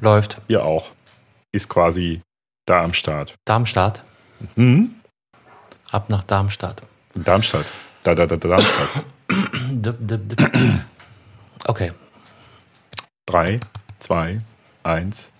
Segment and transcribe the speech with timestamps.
[0.00, 0.40] Läuft.
[0.48, 0.86] Ihr auch.
[1.52, 2.22] Ist quasi
[2.66, 3.34] da am Start.
[3.44, 4.02] Darmstadt.
[4.56, 4.94] Mhm.
[5.90, 6.82] Ab nach Darmstadt.
[7.14, 7.66] Darmstadt.
[8.02, 9.04] Da, da, da, da, Darmstadt.
[11.66, 11.92] Okay.
[13.26, 13.60] Drei,
[13.98, 14.38] zwei,
[14.82, 15.30] eins.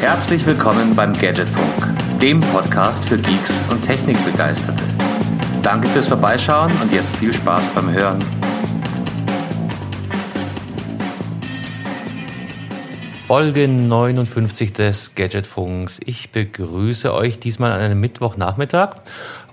[0.00, 4.82] Herzlich willkommen beim Gadgetfunk, dem Podcast für Geeks und Technikbegeisterte.
[5.70, 8.18] Danke fürs Vorbeischauen und jetzt viel Spaß beim Hören.
[13.28, 16.00] Folge 59 des Gadgetfunks.
[16.04, 18.96] Ich begrüße euch diesmal an einem Mittwochnachmittag.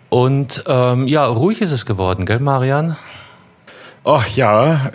[0.09, 2.97] Und ähm, ja, ruhig ist es geworden, gell, Marian?
[4.03, 4.89] Ach ja,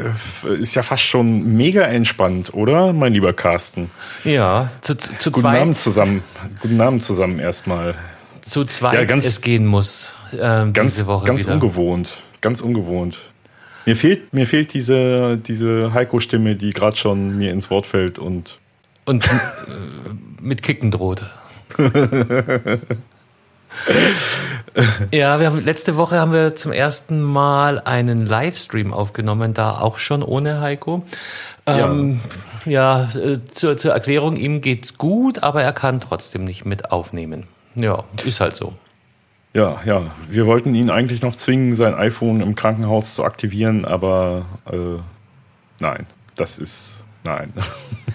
[0.45, 3.93] äh, ist ja fast schon mega entspannt, oder, mein lieber Carsten?
[4.25, 5.47] Ja, zu, zu, zu Guten.
[5.47, 6.25] Abend zusammen.
[6.61, 7.95] Guten Abend zusammen erstmal.
[8.43, 11.55] Zu zweit Ja, ganz- es gehen muss ähm, Ganz, diese Woche ganz wieder.
[11.55, 12.23] ungewohnt.
[12.41, 13.19] Ganz ungewohnt.
[13.87, 18.59] Mir fehlt, mir fehlt diese, diese Heiko-Stimme, die gerade schon mir ins Wort fällt und
[19.05, 19.31] Und äh,
[20.41, 21.23] mit Kicken droht.
[25.11, 29.99] ja, wir haben letzte Woche haben wir zum ersten Mal einen Livestream aufgenommen, da auch
[29.99, 31.05] schon ohne Heiko.
[31.67, 32.21] Ähm,
[32.65, 37.47] ja, äh, zur, zur Erklärung, ihm geht's gut, aber er kann trotzdem nicht mit aufnehmen.
[37.75, 38.75] Ja, ist halt so.
[39.55, 40.03] Ja, ja.
[40.31, 45.01] Wir wollten ihn eigentlich noch zwingen, sein iPhone im Krankenhaus zu aktivieren, aber äh,
[45.79, 46.07] nein,
[46.37, 47.53] das ist nein.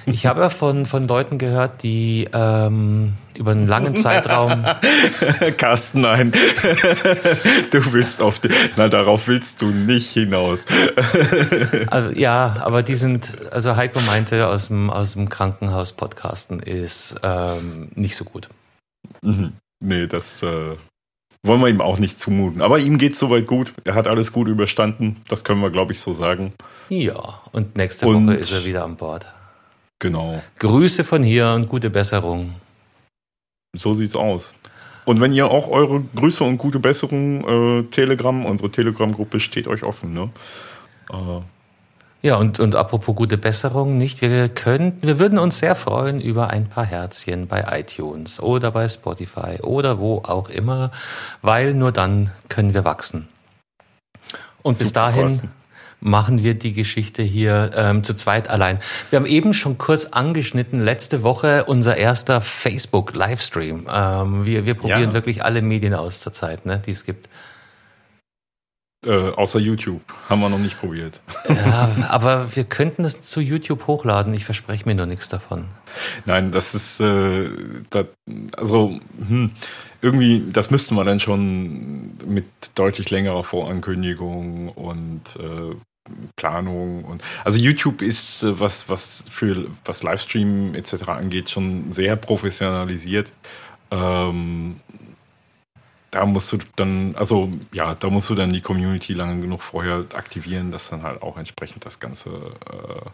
[0.09, 4.63] Ich habe ja von, von Leuten gehört, die ähm, über einen langen Zeitraum
[5.58, 6.31] Carsten, nein.
[7.72, 8.47] du willst auf die,
[8.78, 10.66] na darauf willst du nicht hinaus.
[11.91, 17.16] Also, ja, aber die sind, also Heiko meinte, aus dem, aus dem Krankenhaus podcasten ist
[17.22, 18.47] ähm, nicht so gut.
[19.22, 20.76] Nee, das äh,
[21.44, 22.62] wollen wir ihm auch nicht zumuten.
[22.62, 23.74] Aber ihm geht's soweit gut.
[23.84, 25.22] Er hat alles gut überstanden.
[25.30, 26.54] Das können wir, glaube ich, so sagen.
[26.90, 29.26] Ja, und nächste Und- Woche ist er wieder an Bord.
[30.00, 30.42] Genau.
[30.59, 32.54] Grüße von hier und gute Besserung.
[33.75, 34.53] So sieht's aus.
[35.06, 39.84] Und wenn ihr auch eure Grüße und gute Besserung, äh, Telegram, unsere Telegram-Gruppe steht euch
[39.84, 40.30] offen, ne?
[41.12, 41.41] Äh,
[42.23, 44.22] Ja, und, und apropos gute Besserung, nicht?
[44.22, 48.89] Wir könnten, wir würden uns sehr freuen über ein paar Herzchen bei iTunes oder bei
[48.89, 50.91] Spotify oder wo auch immer,
[51.41, 53.28] weil nur dann können wir wachsen.
[54.63, 55.51] Und bis dahin Carsten.
[56.00, 58.79] machen wir die Geschichte hier ähm, zu zweit allein.
[59.11, 63.88] Wir haben eben schon kurz angeschnitten, letzte Woche unser erster Facebook-Livestream.
[63.94, 65.13] Ähm, wir, wir probieren Ja.
[65.13, 67.29] wirklich alle Medien aus zurzeit, ne, die es gibt.
[69.07, 70.01] Äh, außer YouTube.
[70.29, 71.22] Haben wir noch nicht probiert.
[71.50, 74.34] Ja, aber wir könnten es zu YouTube hochladen.
[74.34, 75.66] Ich verspreche mir nur nichts davon.
[76.25, 77.50] Nein, das ist, äh,
[77.90, 78.06] da,
[78.57, 79.51] also hm,
[80.01, 85.75] irgendwie, das müssten wir dann schon mit deutlich längerer Vorankündigung und äh,
[86.35, 91.09] Planung und also YouTube ist äh, was was für was Livestream etc.
[91.09, 93.31] angeht schon sehr professionalisiert.
[93.91, 94.79] Ähm,
[96.17, 100.05] da musst du dann, also ja, da musst du dann die Community lange genug vorher
[100.13, 102.29] aktivieren, dass dann halt auch entsprechend das Ganze
[102.72, 103.09] äh,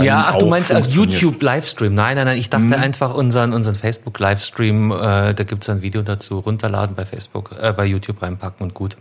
[0.00, 1.20] ja, ach, du meinst auch funktioniert.
[1.20, 1.94] YouTube Livestream.
[1.94, 2.72] Nein, nein, nein, ich dachte Mhm.
[2.74, 7.72] einfach unseren, unseren Facebook Livestream, äh, da gibt's ein Video dazu, runterladen bei Facebook, äh,
[7.72, 8.96] bei YouTube reinpacken und gut.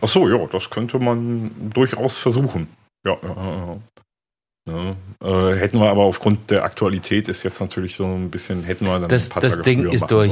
[0.00, 2.68] Ach so, ja, das könnte man durchaus versuchen.
[3.06, 3.76] Ja, ja, ja,
[4.66, 4.72] ja.
[4.72, 4.94] Ja,
[5.52, 8.98] äh, hätten wir aber aufgrund der Aktualität ist jetzt natürlich so ein bisschen, hätten wir
[9.00, 10.30] dann Das, ein paar das Tage Ding ist durch.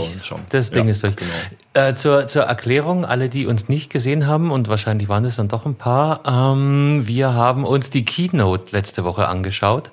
[0.51, 1.17] Das Ding ja, ist durch.
[1.17, 1.31] Genau.
[1.75, 5.49] Äh, zur, zur Erklärung, alle, die uns nicht gesehen haben, und wahrscheinlich waren es dann
[5.49, 9.91] doch ein paar, ähm, wir haben uns die Keynote letzte Woche angeschaut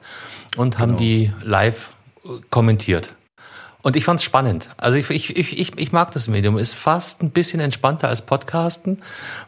[0.55, 0.99] und haben Genau.
[0.99, 1.89] die live
[2.51, 3.13] kommentiert.
[3.87, 4.69] Und ich fand's spannend.
[4.75, 6.57] Also ich, ich, ich, ich, mag das Medium.
[6.57, 8.97] Ist fast ein bisschen entspannter als Podcasten,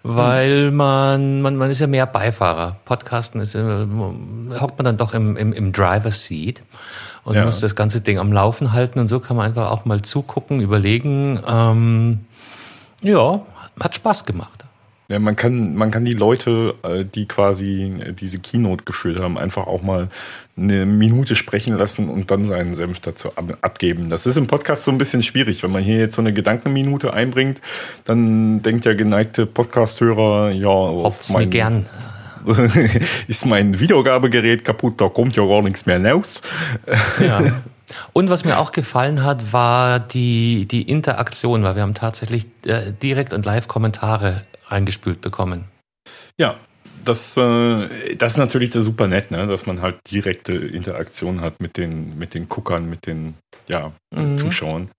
[0.02, 2.78] weil man, man, man ist ja mehr Beifahrer.
[2.86, 3.60] Podcasten ist, äh,
[4.62, 6.64] hockt man dann doch im, im, im Driver's Seat
[7.26, 7.44] und Ja.
[7.44, 10.62] muss das ganze Ding am Laufen halten und so kann man einfach auch mal zugucken,
[10.62, 11.42] überlegen.
[11.46, 12.20] Ähm,
[13.02, 13.42] ja,
[13.78, 14.59] hat Spaß gemacht.
[15.10, 19.40] Ja, man kann, man kann die Leute, äh, die quasi äh, diese Keynote geführt haben,
[19.40, 20.08] einfach auch mal
[20.56, 24.12] eine Minute sprechen lassen und dann seinen Senf dazu ab abgeben.
[24.12, 25.64] Das ist im Podcast so ein bisschen schwierig.
[25.64, 27.60] Wenn man hier jetzt so eine Gedankenminute einbringt,
[28.04, 31.88] dann denkt der geneigte Podcast-Hörer, ja, auf Hofft's mir gern.
[33.28, 36.42] ist mein Wiedergabegerät kaputt, da kommt ja gar nichts mehr raus.
[37.20, 37.42] Ja.
[38.14, 42.92] Und was mir auch gefallen hat, war die, die Interaktion, weil wir haben tatsächlich äh,
[43.02, 45.66] direkt und live Kommentare reingespült bekommen.
[46.38, 46.58] Ja,
[47.04, 49.48] das, äh, das ist natürlich super nett, ne?
[49.48, 53.36] dass man halt direkte Interaktion hat mit den, mit den Guckern, mit den
[53.68, 54.38] ja, mhm.
[54.38, 54.90] Zuschauern.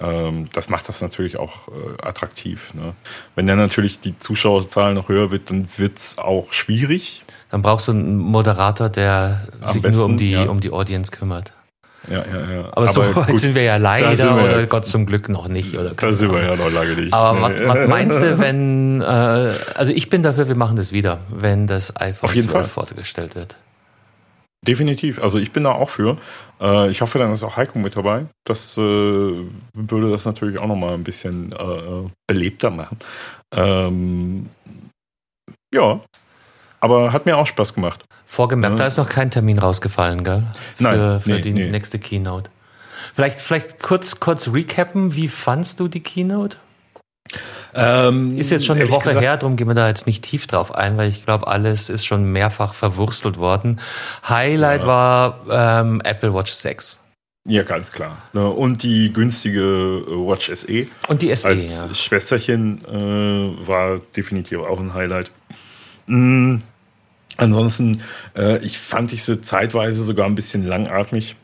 [0.00, 2.74] Ähm, das macht das natürlich auch äh, attraktiv.
[2.74, 2.94] Ne?
[3.34, 7.24] Wenn dann natürlich die Zuschauerzahl noch höher wird, dann wird es auch schwierig.
[7.48, 10.44] Dann brauchst du einen Moderator, der Am sich besten, nur um die, ja.
[10.44, 11.52] um die Audience kümmert.
[12.08, 12.60] Ja, ja, ja.
[12.60, 15.28] Aber, aber so weit gut, sind wir ja leider wir oder ja, Gott zum Glück
[15.28, 15.76] noch nicht.
[15.76, 17.12] Oder da sind wir ja noch lange nicht.
[17.12, 17.66] Aber nee.
[17.66, 19.04] was, meinst du, wenn, äh,
[19.74, 22.86] also ich bin dafür, wir machen das wieder, wenn das iPhone Auf jeden 12 Fall.
[22.86, 23.56] vorgestellt wird.
[24.66, 25.22] Definitiv.
[25.22, 26.16] Also ich bin da auch für.
[26.60, 28.26] Äh, ich hoffe, dann ist auch Heiko mit dabei.
[28.44, 32.98] Das äh, würde das natürlich auch nochmal ein bisschen äh, belebter machen.
[33.52, 34.48] Ähm,
[35.72, 36.00] ja,
[36.80, 38.04] aber hat mir auch Spaß gemacht.
[38.26, 38.78] Vorgemerkt, ja.
[38.78, 40.44] da ist noch kein Termin rausgefallen, gell?
[40.76, 41.70] Für, Nein, für nee, die nee.
[41.70, 42.50] nächste Keynote.
[43.14, 46.56] Vielleicht, vielleicht kurz, kurz recappen, wie fandst du die Keynote?
[47.74, 50.46] Ähm, ist jetzt schon eine Woche gesagt, her, darum gehen wir da jetzt nicht tief
[50.46, 53.80] drauf ein, weil ich glaube, alles ist schon mehrfach verwurstelt worden.
[54.28, 54.86] Highlight ja.
[54.86, 57.00] war ähm, Apple Watch 6.
[57.48, 58.18] Ja, ganz klar.
[58.32, 60.86] Ne, und die günstige äh, Watch SE.
[61.08, 61.48] Und die SE.
[61.48, 61.94] Als ja.
[61.94, 65.30] Schwesterchen äh, war definitiv auch ein Highlight.
[66.06, 66.62] Mhm.
[67.36, 68.02] Ansonsten,
[68.36, 71.36] äh, ich fand ich sie zeitweise sogar ein bisschen langatmig.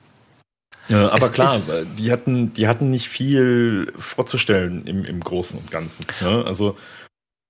[0.89, 1.59] Äh, aber es klar,
[1.99, 6.07] die hatten, die hatten nicht viel vorzustellen im, im Großen und Ganzen.
[6.21, 6.45] Ne?
[6.47, 6.77] Also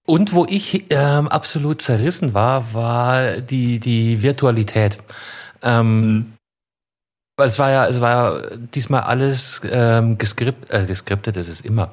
[0.04, 4.98] und wo ich ähm, absolut zerrissen war, war die, die Virtualität.
[5.62, 6.32] Ähm, mhm.
[7.36, 11.64] Weil es war ja, es war ja diesmal alles ähm, geskript, äh, geskriptet, das ist
[11.64, 11.90] immer.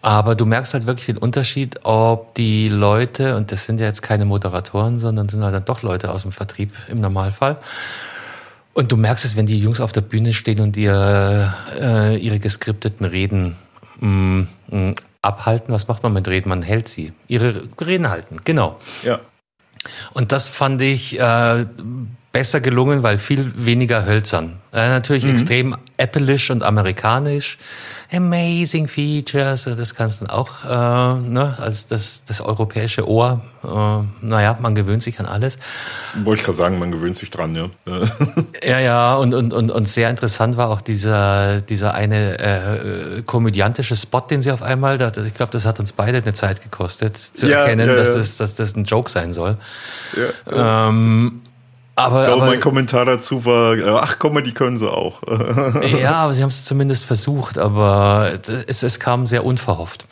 [0.00, 4.02] Aber du merkst halt wirklich den Unterschied, ob die Leute, und das sind ja jetzt
[4.02, 7.58] keine Moderatoren, sondern sind halt dann doch Leute aus dem Vertrieb im Normalfall.
[8.74, 12.38] Und du merkst es, wenn die Jungs auf der Bühne stehen und ihr, äh, ihre
[12.38, 13.56] geskripteten Reden
[13.98, 15.74] mh, mm, mh, abhalten.
[15.74, 16.48] Was macht man mit Reden?
[16.48, 17.12] Man hält sie.
[17.26, 18.78] Ihre Reden halten, genau.
[19.02, 19.18] Ja.
[20.12, 21.66] Und das fand ich äh,
[22.32, 24.60] besser gelungen, weil viel weniger hölzern.
[24.72, 25.30] Äh, natürlich mhm.
[25.30, 27.58] extrem appleisch und amerikanisch.
[28.10, 33.42] Amazing Features, das kannst du auch, äh, ne, als das, das europäische Ohr.
[33.62, 35.58] Äh, naja, man gewöhnt sich an alles.
[36.24, 37.68] Wollte ich gerade sagen, man gewöhnt sich dran, ja.
[38.62, 43.94] ja, ja, und, und, und, und sehr interessant war auch dieser, dieser eine äh, komödiantische
[43.94, 47.18] Spot, den sie auf einmal, da, ich glaube, das hat uns beide eine Zeit gekostet,
[47.18, 47.98] zu ja, erkennen, ja, ja.
[47.98, 49.58] Dass, das, dass das ein Joke sein soll.
[50.50, 51.42] Ja, ähm,
[51.98, 55.20] aber, ich glaube, aber, mein Kommentar dazu war, äh, ach komm die können sie auch.
[56.00, 60.06] ja, aber sie haben es zumindest versucht, aber es, es kam sehr unverhofft.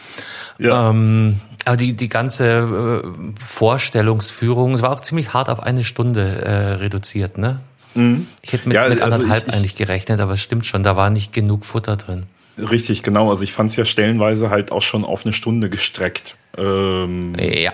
[0.59, 0.91] Ja.
[0.91, 6.45] Ähm, aber die, die ganze äh, Vorstellungsführung, es war auch ziemlich hart auf eine Stunde
[6.45, 7.61] äh, reduziert, ne?
[7.95, 8.27] Mhm.
[8.43, 10.97] Ich hätte mit, ja, mit also anderthalb ich, eigentlich gerechnet, aber es stimmt schon, da
[10.97, 12.25] war nicht genug Futter drin.
[12.59, 13.29] Richtig, genau.
[13.29, 16.37] Also ich fand es ja stellenweise halt auch schon auf eine Stunde gestreckt.
[16.57, 17.73] Ähm, ja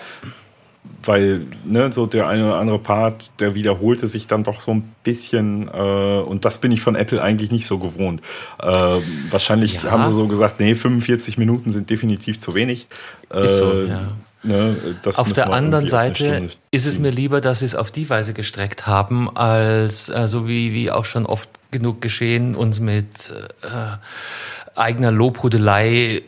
[1.04, 4.94] weil ne, so der eine oder andere Part, der wiederholte sich dann doch so ein
[5.02, 8.20] bisschen äh, und das bin ich von Apple eigentlich nicht so gewohnt.
[8.60, 8.98] Äh,
[9.30, 9.90] wahrscheinlich ja.
[9.90, 12.86] haben sie so gesagt, nee, 45 Minuten sind definitiv zu wenig.
[13.32, 14.12] Äh, ist so, ja.
[14.44, 14.76] Ne,
[15.14, 18.88] auf der anderen Seite ist es mir lieber, dass sie es auf die Weise gestreckt
[18.88, 23.32] haben, als äh, so wie, wie auch schon oft genug geschehen, uns mit
[23.62, 26.22] äh, eigener Lobhudelei äh,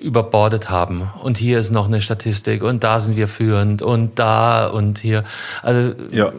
[0.00, 1.10] überbordet haben.
[1.22, 5.24] Und hier ist noch eine Statistik und da sind wir führend und da und hier.
[5.62, 6.32] Also ja.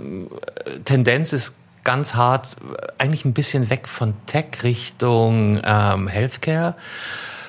[0.86, 2.56] Tendenz ist ganz hart,
[2.98, 6.76] eigentlich ein bisschen weg von Tech Richtung ähm, Healthcare.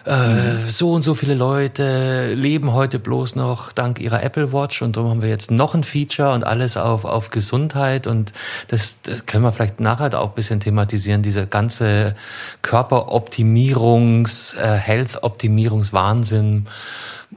[0.05, 4.97] Äh, so und so viele Leute leben heute bloß noch dank ihrer Apple Watch und
[4.97, 8.33] darum haben wir jetzt noch ein Feature und alles auf, auf Gesundheit und
[8.69, 12.17] das, das können wir vielleicht nachher auch ein bisschen thematisieren, diese ganze
[12.63, 16.67] Körperoptimierungs-, äh, Health-Optimierungswahnsinn,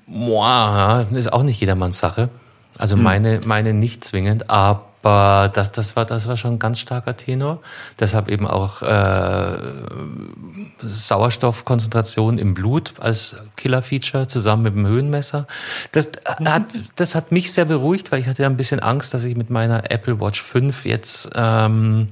[0.08, 2.30] Boah, ist auch nicht jedermanns Sache.
[2.78, 3.04] Also hm.
[3.04, 7.16] meine, meine nicht zwingend, aber aber das, das, war, das war schon ein ganz starker
[7.16, 7.62] Tenor.
[8.00, 9.58] Deshalb eben auch äh,
[10.82, 15.46] Sauerstoffkonzentration im Blut als Killer-Feature zusammen mit dem Höhenmesser.
[15.92, 16.10] Das
[16.44, 16.64] hat,
[16.96, 19.52] das hat mich sehr beruhigt, weil ich hatte ja ein bisschen Angst, dass ich mit
[19.52, 22.08] meiner Apple Watch 5 jetzt ähm,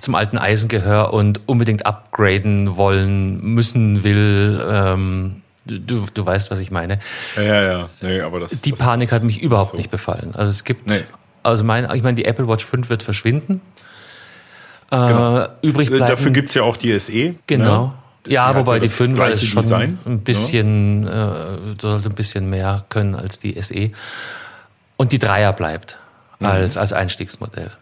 [0.00, 4.64] zum alten Eisen gehöre und unbedingt upgraden wollen, müssen, will.
[4.66, 6.98] Ähm, Du, du weißt, was ich meine.
[7.36, 7.88] Ja, ja, ja.
[8.00, 9.76] Nee, aber das, die das Panik hat mich überhaupt so.
[9.76, 10.34] nicht befallen.
[10.34, 11.04] Also es gibt nee.
[11.42, 13.60] Also mein, ich meine, die Apple Watch 5 wird verschwinden.
[14.90, 15.46] Äh, genau.
[15.62, 16.06] übrig bleiben.
[16.06, 17.36] Dafür gibt's ja auch die SE.
[17.46, 17.86] Genau.
[17.86, 17.92] Ne?
[18.26, 21.54] Ja, wobei die 5 ist schon Design, ein bisschen, ja.
[21.54, 23.90] äh, sollte ein bisschen mehr können als die SE.
[24.96, 25.98] Und die Dreier bleibt
[26.38, 26.46] mhm.
[26.46, 27.72] als, als Einstiegsmodell.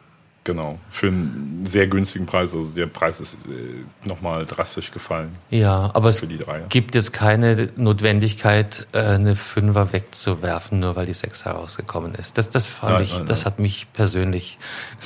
[0.49, 0.79] Genau.
[0.89, 2.55] Für einen sehr günstigen Preis.
[2.55, 5.37] Also der Preis ist äh, nochmal drastisch gefallen.
[5.51, 6.27] Ja, aber es
[6.71, 12.39] gibt jetzt keine Notwendigkeit, äh, eine Fünfer wegzuwerfen, nur weil die Sechs herausgekommen ist.
[12.39, 13.53] Das, das fand nein, ich, nein, das nein.
[13.53, 14.59] hat mich persönlich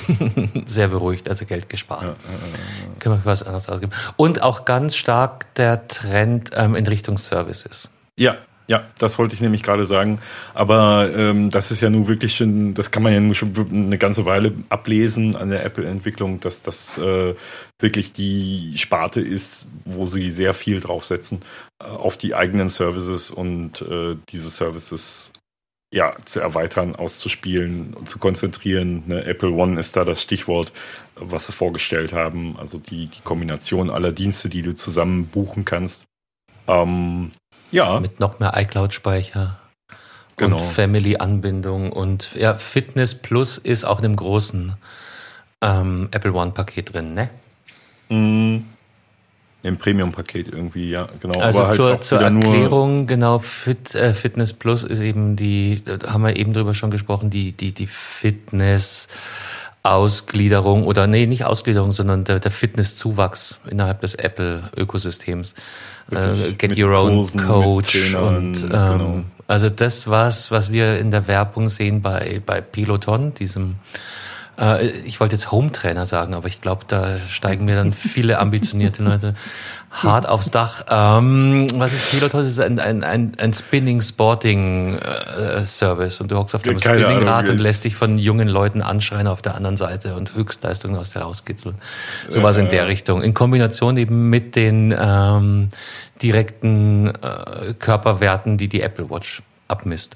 [0.65, 2.03] sehr beruhigt, also Geld gespart.
[2.03, 3.91] Ja, ja, ja, Können wir für was anderes ausgeben.
[4.15, 7.91] Und auch ganz stark der Trend ähm, in Richtung Services.
[8.15, 8.37] Ja,
[8.73, 10.19] ja, das wollte ich nämlich gerade sagen.
[10.55, 13.99] Aber ähm, das ist ja nun wirklich schon, das kann man ja nur schon eine
[13.99, 17.35] ganze Weile ablesen an der Apple-Entwicklung, dass das äh,
[17.79, 21.41] wirklich die Sparte ist, wo sie sehr viel draufsetzen
[21.79, 25.33] äh, auf die eigenen Services und äh, diese Services
[25.93, 29.03] ja, zu erweitern, auszuspielen und zu konzentrieren.
[29.05, 29.23] Ne?
[29.25, 30.73] Apple One ist da das Stichwort,
[31.13, 32.57] was sie vorgestellt haben.
[32.57, 36.05] Also die, die Kombination aller Dienste, die du zusammen buchen kannst.
[36.67, 37.33] Ähm,
[37.73, 37.99] ja.
[37.99, 39.57] Mit noch mehr iCloud-Speicher.
[40.35, 40.57] Genau.
[40.57, 44.73] Und Family-Anbindung und ja, Fitness Plus ist auch in dem großen
[45.61, 47.29] ähm, Apple One-Paket drin, ne?
[48.09, 48.65] Mm.
[49.63, 51.39] Im Premium-Paket irgendwie, ja, genau.
[51.39, 56.23] Also halt zur, zur Erklärung, genau, Fit, äh, Fitness Plus ist eben die, da haben
[56.23, 59.07] wir eben drüber schon gesprochen, die, die, die Fitness
[59.83, 65.55] Ausgliederung oder nee, nicht Ausgliederung, sondern der, der Fitnesszuwachs innerhalb des Apple-Ökosystems.
[66.11, 69.23] Äh, get your own Kursen, coach und ähm, genau.
[69.47, 73.75] also das was, was wir in der Werbung sehen bei bei Peloton, diesem
[74.59, 79.03] äh, ich wollte jetzt Home-Trainer sagen, aber ich glaube, da steigen mir dann viele ambitionierte
[79.03, 79.35] Leute
[79.93, 80.85] hart aufs Dach.
[80.89, 82.41] Ähm, was ist Pilotos?
[82.41, 87.59] Das ist ein, ein, ein, ein Spinning-Sporting-Service und du hockst auf dem ja, Spinningrad und
[87.59, 91.75] lässt dich von jungen Leuten anschreien auf der anderen Seite und Höchstleistungen aus der rauskitzeln.
[92.27, 93.21] Sowas ja, in der Richtung.
[93.21, 95.69] In Kombination eben mit den ähm,
[96.21, 100.15] direkten äh, Körperwerten, die die Apple Watch abmisst.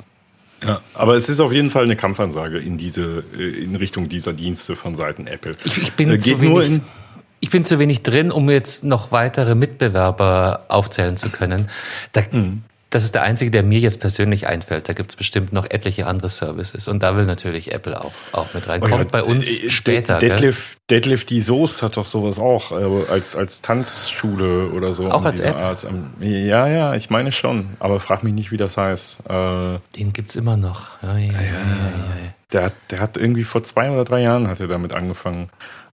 [0.64, 4.34] Ja, aber es ist auf jeden Fall eine Kampfansage in diese, äh, in Richtung dieser
[4.34, 5.56] Dienste von Seiten Apple.
[5.64, 6.82] Ich, ich bin äh, geht nur in
[7.40, 11.70] ich bin zu wenig drin, um jetzt noch weitere Mitbewerber aufzählen zu können.
[12.14, 12.64] Da, mhm.
[12.90, 14.88] Das ist der einzige, der mir jetzt persönlich einfällt.
[14.88, 16.88] Da gibt es bestimmt noch etliche andere Services.
[16.88, 18.80] Und da will natürlich Apple auch, auch mit rein.
[18.82, 20.20] Oh Kommt ja, bei uns äh, später.
[20.20, 25.12] Deadlift, Deadlift die Soest hat doch sowas auch, äh, als, als Tanzschule oder so.
[25.12, 25.58] Auch als App?
[25.58, 25.86] Art.
[26.22, 27.72] Ja, ja, ich meine schon.
[27.80, 29.20] Aber frag mich nicht, wie das heißt.
[29.28, 31.02] Äh, Den gibt's immer noch.
[31.04, 31.42] Ja, ja, ja,
[32.54, 35.50] der, hat, der hat irgendwie vor zwei oder drei Jahren hat er damit angefangen.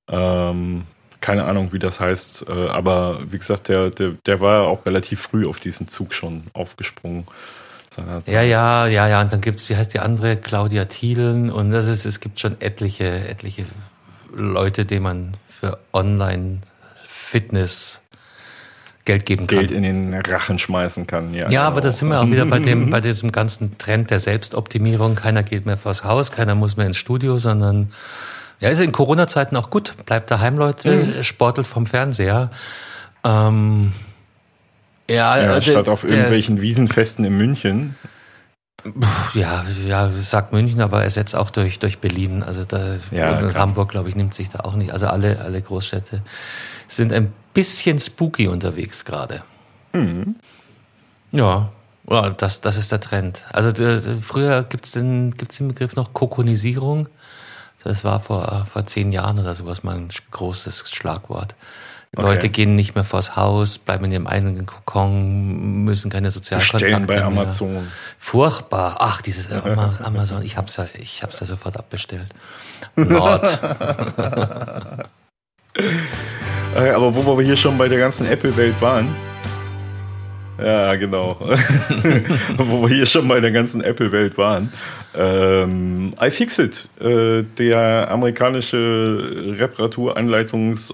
[0.09, 0.85] Ähm,
[1.25, 5.23] keine Ahnung, wie das heißt, äh, aber wie gesagt, der, der, der war auch relativ
[5.23, 7.27] früh auf diesen Zug schon aufgesprungen.
[8.27, 9.23] Ja, ja, ja, ja.
[9.23, 11.51] Und dann gibt's, wie heißt die andere, Claudia Thielen.
[11.51, 13.65] Und das ist, es gibt schon etliche, etliche
[14.35, 18.03] Leute, denen man für Online-Fitness
[19.07, 19.61] Geld geben kann.
[19.61, 21.45] Geld in den Rachen schmeißen kann, ja.
[21.45, 21.63] Ja, genau.
[21.63, 25.15] aber da sind wir auch wieder bei dem, bei diesem ganzen Trend der Selbstoptimierung.
[25.15, 27.95] Keiner geht mehr vors Haus, keiner muss mehr ins Studio, sondern
[28.65, 29.93] ja, ist in Corona-Zeiten auch gut.
[30.07, 31.23] Bleibt daheim, Leute, mhm.
[31.23, 32.51] sportelt vom Fernseher.
[33.23, 33.93] Ähm,
[35.07, 37.97] ja, ja, statt auf irgendwelchen Wiesenfesten in München.
[39.35, 42.43] Ja, ja, sagt München, aber ersetzt auch durch, durch Berlin.
[42.43, 44.95] Also da, ja, Hamburg, glaube ich, nimmt sich da auch nicht.
[44.95, 46.23] Also alle, alle Großstädte
[46.89, 49.43] sind ein bisschen spooky unterwegs gerade.
[49.93, 50.37] Mhm.
[51.33, 51.71] Ja,
[52.39, 53.45] das, das ist der Trend.
[53.53, 57.09] Also der, früher gibt's den, gibt's den Begriff noch Kokonisierung.
[57.85, 61.55] Das war vor, vor zehn Jahren oder sowas mal ein großes Schlagwort.
[62.17, 62.27] Okay.
[62.27, 67.07] Leute gehen nicht mehr vors Haus, bleiben in ihrem eigenen Kokon, müssen keine Sozialkontakte Bestellen
[67.07, 67.73] bei Amazon.
[67.73, 67.83] Mehr.
[68.19, 68.97] Furchtbar.
[69.01, 69.51] Ach, dieses
[70.05, 72.29] Amazon, ich hab's ja, ich hab's ja sofort abbestellt.
[72.95, 73.61] Nord.
[76.75, 79.09] Aber wo wir hier schon bei der ganzen Apple-Welt waren,
[80.59, 81.39] ja, genau.
[82.57, 84.73] Wo wir hier schon bei der ganzen Apple-Welt waren.
[85.17, 90.17] Ähm, iFixit, äh, der amerikanische Reparatur-,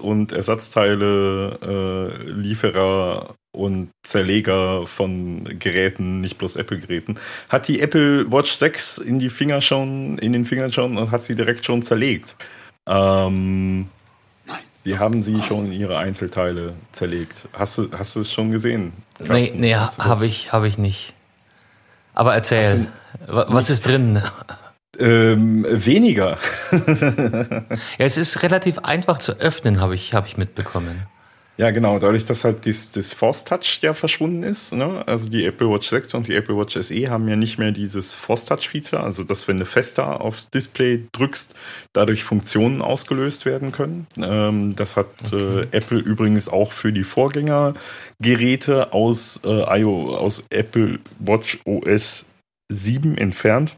[0.03, 7.17] und Ersatzteile-Lieferer äh, und Zerleger von Geräten, nicht bloß Apple-Geräten,
[7.49, 11.23] hat die Apple Watch 6 in die Finger schon, in den Fingern schon und hat
[11.23, 12.35] sie direkt schon zerlegt.
[12.87, 13.87] Ähm,
[14.85, 17.47] die haben sie schon in ihre Einzelteile zerlegt.
[17.53, 18.93] Hast du, hast du es schon gesehen?
[19.17, 19.59] Carsten?
[19.59, 21.13] Nee, nee habe ich, hab ich nicht.
[22.13, 22.87] Aber erzähl,
[23.27, 24.21] du, was ist drin?
[24.99, 26.37] Ähm, weniger.
[26.71, 31.07] ja, es ist relativ einfach zu öffnen, habe ich, hab ich mitbekommen.
[31.57, 31.99] Ja, genau.
[31.99, 34.73] Dadurch, dass halt das, das Force Touch ja verschwunden ist.
[34.73, 35.05] Ne?
[35.07, 38.15] Also die Apple Watch 6 und die Apple Watch SE haben ja nicht mehr dieses
[38.15, 39.03] Force Touch Feature.
[39.03, 41.53] Also, dass wenn du fester aufs Display drückst,
[41.93, 44.07] dadurch Funktionen ausgelöst werden können.
[44.17, 45.61] Ähm, das hat okay.
[45.61, 52.25] äh, Apple übrigens auch für die Vorgängergeräte aus, äh, IO, aus Apple Watch OS
[52.71, 53.75] 7 entfernt.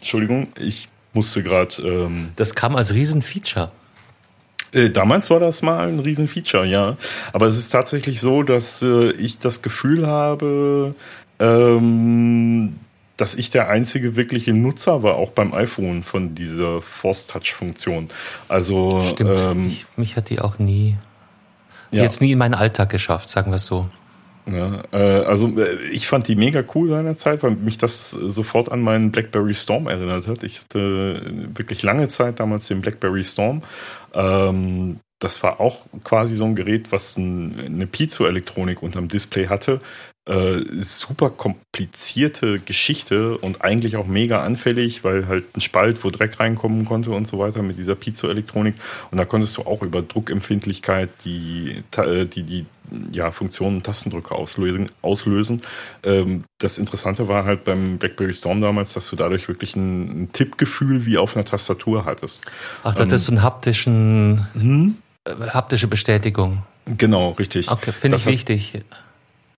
[0.00, 1.82] Entschuldigung, ich musste gerade.
[1.82, 3.72] Ähm, das kam als Riesenfeature.
[4.72, 6.96] Äh, damals war das mal ein Riesenfeature, ja.
[7.32, 10.94] Aber es ist tatsächlich so, dass äh, ich das Gefühl habe,
[11.38, 12.78] ähm,
[13.16, 18.08] dass ich der einzige wirkliche Nutzer war, auch beim iPhone von dieser Force Touch Funktion.
[18.48, 19.40] Also Stimmt.
[19.40, 20.96] Ähm, ich, mich hat die auch nie,
[21.90, 22.02] ja.
[22.02, 23.88] jetzt nie in meinen Alltag geschafft, sagen wir es so.
[24.46, 28.80] Ja, äh, also äh, ich fand die mega cool seinerzeit, weil mich das sofort an
[28.80, 30.42] meinen BlackBerry Storm erinnert hat.
[30.42, 31.22] Ich hatte
[31.54, 33.62] wirklich lange Zeit damals den BlackBerry Storm.
[34.14, 39.80] Ähm, das war auch quasi so ein Gerät, was ein, eine Piezoelektronik unterm Display hatte,
[40.30, 46.38] äh, super komplizierte Geschichte und eigentlich auch mega anfällig, weil halt ein Spalt, wo Dreck
[46.38, 48.76] reinkommen konnte und so weiter mit dieser Piezoelektronik.
[49.10, 52.66] Und da konntest du auch über Druckempfindlichkeit die, äh, die, die
[53.12, 54.92] ja, Funktionen Tastendrücke auslösen.
[55.02, 55.62] auslösen.
[56.04, 60.32] Ähm, das Interessante war halt beim BlackBerry Storm damals, dass du dadurch wirklich ein, ein
[60.32, 62.42] Tippgefühl wie auf einer Tastatur hattest.
[62.84, 64.94] Ach, das ähm, ist so ein haptischen, hm?
[65.26, 66.62] haptische Bestätigung.
[66.84, 67.68] Genau, richtig.
[67.68, 68.84] Okay, finde ich wichtig.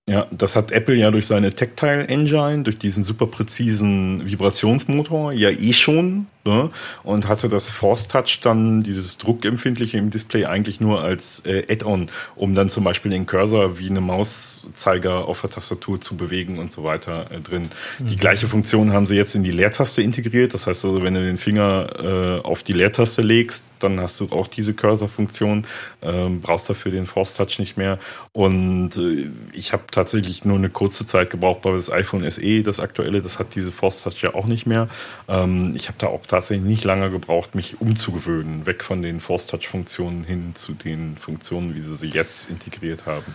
[0.09, 5.51] Ja, das hat Apple ja durch seine Tactile Engine, durch diesen super präzisen Vibrationsmotor ja
[5.51, 6.71] eh schon ne?
[7.03, 12.11] und hatte das Force Touch dann, dieses Druckempfindliche im Display eigentlich nur als äh, Add-on,
[12.35, 16.73] um dann zum Beispiel den Cursor wie eine Mauszeiger auf der Tastatur zu bewegen und
[16.73, 17.71] so weiter äh, drin.
[17.99, 18.07] Mhm.
[18.09, 20.55] Die gleiche Funktion haben sie jetzt in die Leertaste integriert.
[20.55, 24.29] Das heißt also, wenn du den Finger äh, auf die Leertaste legst, dann hast du
[24.31, 25.67] auch diese Cursor-Funktion,
[26.03, 27.99] ähm, brauchst dafür den Force Touch nicht mehr.
[28.35, 32.81] Und äh, ich habe tatsächlich nur eine kurze Zeit gebraucht, weil das iPhone SE, das
[32.81, 34.89] aktuelle, das hat diese Force Touch ja auch nicht mehr.
[35.29, 39.47] Ähm, ich habe da auch tatsächlich nicht lange gebraucht, mich umzugewöhnen, weg von den Force
[39.47, 43.35] Touch Funktionen hin zu den Funktionen, wie sie sie jetzt integriert haben.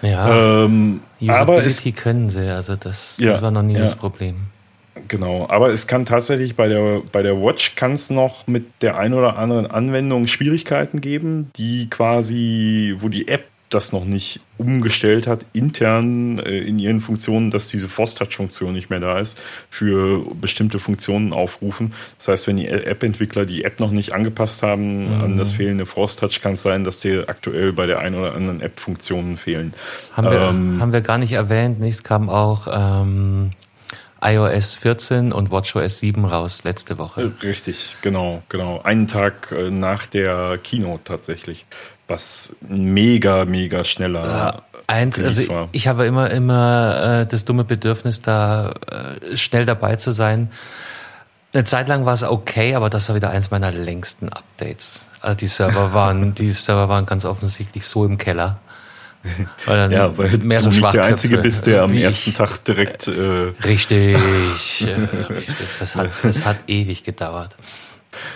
[0.00, 3.80] Ja, ähm, aber es können sie, also das, ja, das war noch nie ja.
[3.80, 4.36] das Problem.
[5.06, 8.96] Genau, aber es kann tatsächlich bei der, bei der Watch kann es noch mit der
[8.96, 15.26] ein oder anderen Anwendung Schwierigkeiten geben, die quasi, wo die App das noch nicht umgestellt
[15.26, 19.38] hat, intern äh, in ihren Funktionen, dass diese Force-Touch-Funktion nicht mehr da ist,
[19.70, 21.92] für bestimmte Funktionen aufrufen.
[22.16, 25.20] Das heißt, wenn die App-Entwickler die App noch nicht angepasst haben mhm.
[25.22, 28.60] an das fehlende Force-Touch, kann es sein, dass dir aktuell bei der einen oder anderen
[28.60, 29.74] App Funktionen fehlen.
[30.12, 31.78] Haben, wir, ähm, haben wir gar nicht erwähnt.
[31.78, 33.50] Nächstes kam auch ähm,
[34.20, 37.32] iOS 14 und WatchOS 7 raus letzte Woche.
[37.42, 38.80] Richtig, genau, genau.
[38.82, 41.66] Einen Tag äh, nach der Keynote tatsächlich
[42.08, 44.26] was mega, mega schneller.
[44.26, 49.66] Ja, eins, also ich, ich habe immer, immer äh, das dumme Bedürfnis, da äh, schnell
[49.66, 50.50] dabei zu sein.
[51.52, 55.06] Eine Zeit lang war es okay, aber das war wieder eins meiner längsten Updates.
[55.20, 58.60] Also die Server waren, die Server waren ganz offensichtlich so im Keller.
[59.66, 63.08] Weil ja, weil mehr du so nicht der Einzige bist, der am ersten Tag direkt.
[63.08, 64.16] Äh richtig,
[64.80, 65.56] äh, richtig.
[65.80, 67.56] Das hat, das hat ewig gedauert.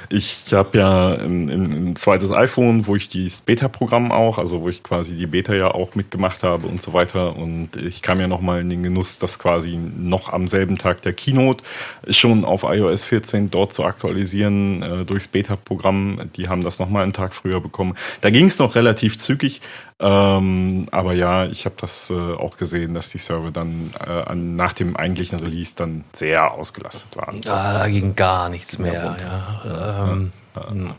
[0.08, 4.82] Ich habe ja ein, ein, zweites iPhone, wo ich das Beta-Programm auch, also wo ich
[4.82, 7.36] quasi die Beta ja auch mitgemacht habe und so weiter.
[7.36, 11.12] Und ich kam ja nochmal in den Genuss, das quasi noch am selben Tag der
[11.12, 11.64] Keynote
[12.08, 16.30] schon auf iOS 14 dort zu aktualisieren äh, durchs Beta-Programm.
[16.36, 17.94] Die haben das nochmal einen Tag früher bekommen.
[18.20, 19.60] Da ging es noch relativ zügig.
[19.98, 24.56] Ähm, aber ja, ich habe das äh, auch gesehen, dass die Server dann äh, an,
[24.56, 27.40] nach dem eigentlichen Release dann sehr ausgelastet waren.
[27.46, 29.16] Ah, da ging gar nichts mehr.
[29.64, 30.70] Ja, ähm, ja.
[30.70, 30.94] Hm.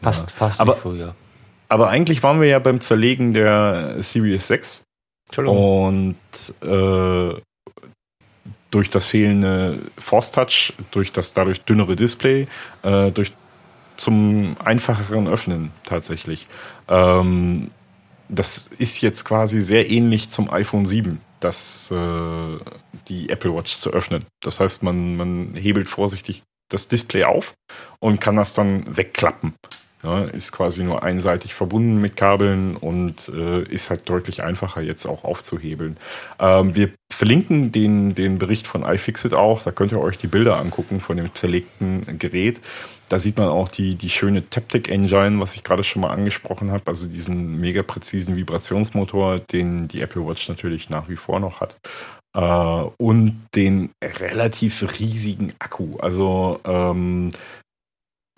[0.00, 1.14] Fast, fast aber, wie früher.
[1.68, 4.84] Aber eigentlich waren wir ja beim Zerlegen der Series 6.
[5.36, 6.16] Und
[6.62, 7.34] äh,
[8.70, 12.46] durch das fehlende Force Touch, durch das dadurch dünnere Display,
[12.82, 13.32] äh, durch
[13.96, 16.46] zum einfacheren Öffnen tatsächlich.
[16.88, 17.70] Ähm,
[18.28, 22.58] das ist jetzt quasi sehr ähnlich zum iPhone 7, das äh,
[23.08, 24.24] die Apple Watch zu öffnen.
[24.40, 27.54] Das heißt, man, man hebelt vorsichtig das Display auf
[28.00, 29.54] und kann das dann wegklappen.
[30.02, 35.06] Ja, ist quasi nur einseitig verbunden mit Kabeln und äh, ist halt deutlich einfacher jetzt
[35.06, 35.96] auch aufzuhebeln.
[36.38, 40.58] Ähm, wir verlinken den, den Bericht von iFixit auch, da könnt ihr euch die Bilder
[40.58, 42.60] angucken von dem zerlegten Gerät.
[43.08, 46.70] Da sieht man auch die, die schöne Taptic Engine, was ich gerade schon mal angesprochen
[46.70, 51.60] habe, also diesen mega präzisen Vibrationsmotor, den die Apple Watch natürlich nach wie vor noch
[51.60, 51.76] hat.
[52.36, 52.40] Äh,
[52.98, 55.96] und den relativ riesigen Akku.
[55.98, 57.32] Also ähm,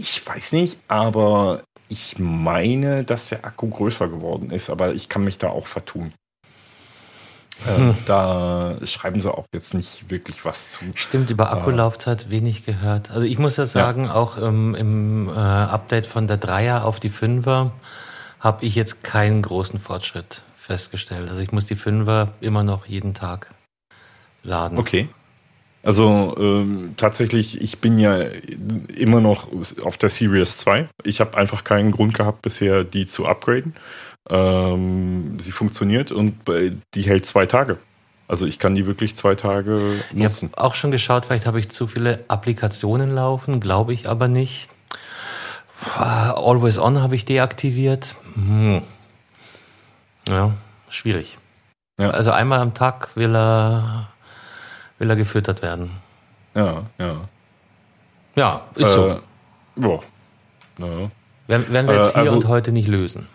[0.01, 5.25] ich weiß nicht, aber ich meine, dass der Akku größer geworden ist, aber ich kann
[5.25, 6.13] mich da auch vertun.
[7.67, 7.95] Äh, hm.
[8.07, 10.85] Da schreiben sie auch jetzt nicht wirklich was zu.
[10.95, 13.11] Stimmt, über äh, Akkulaufzeit wenig gehört.
[13.11, 14.15] Also ich muss ja sagen, ja.
[14.15, 17.73] auch ähm, im äh, Update von der Dreier auf die Fünfer
[18.39, 21.29] habe ich jetzt keinen großen Fortschritt festgestellt.
[21.29, 23.53] Also ich muss die Fünfer immer noch jeden Tag
[24.43, 24.79] laden.
[24.79, 25.09] Okay.
[25.83, 28.19] Also ähm, tatsächlich, ich bin ja
[28.97, 29.49] immer noch
[29.83, 30.89] auf der Series 2.
[31.05, 33.75] Ich habe einfach keinen Grund gehabt, bisher die zu upgraden.
[34.29, 36.35] Ähm, sie funktioniert und
[36.95, 37.79] die hält zwei Tage.
[38.29, 39.73] Also ich kann die wirklich zwei Tage
[40.13, 40.51] nutzen.
[40.53, 44.29] Ich habe auch schon geschaut, vielleicht habe ich zu viele Applikationen laufen, glaube ich aber
[44.29, 44.71] nicht.
[45.97, 48.15] Ah, Always On habe ich deaktiviert.
[48.35, 48.83] Hm.
[50.29, 50.53] Ja,
[50.91, 51.39] schwierig.
[51.99, 52.11] Ja.
[52.11, 54.09] Also einmal am Tag will er,
[55.01, 55.91] will er gefüttert werden.
[56.55, 57.29] Ja, ja.
[58.37, 59.21] Ja, ist äh, so.
[59.75, 60.01] Boah.
[60.79, 61.11] Ja.
[61.49, 63.27] Werden, wir jetzt äh, hier also, und heute nicht lösen.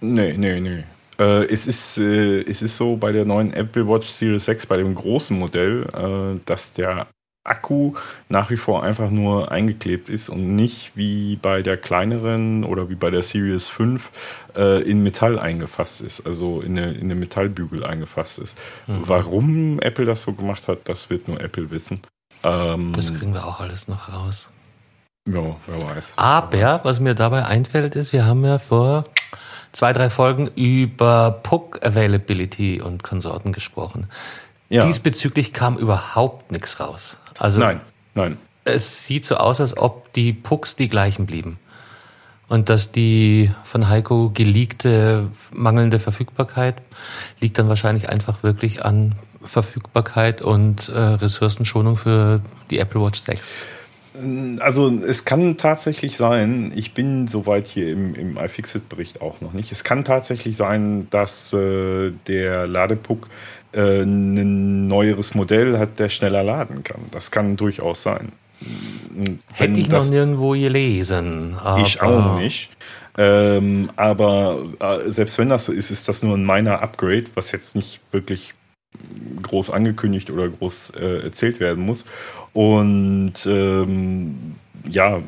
[0.00, 0.82] Nee, nee, nee.
[1.18, 4.78] Äh, es, ist, äh, es ist so bei der neuen Apple Watch Series 6, bei
[4.78, 7.06] dem großen Modell, äh, dass der
[7.44, 7.94] Akku
[8.28, 12.94] nach wie vor einfach nur eingeklebt ist und nicht wie bei der kleineren oder wie
[12.94, 14.10] bei der Series 5
[14.56, 18.58] äh, in Metall eingefasst ist, also in eine, in eine Metallbügel eingefasst ist.
[18.86, 19.02] Mhm.
[19.06, 22.00] Warum Apple das so gemacht hat, das wird nur Apple wissen.
[22.44, 24.50] Ähm, das kriegen wir auch alles noch raus.
[25.28, 26.14] Ja, wer weiß.
[26.16, 26.84] Aber, wer weiß.
[26.84, 29.04] was mir dabei einfällt, ist, wir haben ja vor
[29.72, 34.08] zwei, drei Folgen über Puck Availability und Konsorten gesprochen.
[34.72, 34.86] Ja.
[34.86, 37.18] Diesbezüglich kam überhaupt nichts raus.
[37.38, 37.82] Also nein,
[38.14, 38.38] nein.
[38.64, 41.58] Es sieht so aus, als ob die Pucks die gleichen blieben.
[42.48, 46.76] Und dass die von Heiko geleakte mangelnde Verfügbarkeit
[47.40, 53.54] liegt dann wahrscheinlich einfach wirklich an Verfügbarkeit und äh, Ressourcenschonung für die Apple Watch 6.
[54.60, 59.72] Also es kann tatsächlich sein, ich bin soweit hier im, im iFixit-Bericht auch noch nicht,
[59.72, 63.28] es kann tatsächlich sein, dass äh, der Ladepuck
[63.72, 67.00] äh, ein neueres Modell hat, der schneller laden kann.
[67.10, 68.32] Das kann durchaus sein.
[69.14, 71.58] Wenn Hätte ich noch nirgendwo gelesen.
[71.78, 72.70] ich auch nicht.
[73.18, 77.52] Ähm, aber äh, selbst wenn das so ist, ist das nur ein meiner Upgrade, was
[77.52, 78.54] jetzt nicht wirklich
[79.42, 82.04] groß angekündigt oder groß äh, erzählt werden muss.
[82.52, 84.56] Und ähm,
[84.88, 85.20] ja,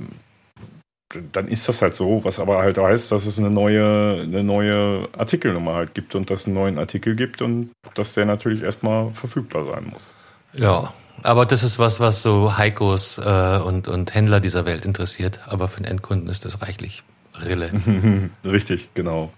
[1.33, 5.09] dann ist das halt so, was aber halt heißt, dass es eine neue, eine neue
[5.16, 9.11] Artikelnummer halt gibt und dass es einen neuen Artikel gibt und dass der natürlich erstmal
[9.11, 10.12] verfügbar sein muss.
[10.53, 15.40] Ja, aber das ist was, was so Heikos äh, und, und Händler dieser Welt interessiert.
[15.46, 17.03] Aber für den Endkunden ist das reichlich
[17.42, 17.70] Rille.
[18.44, 19.33] Richtig, genau.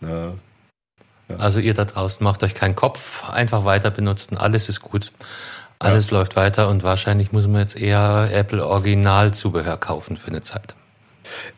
[0.00, 0.34] Ja.
[1.28, 1.36] Ja.
[1.36, 5.12] Also ihr da draußen macht euch keinen Kopf, einfach weiter benutzen, alles ist gut.
[5.78, 6.18] Alles ja.
[6.18, 10.74] läuft weiter und wahrscheinlich muss man jetzt eher Apple Originalzubehör kaufen für eine Zeit.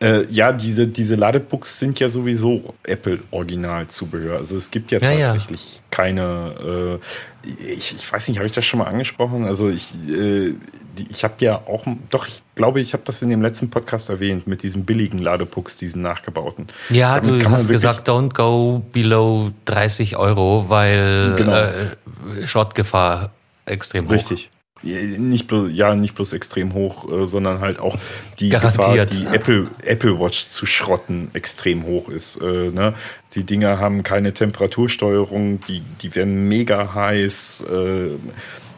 [0.00, 4.38] Äh, ja, diese, diese Ladebooks sind ja sowieso Apple-Original-Zubehör.
[4.38, 5.80] Also es gibt ja, ja tatsächlich ja.
[5.90, 7.00] keine,
[7.44, 9.44] äh, ich, ich weiß nicht, habe ich das schon mal angesprochen?
[9.44, 10.54] Also ich, äh,
[11.08, 14.46] ich habe ja auch, doch, ich glaube, ich habe das in dem letzten Podcast erwähnt,
[14.46, 16.68] mit diesen billigen Ladebooks, diesen nachgebauten.
[16.90, 21.56] Ja, Damit du hast gesagt, don't go below 30 Euro, weil genau.
[21.56, 23.30] äh, Schrottgefahr
[23.64, 24.12] extrem hoch.
[24.12, 24.50] Richtig
[24.82, 27.96] nicht bloß, ja, nicht bloß extrem hoch, äh, sondern halt auch
[28.38, 29.10] die Garantiert.
[29.10, 32.36] Gefahr, die Apple, Apple Watch zu schrotten, extrem hoch ist.
[32.36, 32.94] Äh, ne?
[33.34, 37.64] Die Dinger haben keine Temperatursteuerung, die, die werden mega heiß.
[37.70, 38.16] Äh,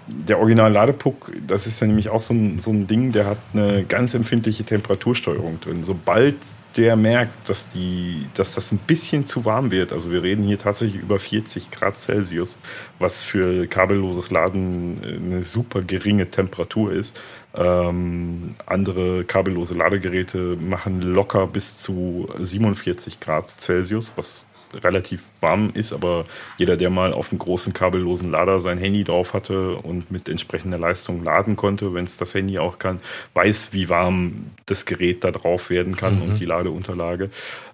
[0.08, 3.84] der Original-Ladepuck, das ist ja nämlich auch so ein, so ein Ding, der hat eine
[3.84, 5.84] ganz empfindliche Temperatursteuerung drin.
[5.84, 6.36] Sobald
[6.76, 9.92] der merkt, dass, die, dass das ein bisschen zu warm wird.
[9.92, 12.58] Also wir reden hier tatsächlich über 40 Grad Celsius,
[12.98, 17.20] was für kabelloses Laden eine super geringe Temperatur ist.
[17.54, 25.92] Ähm, andere kabellose Ladegeräte machen locker bis zu 47 Grad Celsius, was relativ warm ist,
[25.92, 26.24] aber
[26.58, 30.78] jeder, der mal auf einem großen kabellosen Lader sein Handy drauf hatte und mit entsprechender
[30.78, 33.00] Leistung laden konnte, wenn es das Handy auch kann,
[33.34, 36.22] weiß, wie warm das Gerät da drauf werden kann mhm.
[36.22, 37.30] und die Ladeunterlage.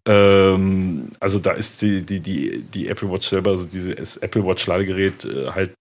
[0.07, 4.67] Ähm, also da ist die, die, die, die Apple Watch selber, also dieses Apple Watch
[4.67, 5.73] Ladegerät äh, halt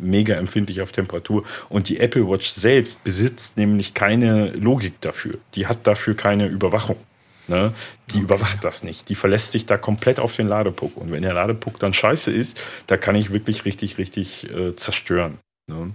[0.00, 5.34] mega empfindlich auf Temperatur und die Apple Watch selbst besitzt nämlich keine Logik dafür.
[5.54, 6.96] Die hat dafür keine Überwachung.
[7.46, 7.72] Ne?
[8.10, 8.24] Die okay.
[8.24, 9.08] überwacht das nicht.
[9.08, 10.96] Die verlässt sich da komplett auf den Ladepuck.
[10.96, 15.38] Und wenn der Ladepuck dann scheiße ist, da kann ich wirklich richtig, richtig äh, zerstören.
[15.66, 15.94] Ne?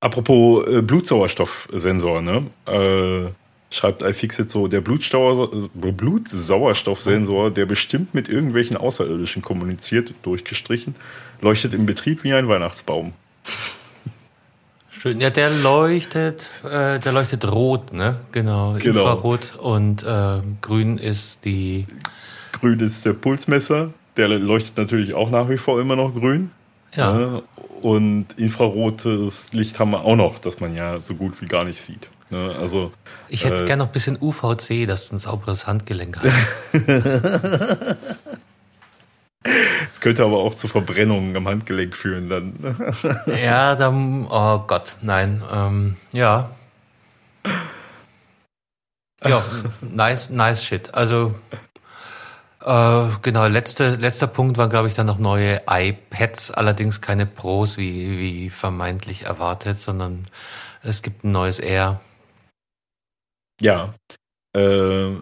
[0.00, 2.46] Apropos äh, Blutsauerstoffsensor, ne?
[2.66, 3.30] Äh,
[3.70, 10.94] schreibt iFixit so, der Blutsauerstoffsensor, der bestimmt mit irgendwelchen Außerirdischen kommuniziert, durchgestrichen,
[11.40, 13.12] leuchtet im Betrieb wie ein Weihnachtsbaum.
[15.00, 15.20] Schön.
[15.20, 18.16] Ja, der leuchtet, äh, der leuchtet rot, ne?
[18.32, 18.76] Genau.
[18.78, 19.00] genau.
[19.00, 21.86] Infrarot und äh, grün ist die.
[22.52, 23.92] Grün ist der Pulsmesser.
[24.16, 26.50] Der leuchtet natürlich auch nach wie vor immer noch grün.
[26.94, 27.42] Ja.
[27.80, 31.80] Und infrarotes Licht haben wir auch noch, das man ja so gut wie gar nicht
[31.80, 32.08] sieht.
[32.30, 32.56] Ne?
[32.58, 32.92] Also,
[33.28, 36.34] ich hätte äh, gerne noch ein bisschen UVC, dass du ein sauberes Handgelenk hast.
[39.98, 42.54] Es könnte aber auch zu Verbrennungen am Handgelenk führen dann.
[43.42, 46.50] ja, dann, oh Gott, nein, ähm, ja.
[49.24, 49.44] Ja,
[49.80, 50.94] nice, nice shit.
[50.94, 51.34] Also,
[52.64, 57.76] äh, genau, letzte, letzter Punkt war, glaube ich, dann noch neue iPads, allerdings keine Pros,
[57.76, 60.28] wie, wie vermeintlich erwartet, sondern
[60.84, 62.00] es gibt ein neues Air.
[63.60, 63.94] Ja,
[64.56, 65.14] äh,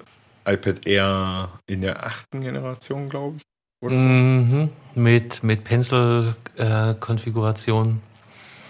[0.44, 3.55] iPad Air in der achten Generation, glaube ich.
[3.92, 8.00] Mhm, mit, mit Pencil-Konfiguration.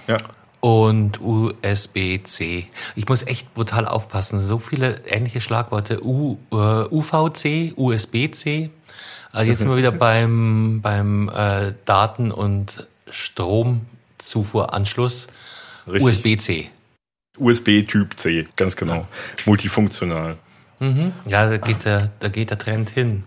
[0.07, 0.19] Äh, ja.
[0.61, 2.69] Und USB-C.
[2.97, 4.41] Ich muss echt brutal aufpassen.
[4.41, 6.05] So viele ähnliche Schlagworte.
[6.05, 8.71] U, äh, UVC, USB-C.
[9.33, 15.29] Also jetzt sind wir wieder beim, beim äh, Daten- und Stromzufuhranschluss.
[15.87, 16.71] USB-C.
[17.39, 19.07] USB-Typ C, ganz genau.
[19.45, 20.37] Multifunktional.
[20.79, 21.13] Mhm.
[21.27, 23.25] Ja, da geht, der, da geht der Trend hin.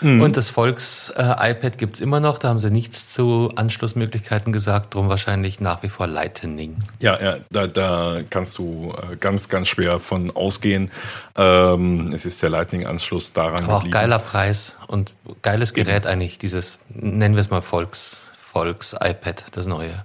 [0.00, 0.22] Mhm.
[0.22, 2.38] Und das Volks-iPad äh, gibt's immer noch.
[2.38, 4.94] Da haben sie nichts zu Anschlussmöglichkeiten gesagt.
[4.94, 6.76] Drum wahrscheinlich nach wie vor Lightning.
[7.00, 10.90] Ja, ja da, da kannst du äh, ganz, ganz schwer von ausgehen.
[11.36, 13.96] Ähm, es ist der Lightning-Anschluss daran Aber geblieben.
[13.96, 16.06] auch geiler Preis und geiles Gerät Eben.
[16.06, 16.38] eigentlich.
[16.38, 20.04] Dieses, nennen wir es mal Volks, Volks-iPad, das neue.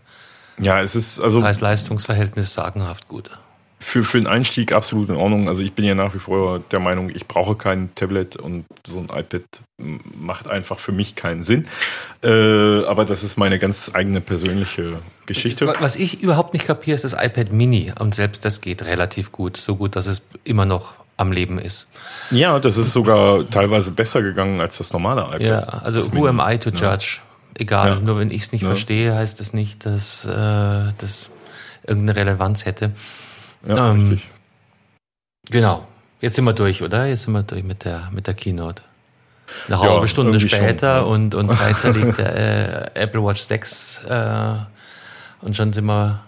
[0.57, 1.41] Ja, es ist also.
[1.41, 3.31] Preis-Leistungsverhältnis sagenhaft gut
[3.83, 5.47] für, für den Einstieg absolut in Ordnung.
[5.47, 8.99] Also ich bin ja nach wie vor der Meinung, ich brauche kein Tablet und so
[8.99, 9.43] ein iPad
[9.77, 11.67] macht einfach für mich keinen Sinn.
[12.23, 15.73] Äh, aber das ist meine ganz eigene persönliche Geschichte.
[15.79, 17.91] Was ich überhaupt nicht kapiere, ist das iPad Mini.
[17.99, 19.57] Und selbst das geht relativ gut.
[19.57, 21.89] So gut, dass es immer noch am Leben ist.
[22.31, 25.41] Ja, das ist sogar teilweise besser gegangen als das normale iPad.
[25.41, 27.19] Ja, also who am I to judge?
[27.19, 27.33] Ja.
[27.55, 27.99] Egal, ja.
[27.99, 28.69] nur wenn ich es nicht ja.
[28.69, 30.29] verstehe, heißt das nicht, dass äh,
[30.97, 31.29] das
[31.85, 32.93] irgendeine Relevanz hätte.
[33.67, 34.29] Ja, ähm, richtig.
[35.49, 35.87] Genau.
[36.21, 37.05] Jetzt sind wir durch, oder?
[37.05, 38.83] Jetzt sind wir durch mit der, mit der Keynote.
[39.67, 44.55] Eine halbe ja, Stunde später schon, und, und drei zerlegte äh, Apple Watch 6 äh,
[45.41, 46.21] und schon sind wir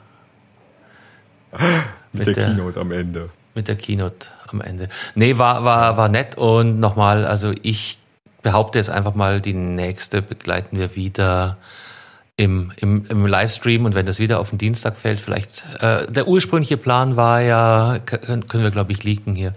[1.51, 1.61] mit,
[2.13, 3.29] mit der, der, Keynote am Ende.
[3.53, 4.89] Mit der Keynote am Ende.
[5.15, 7.99] Nee, war, war, war nett und nochmal, also ich
[8.41, 11.57] behaupte jetzt einfach mal, die nächste begleiten wir wieder
[12.37, 15.63] im, im, im Livestream und wenn das wieder auf den Dienstag fällt, vielleicht.
[15.79, 19.53] Äh, der ursprüngliche Plan war ja, können, können wir glaube ich leaken hier,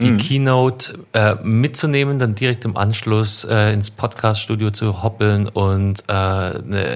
[0.00, 0.18] die mhm.
[0.18, 6.86] Keynote äh, mitzunehmen, dann direkt im Anschluss äh, ins Podcast-Studio zu hoppeln und äh, eine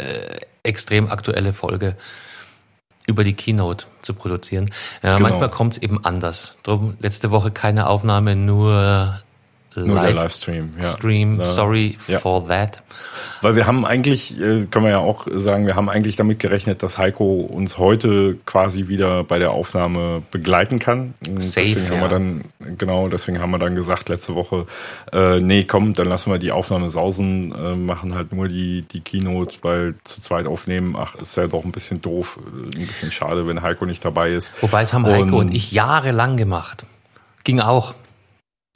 [0.62, 1.96] extrem aktuelle Folge
[3.06, 4.70] über die Keynote zu produzieren.
[5.02, 5.28] Ja, genau.
[5.28, 6.54] Manchmal kommt es eben anders.
[6.62, 9.20] Drum letzte Woche keine Aufnahme, nur
[9.76, 10.86] nur Live der Livestream, ja.
[10.86, 12.18] Stream, sorry ja.
[12.18, 12.82] for that.
[13.42, 16.82] Weil wir haben eigentlich, äh, können wir ja auch sagen, wir haben eigentlich damit gerechnet,
[16.82, 21.14] dass Heiko uns heute quasi wieder bei der Aufnahme begleiten kann.
[21.38, 22.44] Safe, deswegen haben wir dann,
[22.78, 24.66] genau, deswegen haben wir dann gesagt letzte Woche,
[25.12, 29.00] äh, nee, komm, dann lassen wir die Aufnahme sausen, äh, machen halt nur die, die
[29.00, 33.10] Keynote, weil zu zweit aufnehmen, ach, ist ja doch ein bisschen doof, äh, ein bisschen
[33.10, 34.62] schade, wenn Heiko nicht dabei ist.
[34.62, 36.84] Wobei es haben und, Heiko und ich jahrelang gemacht.
[37.44, 37.94] Ging auch.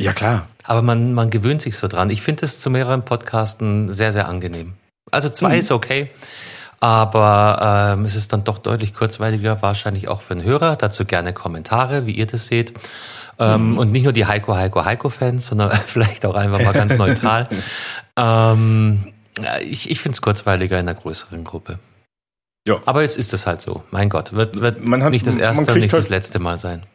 [0.01, 0.47] Ja, klar.
[0.65, 2.11] Aber man, man gewöhnt sich so dran.
[2.11, 4.75] Ich finde es zu mehreren Podcasten sehr, sehr angenehm.
[5.11, 5.61] Also zwei mhm.
[5.61, 6.11] ist okay,
[6.81, 10.77] aber ähm, es ist dann doch deutlich kurzweiliger, wahrscheinlich auch für den Hörer.
[10.77, 12.75] Dazu gerne Kommentare, wie ihr das seht.
[13.39, 13.79] Ähm, mhm.
[13.79, 17.49] Und nicht nur die Heiko, Heiko, Heiko-Fans, sondern vielleicht auch einfach mal ganz neutral.
[18.17, 19.13] ähm,
[19.63, 21.79] ich ich finde es kurzweiliger in einer größeren Gruppe.
[22.67, 22.81] Ja.
[22.87, 23.83] Aber jetzt ist es halt so.
[23.91, 26.87] Mein Gott, wird, wird man hat, nicht das erste, nicht halt das letzte Mal sein.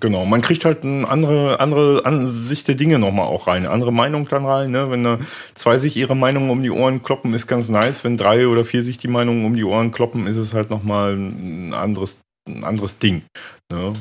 [0.00, 4.28] Genau, man kriegt halt eine andere, andere Ansicht der Dinge nochmal auch rein, andere Meinung
[4.28, 4.70] dann rein.
[4.70, 4.90] Ne?
[4.90, 5.18] Wenn da
[5.54, 8.04] zwei sich ihre Meinung um die Ohren kloppen, ist ganz nice.
[8.04, 11.14] Wenn drei oder vier sich die Meinung um die Ohren kloppen, ist es halt nochmal
[11.14, 13.22] ein anderes, ein anderes Ding.
[13.70, 13.92] Ne?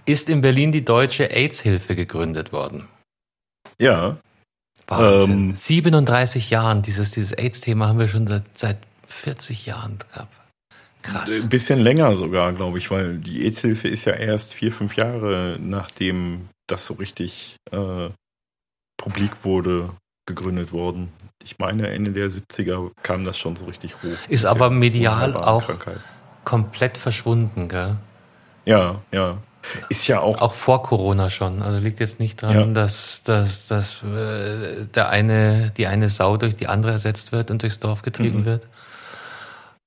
[0.04, 2.88] ist in Berlin die Deutsche AIDS-Hilfe gegründet worden.
[3.78, 4.16] Ja.
[4.86, 5.50] Wahnsinn.
[5.50, 10.32] Ähm, 37 Jahren, dieses, dieses AIDS-Thema haben wir schon seit, seit 40 Jahren gehabt.
[11.02, 11.42] Krass.
[11.42, 15.58] Ein bisschen länger sogar, glaube ich, weil die AIDS-Hilfe ist ja erst vier, fünf Jahre
[15.60, 18.08] nachdem das so richtig äh,
[18.96, 19.90] publik wurde,
[20.26, 21.12] gegründet worden.
[21.42, 24.28] Ich meine, Ende der 70er kam das schon so richtig hoch.
[24.28, 26.00] Ist aber medial auch Krankheit.
[26.44, 27.96] komplett verschwunden, gell?
[28.64, 29.38] Ja, ja.
[29.88, 30.40] Ist ja auch.
[30.40, 31.62] Auch vor Corona schon.
[31.62, 32.64] Also liegt jetzt nicht dran, ja.
[32.66, 37.62] dass, dass, dass äh, der eine, die eine Sau durch die andere ersetzt wird und
[37.62, 38.44] durchs Dorf getrieben mhm.
[38.44, 38.68] wird.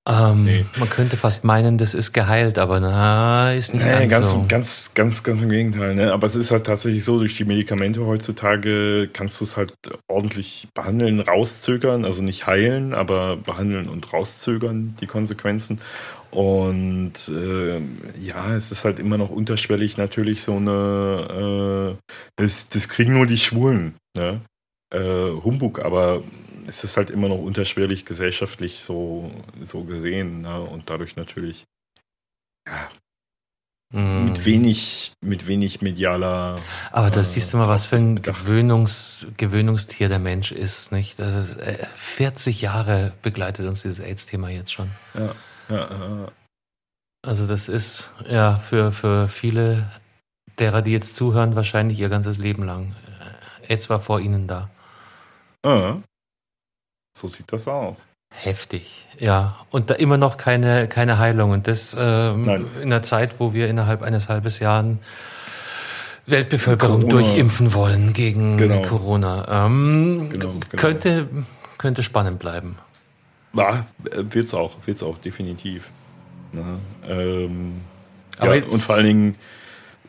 [0.07, 0.65] Ähm, nee.
[0.77, 4.45] Man könnte fast meinen, das ist geheilt, aber na, ist nicht nee, ganz, so.
[4.47, 5.93] Ganz, ganz, ganz im Gegenteil.
[5.93, 6.11] Ne?
[6.13, 9.73] Aber es ist halt tatsächlich so, durch die Medikamente heutzutage kannst du es halt
[10.07, 15.79] ordentlich behandeln, rauszögern, also nicht heilen, aber behandeln und rauszögern, die Konsequenzen.
[16.31, 17.79] Und äh,
[18.19, 23.25] ja, es ist halt immer noch unterschwellig natürlich so eine, äh, das, das kriegen nur
[23.25, 24.41] die Schwulen, ne?
[24.91, 26.23] Äh, Humbug, aber
[26.69, 29.31] es ist halt immer noch unterschwellig gesellschaftlich so,
[29.63, 30.61] so gesehen ne?
[30.61, 31.65] und dadurch natürlich
[32.67, 32.89] ja,
[33.91, 34.25] mm.
[34.25, 36.59] mit wenig mit wenig medialer.
[36.91, 41.19] Aber da äh, siehst du mal, was für ein Gewöhnungs, Gewöhnungstier der Mensch ist, nicht?
[41.19, 41.55] Also
[41.95, 44.91] 40 Jahre begleitet uns dieses AIDS-Thema jetzt schon.
[45.13, 45.35] Ja,
[45.69, 46.31] ja, ja.
[47.21, 49.91] Also das ist ja für, für viele
[50.57, 52.95] derer, die jetzt zuhören, wahrscheinlich ihr ganzes Leben lang.
[53.67, 54.69] AIDS war vor ihnen da.
[55.65, 56.01] Ja.
[57.19, 58.07] So sieht das aus.
[58.29, 59.57] Heftig, ja.
[59.71, 61.51] Und da immer noch keine, keine Heilung.
[61.51, 64.95] Und das ähm, in einer Zeit, wo wir innerhalb eines halben Jahres
[66.25, 67.23] Weltbevölkerung Corona.
[67.23, 68.83] durchimpfen wollen gegen genau.
[68.83, 69.65] Corona.
[69.65, 70.59] Ähm, genau, genau.
[70.77, 71.27] Könnte,
[71.77, 72.77] könnte spannend bleiben.
[73.53, 75.89] Ja, wird's auch, wird's auch, definitiv.
[76.53, 76.61] Na,
[77.07, 77.81] ähm,
[78.41, 79.35] ja, und vor allen Dingen,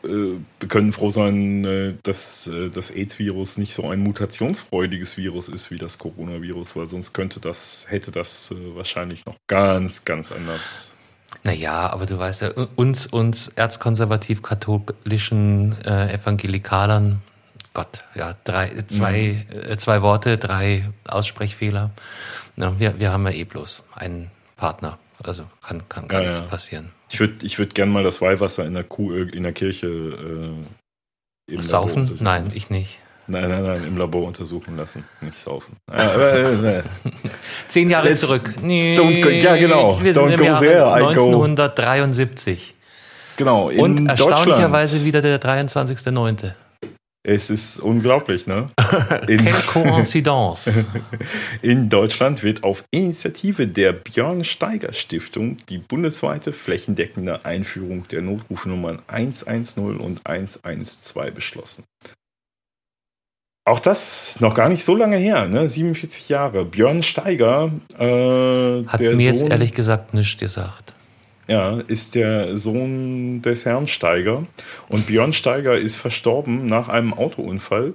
[0.03, 5.71] wir können froh sein, äh, dass äh, das AIDS-Virus nicht so ein mutationsfreudiges Virus ist
[5.71, 10.93] wie das Coronavirus, weil sonst könnte das, hätte das wahrscheinlich noch ganz, ganz anders.
[11.43, 17.21] Naja, aber du weißt ja, uns, uns erzkonservativ-katholischen äh, Evangelikalern,
[17.73, 19.77] Gott, ja, drei, zwei, mhm.
[19.77, 21.91] zwei Worte, drei Aussprechfehler.
[22.57, 24.99] Ja, wir, wir haben ja eh bloß einen Partner.
[25.23, 26.47] Also kann, kann gar ja, nichts ja.
[26.47, 26.91] passieren.
[27.11, 29.87] Ich würde ich würd gerne mal das Weihwasser in der, Kuh, äh, in der Kirche
[29.87, 32.17] äh, Saufen?
[32.21, 32.99] Nein, ich nicht.
[33.27, 35.77] Nein, nein, nein, im Labor untersuchen lassen, nicht saufen.
[37.67, 38.55] Zehn Jahre Let's zurück.
[38.61, 40.01] Nee, don't go, ja, genau.
[40.01, 42.75] Wir sind don't im Jahre 1973.
[43.37, 43.69] Genau.
[43.69, 46.53] Und erstaunlicherweise wieder der 23.09.
[47.23, 48.69] Es ist unglaublich, ne?
[49.27, 50.87] In, Quelle Coincidence.
[51.61, 59.03] In Deutschland wird auf Initiative der Björn Steiger Stiftung die bundesweite flächendeckende Einführung der Notrufnummern
[59.05, 61.83] 110 und 112 beschlossen.
[63.65, 65.69] Auch das noch gar nicht so lange her, ne?
[65.69, 66.65] 47 Jahre.
[66.65, 70.90] Björn Steiger äh, hat mir Sohn, jetzt ehrlich gesagt nichts gesagt
[71.51, 74.47] ja, ist der Sohn des Herrn Steiger.
[74.87, 77.93] Und Björn Steiger ist verstorben nach einem Autounfall,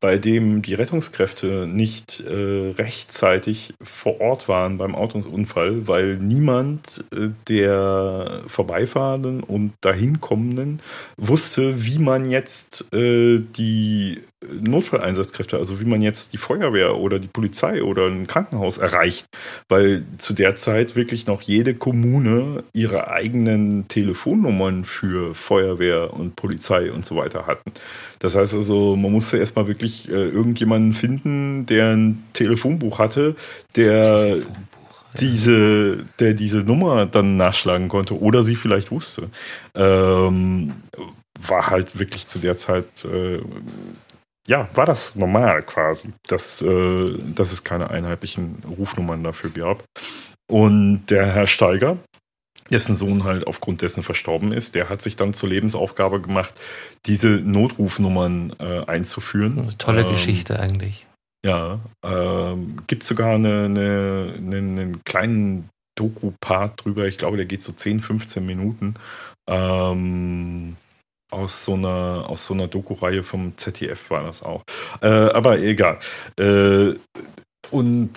[0.00, 7.28] bei dem die Rettungskräfte nicht äh, rechtzeitig vor Ort waren beim Autounfall, weil niemand äh,
[7.46, 10.80] der Vorbeifahrenden und Dahinkommenden
[11.18, 14.22] wusste, wie man jetzt äh, die
[14.60, 19.26] Notfalleinsatzkräfte, also wie man jetzt die Feuerwehr oder die Polizei oder ein Krankenhaus erreicht,
[19.68, 26.92] weil zu der Zeit wirklich noch jede Kommune ihre eigenen Telefonnummern für Feuerwehr und Polizei
[26.92, 27.72] und so weiter hatten.
[28.18, 33.36] Das heißt also, man musste erstmal wirklich äh, irgendjemanden finden, der ein Telefonbuch hatte,
[33.76, 34.38] der
[35.20, 39.30] diese, der diese Nummer dann nachschlagen konnte oder sie vielleicht wusste.
[39.74, 40.72] Ähm,
[41.46, 43.40] war halt wirklich zu der Zeit äh,
[44.46, 49.84] ja, war das normal quasi, dass, äh, dass es keine einheitlichen Rufnummern dafür gab.
[50.50, 51.96] Und der Herr Steiger,
[52.70, 56.54] dessen Sohn halt aufgrund dessen verstorben ist, der hat sich dann zur Lebensaufgabe gemacht,
[57.06, 59.58] diese Notrufnummern äh, einzuführen.
[59.58, 61.06] Eine tolle ähm, Geschichte eigentlich.
[61.44, 67.06] Ja, ähm, gibt sogar eine, eine, einen, einen kleinen Doku-Part drüber.
[67.06, 68.94] Ich glaube, der geht so 10, 15 Minuten.
[69.46, 70.76] Ähm,
[71.34, 74.62] aus so einer, aus so einer Doku-Reihe vom ZDF war das auch.
[75.02, 75.98] Äh, aber egal.
[76.38, 76.94] Äh,
[77.70, 78.12] und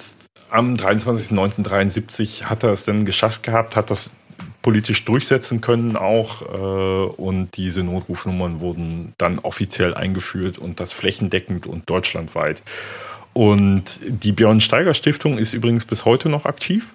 [0.49, 4.11] am 23.09.73 hat er es dann geschafft gehabt, hat das
[4.61, 6.41] politisch durchsetzen können auch.
[6.41, 12.61] Äh, und diese Notrufnummern wurden dann offiziell eingeführt und das flächendeckend und deutschlandweit.
[13.33, 16.93] Und die Björn Steiger Stiftung ist übrigens bis heute noch aktiv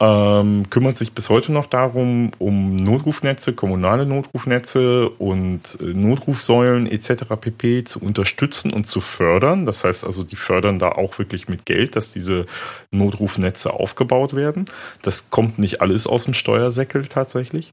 [0.00, 7.24] ähm, kümmert sich bis heute noch darum, um Notrufnetze, kommunale Notrufnetze und äh, Notrufsäulen etc.
[7.40, 7.82] pp.
[7.82, 9.66] zu unterstützen und zu fördern.
[9.66, 12.46] Das heißt also, die fördern da auch wirklich mit Geld, dass diese
[12.92, 14.66] Notrufnetze aufgebaut werden.
[15.02, 17.72] Das kommt nicht alles aus dem Steuersäckel tatsächlich.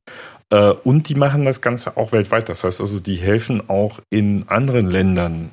[0.49, 2.49] Äh, und die machen das Ganze auch weltweit.
[2.49, 5.51] Das heißt also, die helfen auch in anderen Ländern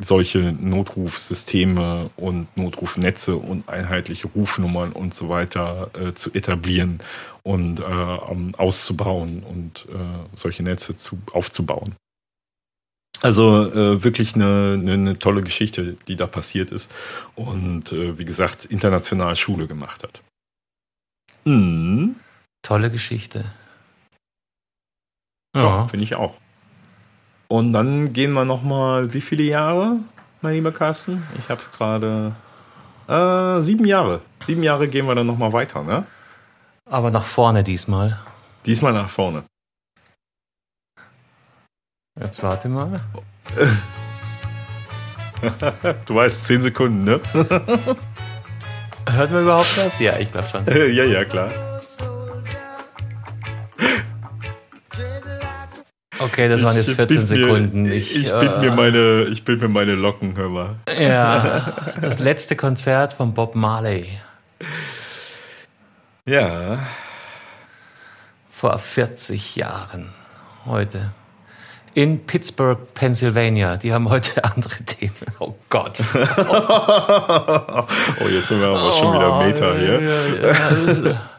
[0.00, 6.98] solche Notrufsysteme und Notrufnetze und einheitliche Rufnummern und so weiter äh, zu etablieren
[7.42, 9.98] und äh, auszubauen und äh,
[10.34, 11.94] solche Netze zu, aufzubauen.
[13.20, 16.92] Also äh, wirklich eine, eine, eine, tolle Geschichte, die da passiert ist
[17.36, 20.22] und äh, wie gesagt international Schule gemacht hat.
[21.44, 22.16] Mhm.
[22.62, 23.52] Tolle Geschichte.
[25.54, 26.41] Ja, ja finde ich auch.
[27.52, 29.96] Und dann gehen wir nochmal, wie viele Jahre,
[30.40, 31.22] mein lieber Carsten?
[31.38, 32.32] Ich habe es gerade.
[33.06, 34.22] Äh, sieben Jahre.
[34.42, 36.06] Sieben Jahre gehen wir dann nochmal weiter, ne?
[36.88, 38.18] Aber nach vorne diesmal.
[38.64, 39.44] Diesmal nach vorne.
[42.18, 43.02] Jetzt warte mal.
[46.06, 47.20] du weißt, zehn Sekunden, ne?
[49.10, 49.98] Hört man überhaupt was?
[49.98, 50.64] Ja, ich glaube schon.
[50.66, 51.50] ja, ja, klar.
[56.24, 57.82] Okay, das waren jetzt 14 Sekunden.
[57.82, 60.76] Mir, ich, ich, bild äh, mir meine, ich bild mir meine Locken, hör mal.
[61.00, 64.06] Ja, das letzte Konzert von Bob Marley.
[66.26, 66.86] Ja.
[68.50, 70.12] Vor 40 Jahren.
[70.66, 71.12] Heute.
[71.94, 73.76] In Pittsburgh, Pennsylvania.
[73.76, 75.12] Die haben heute andere Themen.
[75.40, 76.02] Oh Gott.
[76.14, 76.20] oh,
[78.28, 80.00] jetzt sind wir aber schon wieder Meter hier.
[80.00, 81.31] Ja, ja.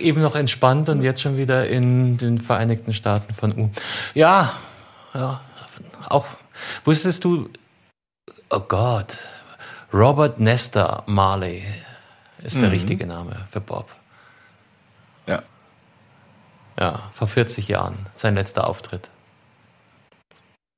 [0.00, 3.70] Eben noch entspannt und jetzt schon wieder in den Vereinigten Staaten von U.
[4.14, 4.54] Ja,
[5.14, 5.40] ja,
[6.08, 6.26] auch.
[6.84, 7.48] Wusstest du,
[8.50, 9.18] oh Gott,
[9.92, 11.64] Robert Nestor Marley
[12.42, 12.70] ist der mhm.
[12.70, 13.90] richtige Name für Bob.
[15.26, 15.42] Ja.
[16.78, 19.10] Ja, vor 40 Jahren, sein letzter Auftritt.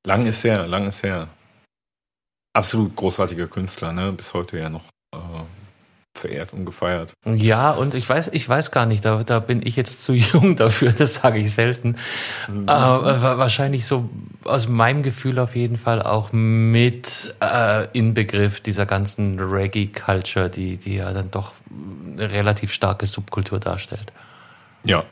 [0.07, 1.29] Lang ist her, lang ist her.
[2.55, 4.13] Absolut großartiger Künstler, ne?
[4.13, 5.00] Bis heute ja noch äh,
[6.15, 7.15] verehrt und gefeiert.
[7.25, 10.57] Ja, und ich weiß, ich weiß gar nicht, da, da bin ich jetzt zu jung
[10.57, 11.97] dafür, das sage ich selten.
[12.49, 12.69] Mhm.
[12.69, 14.09] Aber wahrscheinlich so
[14.45, 20.97] aus meinem Gefühl auf jeden Fall auch mit äh, Inbegriff dieser ganzen Reggae-Culture, die, die
[20.97, 24.13] ja dann doch eine relativ starke Subkultur darstellt.
[24.85, 25.05] Ja.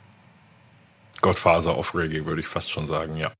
[1.20, 3.32] Godfather of Reggae, würde ich fast schon sagen, ja.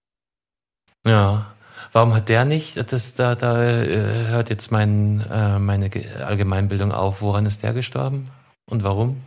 [1.07, 1.55] Ja.
[1.93, 2.77] Warum hat der nicht?
[2.93, 5.91] Das, da, da äh, hört jetzt mein, äh, meine
[6.25, 7.23] Allgemeinbildung auf.
[7.23, 8.31] Woran ist der gestorben
[8.69, 9.23] und warum?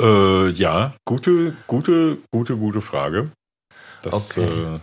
[0.00, 3.30] Äh, ja, gute, gute, gute, gute Frage.
[4.02, 4.80] Das, okay.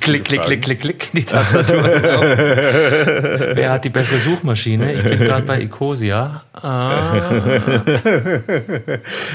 [0.00, 1.82] Klick, klick, klick, klick, klick, die Tastatur.
[3.54, 4.92] Wer hat die bessere Suchmaschine?
[4.92, 6.42] Ich bin gerade bei Ecosia.
[6.52, 7.22] Ah.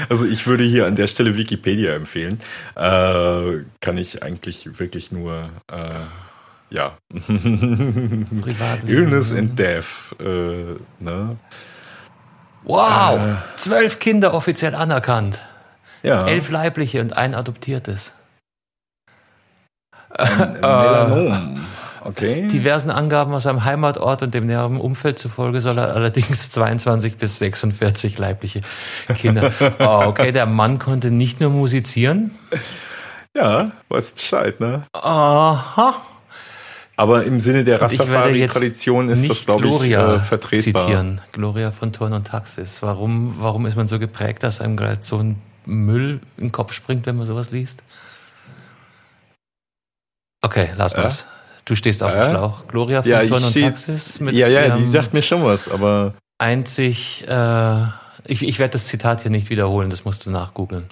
[0.08, 2.38] Also ich würde hier an der Stelle Wikipedia empfehlen.
[2.76, 5.90] Äh, kann ich eigentlich wirklich nur, äh,
[6.70, 6.96] ja.
[8.86, 10.14] Illness and Death.
[10.20, 11.36] Äh, ne?
[12.62, 13.36] Wow, äh.
[13.56, 15.40] zwölf Kinder offiziell anerkannt.
[16.02, 16.26] Ja.
[16.26, 18.12] Elf leibliche und ein adoptiertes.
[20.10, 21.66] Ein Melanom.
[22.02, 22.48] Okay.
[22.48, 27.38] Diversen Angaben aus seinem Heimatort und dem näheren Umfeld zufolge soll er allerdings 22 bis
[27.38, 28.62] 46 leibliche
[29.14, 29.52] Kinder.
[29.78, 32.30] Oh, okay, der Mann konnte nicht nur musizieren.
[33.36, 34.82] Ja, weiß Bescheid, ne?
[34.92, 35.94] Aha.
[36.96, 40.82] Aber im Sinne der Rastafari-Tradition ist das, glaube ich, Gloria äh, vertretbar.
[40.82, 41.20] Zitieren.
[41.32, 42.82] Gloria von Turn und Taxis.
[42.82, 46.74] Warum, warum ist man so geprägt, dass einem gleich so ein Müll in den Kopf
[46.74, 47.82] springt, wenn man sowas liest?
[50.42, 50.98] Okay, lass äh?
[50.98, 51.26] was.
[51.64, 52.30] Du stehst auf dem äh?
[52.30, 52.66] Schlauch.
[52.66, 54.20] Gloria von ja, Turn und Taxis.
[54.20, 56.14] Mit ja, ja, die sagt mir schon was, aber.
[56.38, 57.82] Einzig, äh,
[58.24, 60.88] ich, ich werde das Zitat hier nicht wiederholen, das musst du nachgoogeln.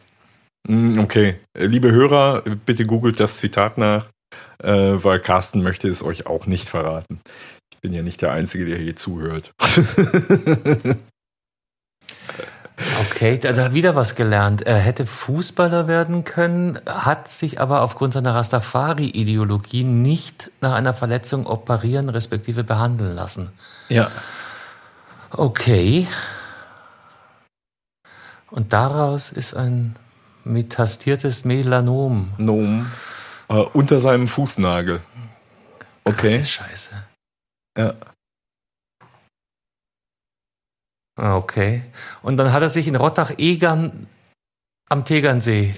[0.69, 1.41] Mm, okay.
[1.57, 4.09] Liebe Hörer, bitte googelt das Zitat nach,
[4.63, 7.21] äh, weil Carsten möchte es euch auch nicht verraten.
[7.73, 9.53] Ich bin ja nicht der Einzige, der hier zuhört.
[13.01, 14.63] Okay, da hat wieder was gelernt.
[14.63, 21.47] Er hätte Fußballer werden können, hat sich aber aufgrund seiner Rastafari-Ideologie nicht nach einer Verletzung
[21.47, 23.51] operieren respektive behandeln lassen.
[23.89, 24.11] Ja.
[25.31, 26.07] Okay.
[28.51, 29.97] Und daraus ist ein
[30.45, 32.33] metastiertes Melanom.
[32.39, 32.91] Nom.
[33.49, 35.01] Äh, unter seinem Fußnagel.
[36.05, 36.39] Okay.
[36.39, 36.91] Krasse Scheiße.
[37.77, 37.91] Ja.
[37.91, 37.95] Ah,
[41.19, 41.83] Okay.
[42.23, 44.07] Und dann hat er sich in Rottach-Egern
[44.89, 45.75] am Tegernsee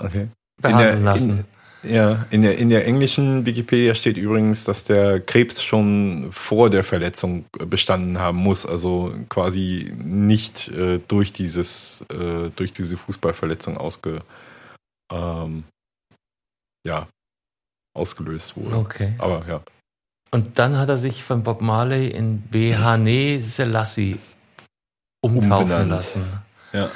[0.00, 0.28] Okay.
[0.62, 1.44] behandeln in, lassen.
[1.82, 6.84] ja, in der, in der englischen Wikipedia steht übrigens, dass der Krebs schon vor der
[6.84, 14.20] Verletzung bestanden haben muss, also quasi nicht äh, durch dieses, äh, durch diese Fußballverletzung ausge,
[15.12, 15.64] ähm,
[16.86, 17.08] ja,
[17.96, 18.76] ausgelöst wurde.
[18.76, 19.14] Okay.
[19.18, 19.60] Aber ja.
[20.30, 24.18] Und dann hat er sich von Bob Marley in Behane Selassie
[25.20, 25.90] umtaufen Umbenannt.
[25.90, 26.22] lassen.
[26.72, 26.90] Ja.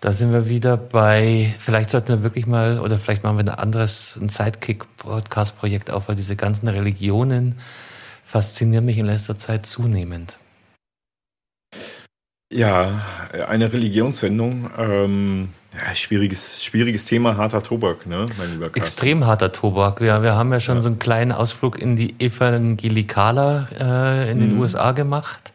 [0.00, 3.48] Da sind wir wieder bei, vielleicht sollten wir wirklich mal, oder vielleicht machen wir ein
[3.58, 7.58] anderes, ein Sidekick-Podcast-Projekt auf, weil diese ganzen Religionen
[8.24, 10.38] faszinieren mich in letzter Zeit zunehmend.
[12.52, 13.02] Ja,
[13.46, 14.70] eine Religionssendung.
[14.78, 18.78] Ähm, ja, schwieriges, schwieriges Thema, harter Tobak, ne, mein lieber Carsten.
[18.78, 20.00] Extrem harter Tobak.
[20.00, 20.80] Wir, wir haben ja schon Ja.
[20.82, 24.60] so einen kleinen Ausflug in die Evangelikaler äh, in den Mhm.
[24.60, 25.52] USA gemacht.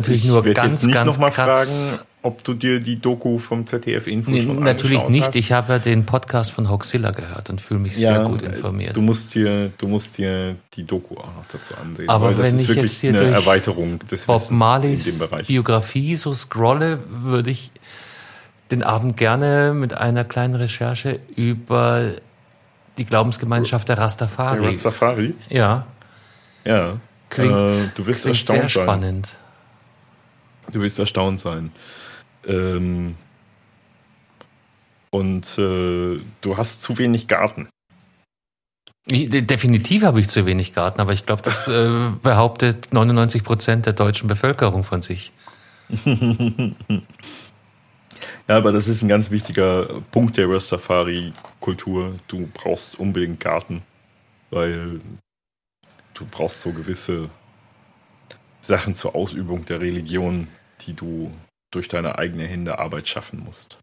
[0.00, 1.68] Natürlich ich nur ganz, jetzt nicht ganz nochmal kratz.
[1.94, 5.26] fragen, ob du dir die Doku vom ZDF Info Nee, schon natürlich nicht.
[5.28, 5.36] hast.
[5.36, 8.96] Ich habe ja den Podcast von Hoaxilla gehört und fühle mich sehr gut informiert.
[8.96, 12.08] Du musst dir, du musst dir die Doku auch noch dazu ansehen.
[12.08, 15.28] Aber das wenn ist ich wirklich jetzt hier eine Erweiterung des Bob Marleys.
[15.46, 17.70] Biografie so scrolle, würde ich
[18.70, 22.10] den Abend gerne mit einer kleinen Recherche über
[22.98, 24.60] die Glaubensgemeinschaft der Rastafari.
[24.60, 25.34] Der Rastafari?
[25.48, 25.86] ja,
[26.64, 26.96] Ja.
[27.30, 28.84] klingt, Äh, du wirst klingt erstaunt sehr sein.
[28.84, 29.28] spannend.
[30.70, 31.72] Du wirst erstaunt sein.
[32.46, 33.16] Ähm,
[35.10, 37.68] und äh, du hast zu wenig Garten.
[39.10, 43.94] Definitiv habe ich zu wenig Garten, aber ich glaube, das äh, behauptet 99 Prozent der
[43.94, 45.32] deutschen Bevölkerung von sich.
[48.48, 52.14] Ja, aber das ist ein ganz wichtiger Punkt der Rastafari-Kultur.
[52.28, 53.82] Du brauchst unbedingt Garten,
[54.50, 55.00] weil
[56.14, 57.28] du brauchst so gewisse
[58.60, 60.48] Sachen zur Ausübung der Religion,
[60.80, 61.32] die du
[61.70, 63.78] durch deine eigene Hände Arbeit schaffen musst.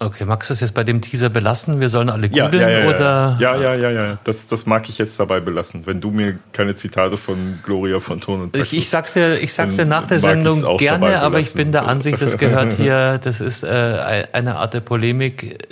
[0.00, 1.78] Okay, magst du es jetzt bei dem Teaser belassen?
[1.78, 3.36] Wir sollen alle Ja, googeln ja, ja, oder?
[3.38, 4.18] ja, ja, ja, ja.
[4.24, 5.86] Das, das mag ich jetzt dabei belassen.
[5.86, 9.52] Wenn du mir keine Zitate von Gloria von Ton und Ich, ich sag's dir, ich
[9.52, 13.40] sag's dir nach der Sendung gerne, aber ich bin der Ansicht, das gehört hier, das
[13.40, 15.68] ist äh, eine Art der Polemik,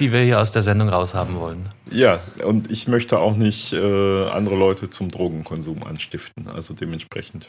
[0.00, 1.68] die wir hier aus der Sendung raushaben wollen.
[1.92, 6.48] Ja, und ich möchte auch nicht äh, andere Leute zum Drogenkonsum anstiften.
[6.48, 7.48] Also dementsprechend.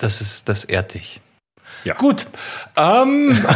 [0.00, 1.20] Das ist, das ehrt dich.
[1.84, 1.94] Ja.
[1.94, 2.26] Gut.
[2.76, 3.36] Ähm,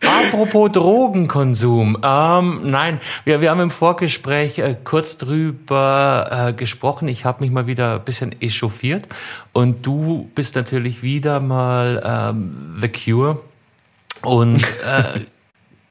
[0.00, 1.98] apropos Drogenkonsum.
[2.02, 7.08] Ähm, nein, wir, wir haben im Vorgespräch äh, kurz drüber äh, gesprochen.
[7.08, 9.06] Ich habe mich mal wieder ein bisschen echauffiert.
[9.52, 13.40] Und du bist natürlich wieder mal ähm, The Cure
[14.22, 15.20] und äh,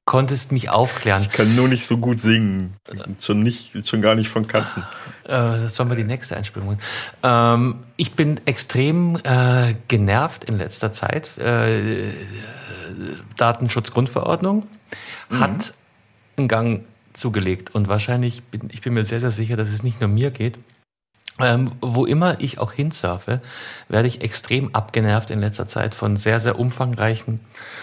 [0.06, 1.22] konntest mich aufklären.
[1.22, 2.76] Ich kann nur nicht so gut singen.
[3.20, 4.84] Schon nicht, schon gar nicht von Katzen.
[5.24, 6.82] Äh, das sollen wir die nächste Einspielung machen.
[7.24, 11.38] Ähm, ich bin extrem äh, genervt in letzter Zeit.
[11.39, 12.12] Äh,
[13.36, 14.68] Datenschutzgrundverordnung
[15.32, 15.74] hat
[16.38, 19.99] einen Gang zugelegt und wahrscheinlich bin ich bin mir sehr sehr sicher, dass es nicht
[20.01, 20.60] nur mir geht.
[21.42, 23.42] Ähm, wo immer ich auch hinsurfe,
[23.90, 27.42] werde ich extrem abgenervt in letzter Zeit von sehr, sehr umfangreichen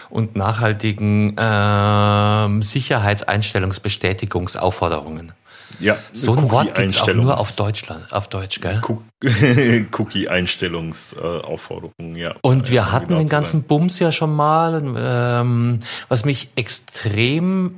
[0.08, 5.32] und nachhaltigen ähm, Sicherheitseinstellungsbestätigungsaufforderungen.
[5.80, 8.80] Ja, So ein Wort gibt's auch Cookie-Einstellungs- nur auf Deutschland, auf Deutsch, gell?
[8.82, 9.02] Cook-
[9.98, 12.34] Cookie-Einstellungsaufforderungen, ja.
[12.42, 15.78] Und wir hatten genau den ganzen Bums ja schon mal, ähm,
[16.08, 17.74] was mich extrem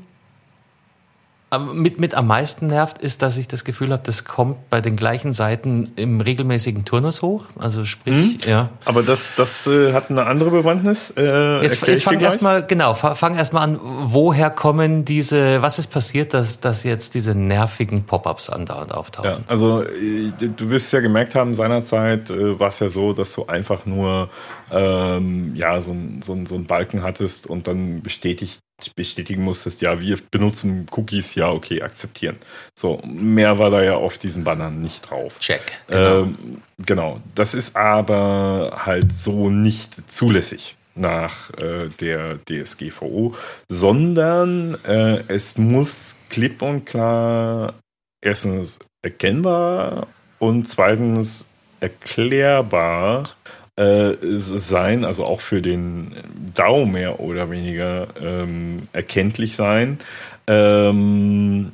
[1.59, 4.97] mit, mit am meisten nervt, ist, dass ich das Gefühl habe, das kommt bei den
[4.97, 7.47] gleichen Seiten im regelmäßigen Turnus hoch.
[7.59, 8.71] Also sprich, ja.
[8.85, 11.11] Aber das, das äh, hat eine andere Bewandtnis.
[11.17, 15.79] Äh, Jetzt, jetzt ich fang erstmal, genau, fa- fang erstmal an, woher kommen diese, was
[15.79, 19.31] ist passiert, dass, dass jetzt diese nervigen Pop-ups andauernd auftauchen?
[19.31, 23.35] Ja, also äh, du wirst ja gemerkt haben, seinerzeit äh, war es ja so, dass
[23.35, 24.29] du einfach nur
[24.73, 28.59] ähm, ja, so, so, so einen Balken hattest und dann bestätigt,
[28.97, 32.37] bestätigen musstest, ja, wir benutzen Cookies, ja, okay, akzeptieren.
[32.79, 35.39] So, mehr war da ja auf diesen Bannern nicht drauf.
[35.39, 35.63] Check.
[35.89, 36.23] Genau.
[36.23, 37.21] Ähm, genau.
[37.35, 43.35] Das ist aber halt so nicht zulässig nach äh, der DSGVO,
[43.69, 47.75] sondern äh, es muss klipp und klar
[48.21, 50.09] erstens erkennbar
[50.39, 51.47] und zweitens
[51.81, 53.31] erklärbar
[53.77, 56.15] äh, sein, also auch für den
[56.55, 59.99] DAO mehr oder weniger ähm, erkenntlich sein,
[60.47, 61.73] ähm,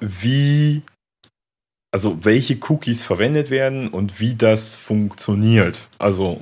[0.00, 0.82] wie
[1.94, 5.88] also welche Cookies verwendet werden und wie das funktioniert.
[5.98, 6.40] Also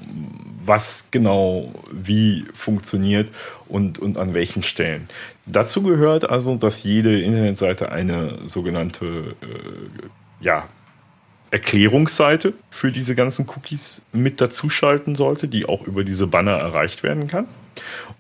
[0.65, 3.31] was genau wie funktioniert
[3.69, 5.09] und, und an welchen Stellen.
[5.47, 10.69] Dazu gehört also, dass jede Internetseite eine sogenannte äh, ja,
[11.51, 17.27] Erklärungsseite für diese ganzen Cookies mit dazuschalten sollte, die auch über diese Banner erreicht werden
[17.27, 17.47] kann.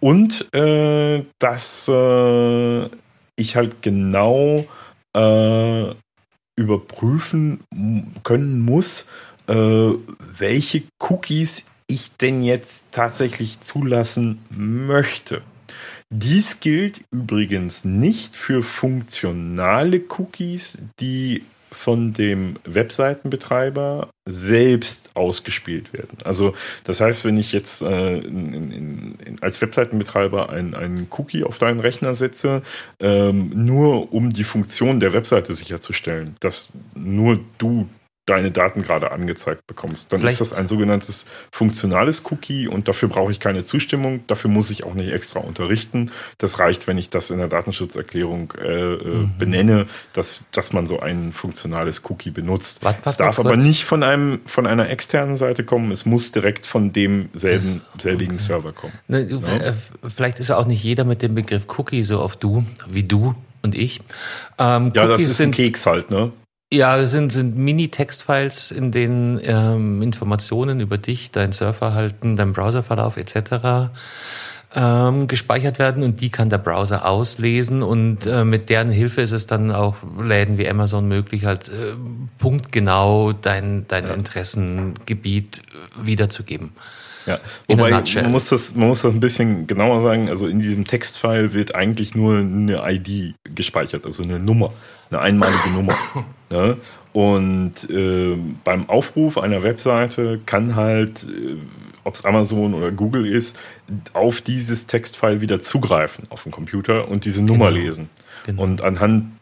[0.00, 2.88] Und äh, dass äh,
[3.36, 4.66] ich halt genau
[5.16, 5.94] äh,
[6.56, 7.60] überprüfen
[8.22, 9.08] können muss,
[9.48, 15.42] äh, welche Cookies ich denn jetzt tatsächlich zulassen möchte.
[16.10, 26.18] Dies gilt übrigens nicht für funktionale Cookies, die von dem Webseitenbetreiber selbst ausgespielt werden.
[26.24, 26.54] Also
[26.84, 31.80] das heißt, wenn ich jetzt äh, in, in, in, als Webseitenbetreiber einen Cookie auf deinen
[31.80, 32.62] Rechner setze,
[33.00, 37.88] ähm, nur um die Funktion der Webseite sicherzustellen, dass nur du
[38.30, 40.12] deine Daten gerade angezeigt bekommst.
[40.12, 40.40] Dann Vielleicht.
[40.40, 44.24] ist das ein sogenanntes funktionales Cookie und dafür brauche ich keine Zustimmung.
[44.28, 46.12] Dafür muss ich auch nicht extra unterrichten.
[46.38, 49.32] Das reicht, wenn ich das in der Datenschutzerklärung äh, äh mhm.
[49.36, 52.84] benenne, dass, dass man so ein funktionales Cookie benutzt.
[52.84, 55.90] Was, was, es darf aber nicht von einem von einer externen Seite kommen.
[55.90, 58.42] Es muss direkt von demselben selbigen okay.
[58.44, 58.92] Server kommen.
[59.08, 59.56] Ne, ja?
[59.56, 59.72] Äh,
[60.14, 63.74] vielleicht ist auch nicht jeder mit dem Begriff Cookie so auf du wie du und
[63.74, 64.00] ich.
[64.58, 66.32] Ähm, ja, Cookies das ist ein Keks halt, ne?
[66.72, 73.16] Ja, es sind, sind Mini-Textfiles, in denen ähm, Informationen über dich, dein Surfverhalten, dein Browserverlauf
[73.16, 73.90] etc.
[74.76, 79.32] Ähm, gespeichert werden und die kann der Browser auslesen und äh, mit deren Hilfe ist
[79.32, 81.96] es dann auch Läden wie Amazon möglich, halt äh,
[82.38, 84.14] punktgenau dein, dein ja.
[84.14, 85.62] Interessengebiet
[86.00, 86.70] wiederzugeben.
[87.26, 90.28] Ja, wobei man muss, das, man muss das ein bisschen genauer sagen.
[90.28, 94.72] Also in diesem Textfile wird eigentlich nur eine ID gespeichert, also eine Nummer,
[95.10, 95.96] eine einmalige Nummer.
[96.50, 96.76] Ne?
[97.12, 101.56] Und äh, beim Aufruf einer Webseite kann halt, äh,
[102.04, 103.58] ob es Amazon oder Google ist,
[104.12, 107.84] auf dieses Textfile wieder zugreifen auf dem Computer und diese Nummer genau.
[107.84, 108.08] lesen.
[108.46, 108.62] Genau.
[108.62, 109.32] Und anhand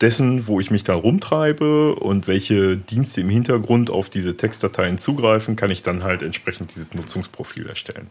[0.00, 5.56] dessen, wo ich mich da rumtreibe und welche Dienste im Hintergrund auf diese Textdateien zugreifen,
[5.56, 8.10] kann ich dann halt entsprechend dieses Nutzungsprofil erstellen.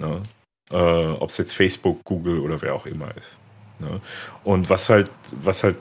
[0.00, 0.20] Ne?
[0.70, 3.38] Äh, Ob es jetzt Facebook, Google oder wer auch immer ist.
[3.80, 4.00] Ne?
[4.44, 5.10] Und was halt,
[5.42, 5.76] was halt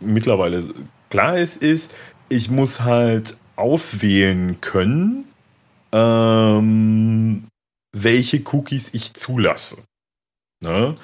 [0.00, 0.68] mittlerweile
[1.10, 1.94] klar ist, ist,
[2.28, 5.24] ich muss halt auswählen können,
[5.92, 7.48] ähm,
[7.92, 9.82] welche Cookies ich zulasse.
[10.62, 10.94] Ne?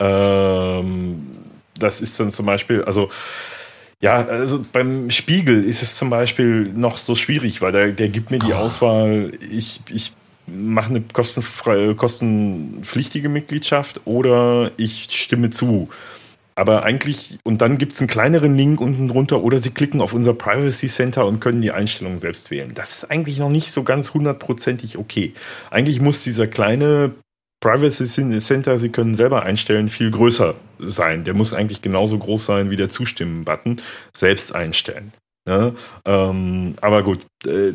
[0.00, 1.30] Ähm,
[1.78, 3.08] das ist dann zum Beispiel, also
[4.00, 8.30] ja, also beim Spiegel ist es zum Beispiel noch so schwierig, weil der, der gibt
[8.30, 8.56] mir die oh.
[8.56, 10.12] Auswahl, ich, ich
[10.46, 15.88] mache eine kostenfreie, kostenpflichtige Mitgliedschaft oder ich stimme zu.
[16.56, 20.14] Aber eigentlich, und dann gibt es einen kleineren Link unten drunter oder Sie klicken auf
[20.14, 22.72] unser Privacy Center und können die Einstellungen selbst wählen.
[22.74, 25.34] Das ist eigentlich noch nicht so ganz hundertprozentig okay.
[25.70, 27.12] Eigentlich muss dieser kleine
[27.60, 28.06] Privacy
[28.40, 31.24] Center, Sie können selber einstellen, viel größer sein.
[31.24, 33.80] Der muss eigentlich genauso groß sein wie der Zustimmen-Button.
[34.12, 35.12] Selbst einstellen.
[35.46, 35.74] Ne?
[36.06, 37.72] Ähm, aber gut, äh,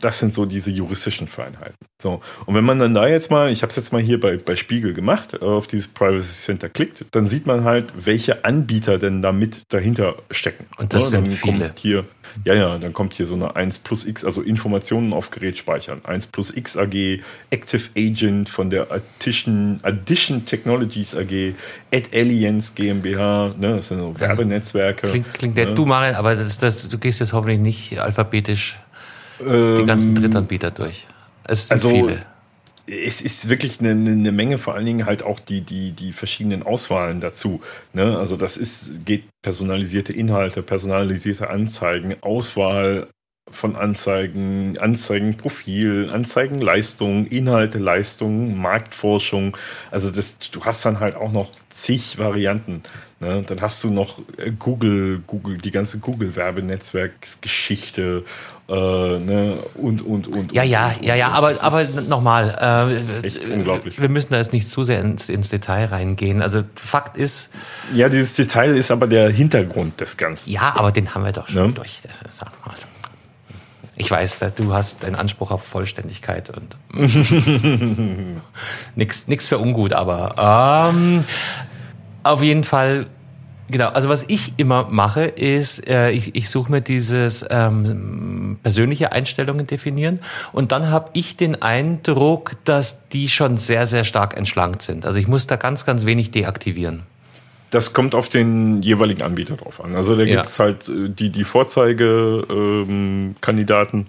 [0.00, 1.76] das sind so diese juristischen Feinheiten.
[2.00, 2.20] So.
[2.46, 4.56] Und wenn man dann da jetzt mal, ich habe es jetzt mal hier bei, bei
[4.56, 9.30] Spiegel gemacht, auf dieses Privacy Center klickt, dann sieht man halt, welche Anbieter denn da
[9.30, 10.66] mit dahinter stecken.
[10.78, 11.72] Und das ja, sind viele.
[11.78, 12.04] Hier,
[12.44, 16.00] ja, ja, dann kommt hier so eine 1 plus X, also Informationen auf Gerät speichern.
[16.04, 17.20] 1 plus X AG,
[17.50, 21.54] Active Agent von der Addition, Addition Technologies AG,
[21.92, 25.08] Ad Alliance GmbH, ne, das sind so Werbenetzwerke.
[25.08, 25.74] Klingt, klingt ne?
[25.74, 28.78] du Marian, aber das, das, du gehst jetzt hoffentlich nicht alphabetisch
[29.40, 31.06] ähm, die ganzen Drittanbieter durch.
[31.44, 32.31] Es sind also, viele.
[32.86, 36.62] Es ist wirklich eine, eine, Menge, vor allen Dingen halt auch die, die, die verschiedenen
[36.62, 37.60] Auswahlen dazu.
[37.92, 38.18] Ne?
[38.18, 43.08] Also das ist, geht personalisierte Inhalte, personalisierte Anzeigen, Auswahl
[43.50, 49.56] von Anzeigen, Anzeigenprofil, Anzeigenleistung, Inhalte, Leistung, Marktforschung.
[49.90, 52.82] Also das, du hast dann halt auch noch zig Varianten.
[53.22, 53.42] Ne?
[53.46, 58.24] Dann hast du noch äh, Google, Google, die ganze Google-Werbenetzwerksgeschichte
[58.68, 59.58] äh, ne?
[59.76, 60.52] und, und, und.
[60.52, 64.00] Ja, ja, und, ja, ja, aber, aber nochmal, äh, echt unglaublich.
[64.00, 66.42] wir müssen da jetzt nicht zu sehr ins, ins Detail reingehen.
[66.42, 67.50] Also Fakt ist.
[67.94, 70.50] Ja, dieses Detail ist aber der Hintergrund des Ganzen.
[70.50, 71.74] Ja, aber den haben wir doch schon ne?
[71.74, 72.00] durch.
[73.94, 76.76] Ich weiß, du hast einen Anspruch auf Vollständigkeit und
[78.96, 81.22] nichts für ungut, aber ähm,
[82.22, 83.06] auf jeden Fall
[83.72, 89.12] Genau, also was ich immer mache, ist, äh, ich, ich suche mir dieses ähm, persönliche
[89.12, 90.20] Einstellungen definieren
[90.52, 95.06] und dann habe ich den Eindruck, dass die schon sehr, sehr stark entschlankt sind.
[95.06, 97.04] Also ich muss da ganz, ganz wenig deaktivieren.
[97.70, 99.96] Das kommt auf den jeweiligen Anbieter drauf an.
[99.96, 100.66] Also da gibt es ja.
[100.66, 104.00] halt äh, die, die Vorzeigekandidaten.
[104.00, 104.06] Ähm,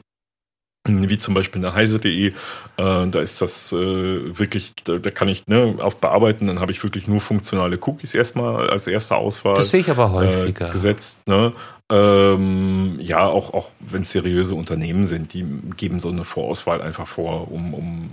[0.85, 2.33] wie zum Beispiel eine heise.de, äh,
[2.75, 6.83] da ist das äh, wirklich, da, da, kann ich ne, auf bearbeiten, dann habe ich
[6.83, 9.55] wirklich nur funktionale Cookies erstmal als erste Auswahl.
[9.55, 10.67] Das sehe ich aber häufiger.
[10.67, 11.53] Äh, gesetzt, ne?
[11.89, 15.45] Ähm, ja, auch, auch wenn es seriöse Unternehmen sind, die
[15.77, 18.09] geben so eine Vorauswahl einfach vor, um, um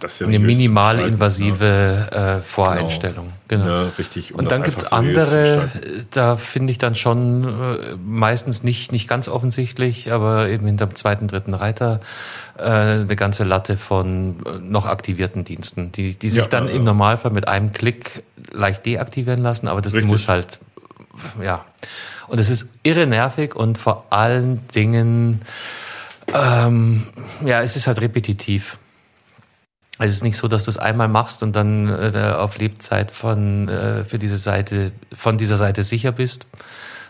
[0.00, 2.38] das seriös Eine minimalinvasive ne?
[2.38, 3.28] äh, Voreinstellung.
[3.48, 3.64] Genau.
[3.64, 3.82] genau.
[3.84, 4.32] Ja, richtig.
[4.32, 5.70] Um und dann gibt es andere,
[6.10, 11.28] da finde ich dann schon äh, meistens nicht, nicht ganz offensichtlich, aber eben hinterm zweiten,
[11.28, 12.00] dritten Reiter
[12.58, 16.84] äh, eine ganze Latte von äh, noch aktivierten Diensten, die, die sich ja, dann im
[16.84, 20.10] Normalfall mit einem Klick leicht deaktivieren lassen, aber das richtig.
[20.10, 20.58] muss halt,
[21.42, 21.64] ja.
[22.28, 25.42] Und es ist irre nervig und vor allen Dingen,
[26.34, 27.06] ähm,
[27.44, 28.78] ja, es ist halt repetitiv.
[29.98, 33.68] Es ist nicht so, dass du es einmal machst und dann äh, auf Lebzeit von
[33.68, 36.46] äh, für diese Seite von dieser Seite sicher bist,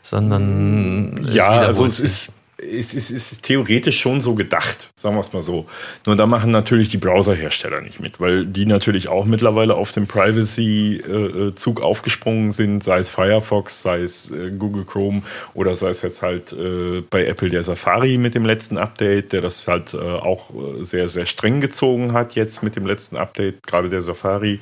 [0.02, 5.32] sondern ja, also es ist es ist, ist theoretisch schon so gedacht, sagen wir es
[5.34, 5.66] mal so.
[6.06, 10.06] Nur da machen natürlich die Browserhersteller nicht mit, weil die natürlich auch mittlerweile auf dem
[10.06, 16.22] Privacy-Zug aufgesprungen sind, sei es Firefox, sei es äh, Google Chrome oder sei es jetzt
[16.22, 20.50] halt äh, bei Apple der Safari mit dem letzten Update, der das halt äh, auch
[20.80, 24.60] sehr, sehr streng gezogen hat jetzt mit dem letzten Update, gerade der Safari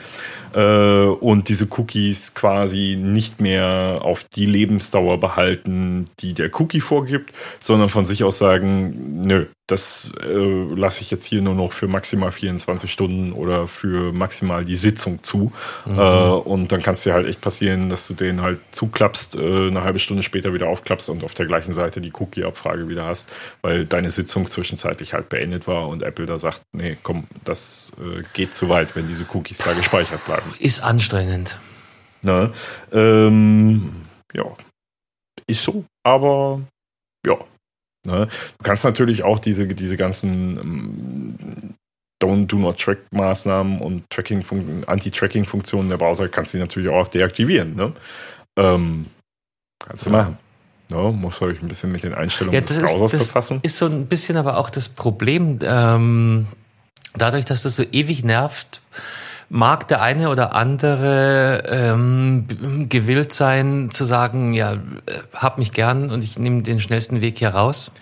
[0.55, 7.84] und diese Cookies quasi nicht mehr auf die Lebensdauer behalten, die der Cookie vorgibt, sondern
[7.85, 11.87] sondern von sich aus sagen, nö, das äh, lasse ich jetzt hier nur noch für
[11.87, 15.53] maximal 24 Stunden oder für maximal die Sitzung zu.
[15.85, 15.99] Mhm.
[15.99, 19.69] Äh, und dann kann es dir halt echt passieren, dass du den halt zuklappst, äh,
[19.69, 23.31] eine halbe Stunde später wieder aufklappst und auf der gleichen Seite die Cookie-Abfrage wieder hast,
[23.61, 28.23] weil deine Sitzung zwischenzeitlich halt beendet war und Apple da sagt, nee, komm, das äh,
[28.33, 30.53] geht zu weit, wenn diese Cookies da gespeichert bleiben.
[30.59, 31.59] Ist anstrengend.
[32.23, 32.53] Na,
[32.93, 33.93] ähm,
[34.33, 34.45] ja,
[35.47, 36.63] ist so, aber
[37.27, 37.37] ja,
[38.07, 38.27] Ne?
[38.59, 41.75] Du kannst natürlich auch diese, diese ganzen ähm,
[42.23, 44.45] Don't Do Not Track Maßnahmen und Tracking
[44.87, 47.75] Anti-Tracking-Funktionen der Browser kannst du natürlich auch deaktivieren.
[47.75, 47.93] Ne?
[48.57, 49.07] Ähm,
[49.79, 50.39] kannst du machen.
[50.91, 51.17] No, ne?
[51.17, 53.61] muss euch ein bisschen mit den Einstellungen ja, des Browsers ist, das befassen.
[53.63, 56.47] Ist so ein bisschen aber auch das Problem, ähm,
[57.15, 58.83] dadurch, dass das so ewig nervt,
[59.49, 64.79] mag der eine oder andere ähm, gewillt sein zu sagen, ja, äh,
[65.35, 67.93] hab mich gern und ich nehme den schnellsten Weg hier raus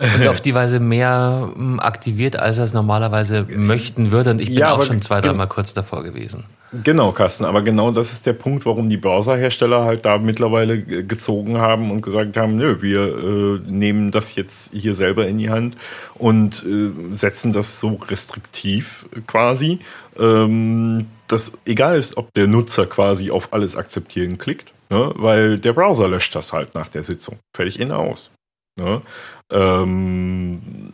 [0.00, 4.30] und auf die Weise mehr ähm, aktiviert, als er es normalerweise möchten würde.
[4.30, 6.44] Und ich bin ja, auch schon zwei, dreimal kurz davor gewesen.
[6.84, 11.56] Genau, Carsten, aber genau das ist der Punkt, warum die Browserhersteller halt da mittlerweile gezogen
[11.56, 15.78] haben und gesagt haben, nö, wir äh, nehmen das jetzt hier selber in die Hand
[16.14, 19.78] und äh, setzen das so restriktiv quasi,
[20.18, 25.72] ähm, dass egal ist, ob der Nutzer quasi auf alles akzeptieren klickt, ne, weil der
[25.72, 27.38] Browser löscht das halt nach der Sitzung.
[27.54, 28.32] Fertig in aus.
[28.78, 29.02] Ne?
[29.50, 30.92] Ähm,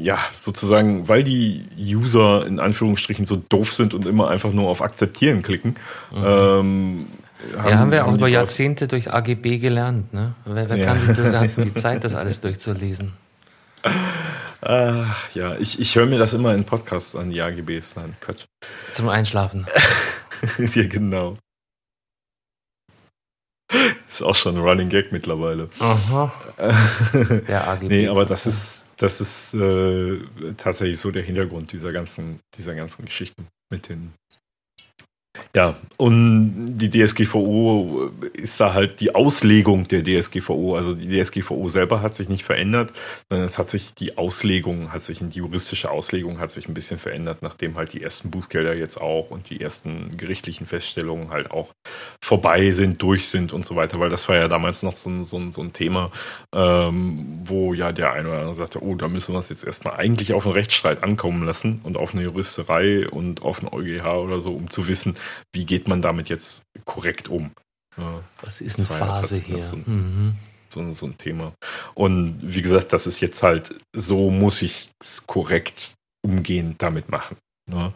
[0.00, 4.80] ja, sozusagen, weil die User in Anführungsstrichen so doof sind und immer einfach nur auf
[4.80, 5.76] Akzeptieren klicken.
[6.10, 6.24] Mhm.
[6.24, 7.06] Ähm,
[7.56, 10.12] haben, ja, haben wir auch über Jahrzehnte durch AGB gelernt.
[10.12, 10.34] Ne?
[10.44, 10.86] Wer, wer ja.
[10.86, 13.12] kann sich denn die Zeit, das alles durchzulesen?
[13.82, 18.14] Ach, ja, ich, ich höre mir das immer in Podcasts an, die AGBs an.
[18.20, 18.44] Quatsch.
[18.92, 19.66] Zum Einschlafen.
[20.74, 21.38] ja, genau.
[24.10, 25.70] Ist auch schon ein Running Gag mittlerweile.
[25.78, 26.32] Aha.
[27.48, 27.86] der AGB.
[27.86, 30.18] Nee, aber das ist, das ist äh,
[30.56, 34.12] tatsächlich so der Hintergrund dieser ganzen, dieser ganzen Geschichten mit den
[35.52, 40.76] ja, und die DSGVO ist da halt die Auslegung der DSGVO.
[40.76, 42.92] Also die DSGVO selber hat sich nicht verändert,
[43.28, 47.00] sondern es hat sich die Auslegung, hat sich die juristische Auslegung hat sich ein bisschen
[47.00, 51.74] verändert, nachdem halt die ersten Bußgelder jetzt auch und die ersten gerichtlichen Feststellungen halt auch
[52.22, 53.98] vorbei sind, durch sind und so weiter.
[53.98, 56.12] Weil das war ja damals noch so ein, so so ein Thema,
[56.54, 59.96] ähm, wo ja der eine oder andere sagte, oh, da müssen wir es jetzt erstmal
[59.96, 64.40] eigentlich auf einen Rechtsstreit ankommen lassen und auf eine Juristerei und auf einen EuGH oder
[64.40, 65.16] so, um zu wissen,
[65.52, 67.50] wie geht man damit jetzt korrekt um?
[68.42, 69.60] Was ist eine Phase hier?
[69.60, 70.34] So ein, mhm.
[70.68, 71.52] so, so ein, Thema.
[71.94, 77.36] Und wie gesagt, das ist jetzt halt, so muss ich es korrekt umgehen damit machen.
[77.70, 77.92] Ne?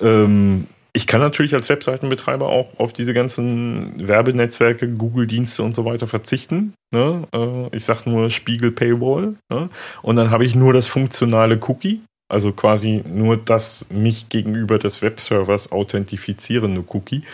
[0.00, 6.06] Ähm, ich kann natürlich als Webseitenbetreiber auch auf diese ganzen Werbenetzwerke, Google-Dienste und so weiter
[6.06, 6.74] verzichten.
[6.92, 7.26] Ne?
[7.32, 9.36] Äh, ich sage nur Spiegel Paywall.
[9.50, 9.68] Ne?
[10.02, 12.00] Und dann habe ich nur das funktionale Cookie.
[12.28, 17.24] Also quasi nur das mich gegenüber des Webservers authentifizierende Cookie.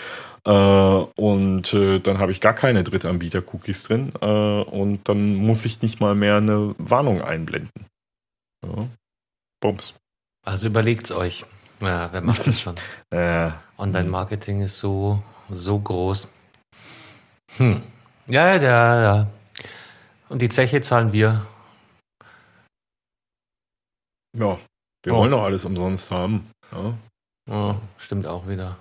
[0.46, 4.12] Äh, und äh, dann habe ich gar keine Drittanbieter-Cookies drin.
[4.20, 7.86] Äh, und dann muss ich nicht mal mehr eine Warnung einblenden.
[8.64, 8.88] Ja.
[9.60, 9.94] Bums.
[10.46, 11.44] Also überlegt's euch.
[11.80, 12.76] Ja, wer macht das schon?
[13.10, 16.28] äh, Online-Marketing ist so, so groß.
[17.56, 17.82] Hm.
[18.26, 19.26] Ja, ja, ja.
[20.28, 21.44] Und die Zeche zahlen wir.
[24.36, 24.58] Ja,
[25.04, 25.18] wir oh.
[25.18, 26.50] wollen doch alles umsonst haben.
[26.72, 26.94] Ja.
[27.50, 28.76] Oh, stimmt auch wieder.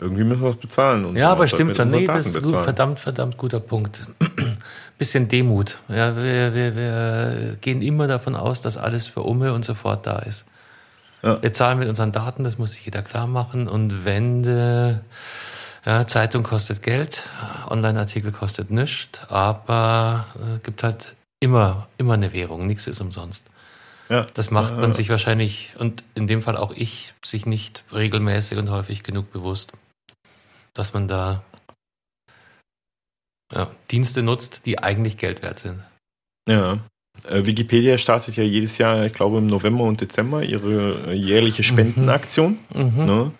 [0.00, 1.16] Irgendwie müssen wir es bezahlen.
[1.16, 1.88] ja, aber stimmt schon.
[1.88, 4.06] Nee, das ist gut, verdammt, verdammt guter Punkt.
[4.98, 5.78] bisschen Demut.
[5.88, 10.18] Ja, wir, wir, wir gehen immer davon aus, dass alles für Umme und sofort da
[10.18, 10.44] ist.
[11.22, 11.42] Ja.
[11.42, 13.68] Wir zahlen mit unseren Daten, das muss sich jeder klar machen.
[13.68, 14.98] Und wenn äh,
[15.84, 17.24] ja, Zeitung kostet Geld,
[17.68, 23.46] Online-Artikel kostet nichts, aber äh, gibt halt immer, immer eine Währung, nichts ist umsonst.
[24.08, 24.26] Ja.
[24.34, 28.70] Das macht man sich wahrscheinlich, und in dem Fall auch ich, sich nicht regelmäßig und
[28.70, 29.72] häufig genug bewusst,
[30.72, 31.42] dass man da
[33.52, 35.82] ja, Dienste nutzt, die eigentlich Geld wert sind.
[36.48, 36.78] Ja.
[37.24, 41.62] Äh, Wikipedia startet ja jedes Jahr, ich glaube im November und Dezember, ihre äh, jährliche
[41.62, 42.58] Spendenaktion.
[42.74, 42.82] Mhm.
[42.82, 43.06] mhm.
[43.06, 43.32] Ne?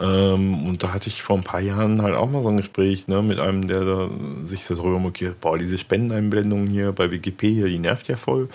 [0.00, 3.08] Ähm, und da hatte ich vor ein paar Jahren halt auch mal so ein Gespräch
[3.08, 4.10] ne, mit einem, der da
[4.44, 8.48] sich so drüber mokiert, boah, diese Spendeneinblendung hier bei Wikipedia, die nervt ja voll.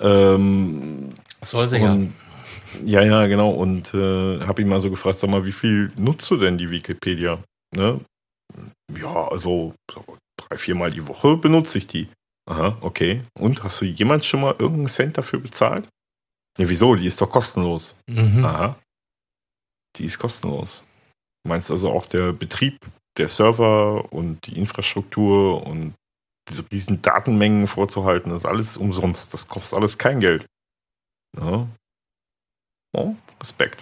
[0.00, 1.96] Ähm, Soll sie ja.
[2.84, 3.50] Ja, ja, genau.
[3.50, 6.70] Und äh, habe ihn mal so gefragt, sag mal, wie viel nutzt du denn die
[6.70, 7.42] Wikipedia?
[7.74, 8.00] Ne?
[8.98, 12.08] Ja, also so drei, viermal die Woche benutze ich die.
[12.48, 13.22] Aha, okay.
[13.38, 15.88] Und hast du jemand schon mal irgendeinen Cent dafür bezahlt?
[16.58, 16.94] Ne, wieso?
[16.94, 17.94] Die ist doch kostenlos.
[18.08, 18.44] Mhm.
[18.44, 18.78] Aha.
[19.96, 20.82] Die ist kostenlos.
[21.44, 22.78] Du meinst also auch der Betrieb
[23.16, 25.94] der Server und die Infrastruktur und
[26.50, 29.32] diese riesen Datenmengen vorzuhalten, das ist alles umsonst.
[29.32, 30.46] Das kostet alles kein Geld.
[31.38, 31.66] Ja.
[32.92, 33.80] Oh, Respekt.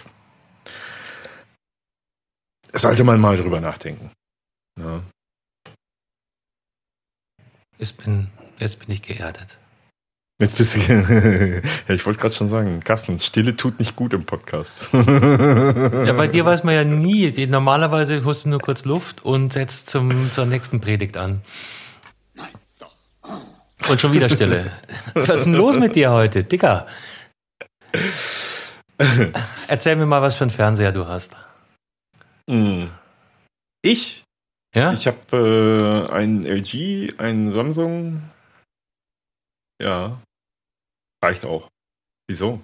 [2.73, 4.11] Sollte man mal drüber nachdenken.
[4.79, 5.01] Ja.
[7.79, 9.57] Ich bin Jetzt bin ich geerdet.
[10.41, 10.79] Jetzt bist du.
[11.87, 14.89] ja, ich wollte gerade schon sagen, Carsten, Stille tut nicht gut im Podcast.
[14.93, 17.45] ja, bei dir weiß man ja nie.
[17.47, 21.41] Normalerweise holst du nur kurz Luft und setzt zum, zur nächsten Predigt an.
[23.89, 24.71] Und schon wieder Stille.
[25.15, 26.87] Was ist denn los mit dir heute, Dicker?
[29.67, 31.35] Erzähl mir mal, was für einen Fernseher du hast.
[32.49, 32.91] Hm.
[33.81, 34.23] Ich?
[34.75, 34.93] Ja?
[34.93, 38.21] Ich habe äh, einen LG, einen Samsung,
[39.81, 40.21] ja.
[41.23, 41.69] Reicht auch.
[42.27, 42.61] Wieso?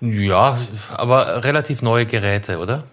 [0.00, 0.58] Ja,
[0.90, 2.84] aber relativ neue Geräte, oder?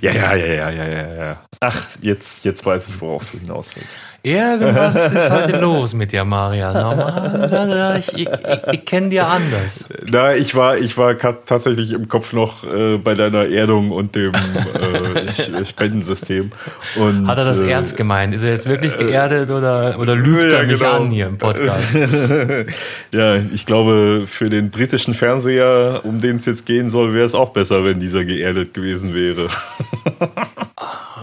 [0.00, 1.44] Ja, ja, ja, ja, ja, ja, ja.
[1.60, 3.96] Ach, jetzt, jetzt weiß ich, worauf du hinaus willst.
[4.26, 6.72] Irgendwas ist heute los mit dir, Maria.
[6.72, 8.28] Normal, ich, ich,
[8.72, 9.86] ich kenne dir anders.
[10.04, 14.32] Na, ich war, ich war tatsächlich im Kopf noch äh, bei deiner Erdung und dem
[14.34, 16.50] äh, Spendensystem.
[16.96, 18.34] Und, Hat er das äh, ernst gemeint?
[18.34, 20.96] Ist er jetzt wirklich geerdet oder, oder lügt ja, er mich genau.
[20.96, 21.94] an hier im Podcast?
[23.12, 27.36] ja, ich glaube, für den britischen Fernseher, um den es jetzt gehen soll, wäre es
[27.36, 29.46] auch besser, wenn dieser geerdet gewesen wäre.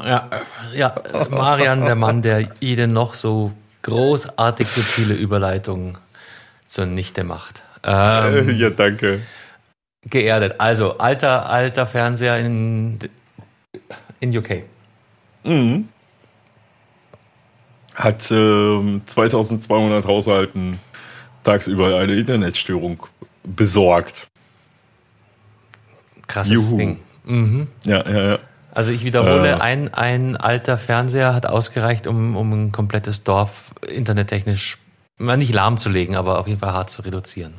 [0.06, 0.30] Ja,
[0.76, 0.94] ja,
[1.30, 5.98] Marian, der Mann, der jede noch so großartig subtile Überleitung
[6.68, 7.64] zur Nichte macht.
[7.84, 9.22] Ähm, ja, danke.
[10.06, 10.60] Geerdet.
[10.60, 13.00] Also, alter, alter Fernseher in,
[14.20, 14.64] in UK.
[15.44, 15.90] Mhm.
[17.96, 20.80] Hat äh, 2200 Haushalten
[21.44, 23.06] tagsüber eine Internetstörung
[23.44, 24.28] besorgt.
[26.28, 26.78] Krasses Juhu.
[26.78, 27.00] Ding.
[27.26, 27.68] Mhm.
[27.86, 28.40] Ja, ja, ja.
[28.74, 33.76] Also ich wiederhole, äh, ein, ein alter Fernseher hat ausgereicht, um, um ein komplettes Dorf
[33.88, 34.80] internettechnisch,
[35.20, 37.54] nicht lahmzulegen, aber auf jeden Fall hart zu reduzieren.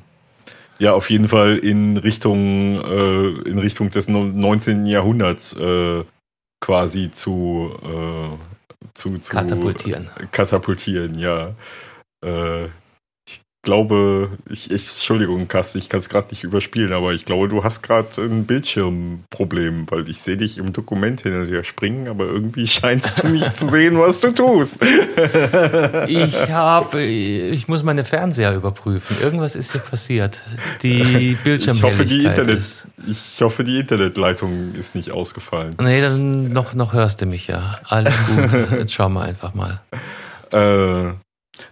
[0.80, 4.86] Ja, auf jeden Fall in Richtung, äh, in Richtung des 19.
[4.86, 6.02] Jahrhunderts äh,
[6.60, 10.10] quasi zu, äh, zu, zu katapultieren.
[10.32, 11.54] Katapultieren, ja.
[13.64, 17.64] Glaube, ich, ich Entschuldigung, Kass, ich kann es gerade nicht überspielen, aber ich glaube, du
[17.64, 22.26] hast gerade ein Bildschirmproblem, weil ich sehe dich im Dokument hin und her springen, aber
[22.26, 24.82] irgendwie scheinst du nicht zu sehen, was du tust.
[26.08, 29.16] ich habe, ich muss meine Fernseher überprüfen.
[29.22, 30.42] Irgendwas ist hier passiert.
[30.82, 32.86] Die Bildschirmhelligkeit ich hoffe, die Internet, ist.
[33.06, 35.74] Ich hoffe, die Internetleitung ist nicht ausgefallen.
[35.80, 37.78] Nee, dann noch, noch hörst du mich ja.
[37.84, 38.52] Alles gut.
[38.78, 39.80] Jetzt schauen wir einfach mal.
[40.52, 41.14] Äh,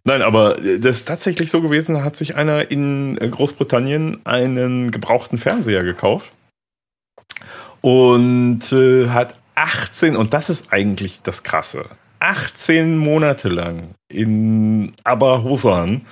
[0.05, 5.39] Nein, aber das ist tatsächlich so gewesen, da hat sich einer in Großbritannien einen gebrauchten
[5.39, 6.33] Fernseher gekauft
[7.81, 11.87] und äh, hat 18, und das ist eigentlich das Krasse,
[12.21, 16.07] 18 Monate lang in Aberhosan,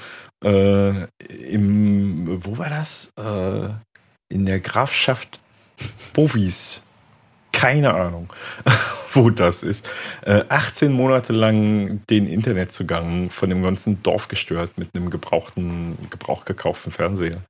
[0.45, 3.12] äh, im, wo war das?
[3.16, 3.68] Äh,
[4.33, 5.41] in der Grafschaft
[6.12, 6.83] Bovis
[7.53, 8.32] keine Ahnung,
[9.12, 9.88] wo das ist.
[10.22, 16.46] Äh, 18 Monate lang den Internetzugang von dem ganzen Dorf gestört mit einem gebrauchten, gebraucht
[16.46, 17.42] gekauften Fernseher.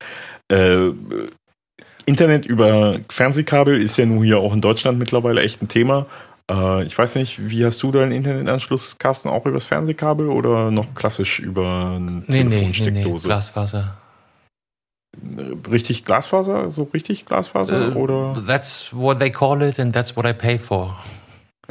[0.51, 0.91] Äh,
[2.07, 6.07] Internet über Fernsehkabel ist ja nun hier auch in Deutschland mittlerweile echt ein Thema.
[6.51, 10.95] Äh, ich weiß nicht, wie hast du deinen Internetanschluss, Carsten, auch übers Fernsehkabel oder noch
[10.95, 12.93] klassisch über eine nee, Telefonsteckdose?
[12.93, 14.00] Nee, nee, nee, Glasfaser
[15.71, 18.43] richtig Glasfaser, so richtig Glasfaser uh, oder?
[18.47, 20.97] That's what they call it and that's what I pay for.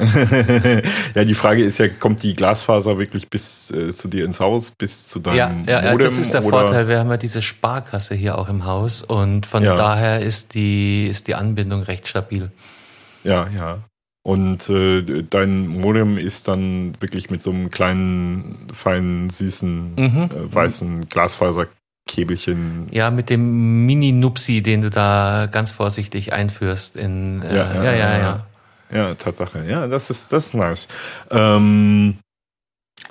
[1.14, 4.70] ja, die Frage ist ja, kommt die Glasfaser wirklich bis äh, zu dir ins Haus,
[4.70, 6.06] bis zu deinem ja, ja, Modem?
[6.06, 6.62] das ist der oder?
[6.62, 6.88] Vorteil.
[6.88, 9.76] Wir haben ja diese Sparkasse hier auch im Haus und von Ja.
[9.76, 12.50] daher ist die, ist die Anbindung recht stabil.
[13.24, 13.78] Ja, ja.
[14.22, 20.22] Und äh, dein Modem ist dann wirklich mit so einem kleinen, feinen, süßen, Mhm.
[20.24, 21.08] äh, weißen
[22.10, 22.88] Glasfaserkäbelchen.
[22.90, 28.18] Ja, mit dem Mini-Nupsi, den du da ganz vorsichtig einführst in, äh, ja, ja, ja,
[28.18, 28.46] ja.
[28.92, 29.64] Ja, Tatsache.
[29.68, 30.88] Ja, das ist, das ist nice.
[31.30, 32.16] Ähm,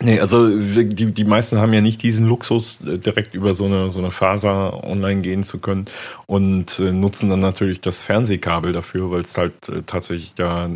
[0.01, 3.89] nee, also die, die meisten haben ja nicht diesen Luxus, äh, direkt über so eine,
[3.89, 5.85] so eine Faser online gehen zu können
[6.25, 10.69] und äh, nutzen dann natürlich das Fernsehkabel dafür, weil es halt äh, tatsächlich ja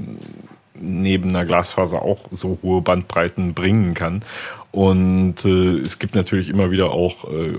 [0.76, 4.24] neben einer Glasfaser auch so hohe Bandbreiten bringen kann.
[4.74, 7.54] Und äh, es gibt natürlich immer wieder auch äh,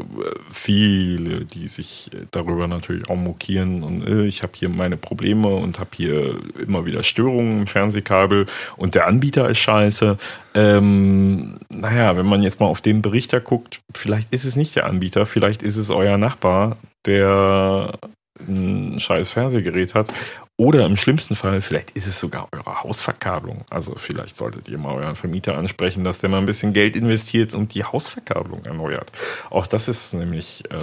[0.50, 5.78] viele, die sich darüber natürlich auch mokieren und äh, ich habe hier meine Probleme und
[5.78, 8.46] habe hier immer wieder Störungen im Fernsehkabel
[8.76, 10.16] und der Anbieter ist scheiße.
[10.54, 14.86] Ähm, naja, wenn man jetzt mal auf den Berichter guckt, vielleicht ist es nicht der
[14.86, 17.96] Anbieter, vielleicht ist es euer Nachbar, der
[18.40, 20.12] ein scheiß Fernsehgerät hat.
[20.56, 23.64] Oder im schlimmsten Fall, vielleicht ist es sogar eure Hausverkabelung.
[23.70, 27.54] Also vielleicht solltet ihr mal euren Vermieter ansprechen, dass der mal ein bisschen Geld investiert
[27.54, 29.10] und die Hausverkabelung erneuert.
[29.50, 30.76] Auch das ist nämlich äh,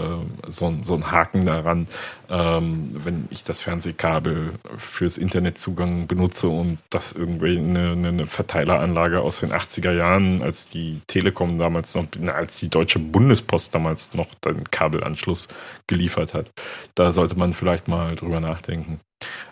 [0.50, 1.88] so, ein, so ein Haken daran,
[2.30, 9.40] ähm, wenn ich das Fernsehkabel fürs Internetzugang benutze und das irgendwie eine, eine, Verteileranlage aus
[9.40, 14.66] den 80er Jahren, als die Telekom damals noch, als die Deutsche Bundespost damals noch den
[14.70, 15.48] Kabelanschluss
[15.88, 16.52] geliefert hat.
[16.94, 19.00] Da sollte man vielleicht mal drüber nachdenken.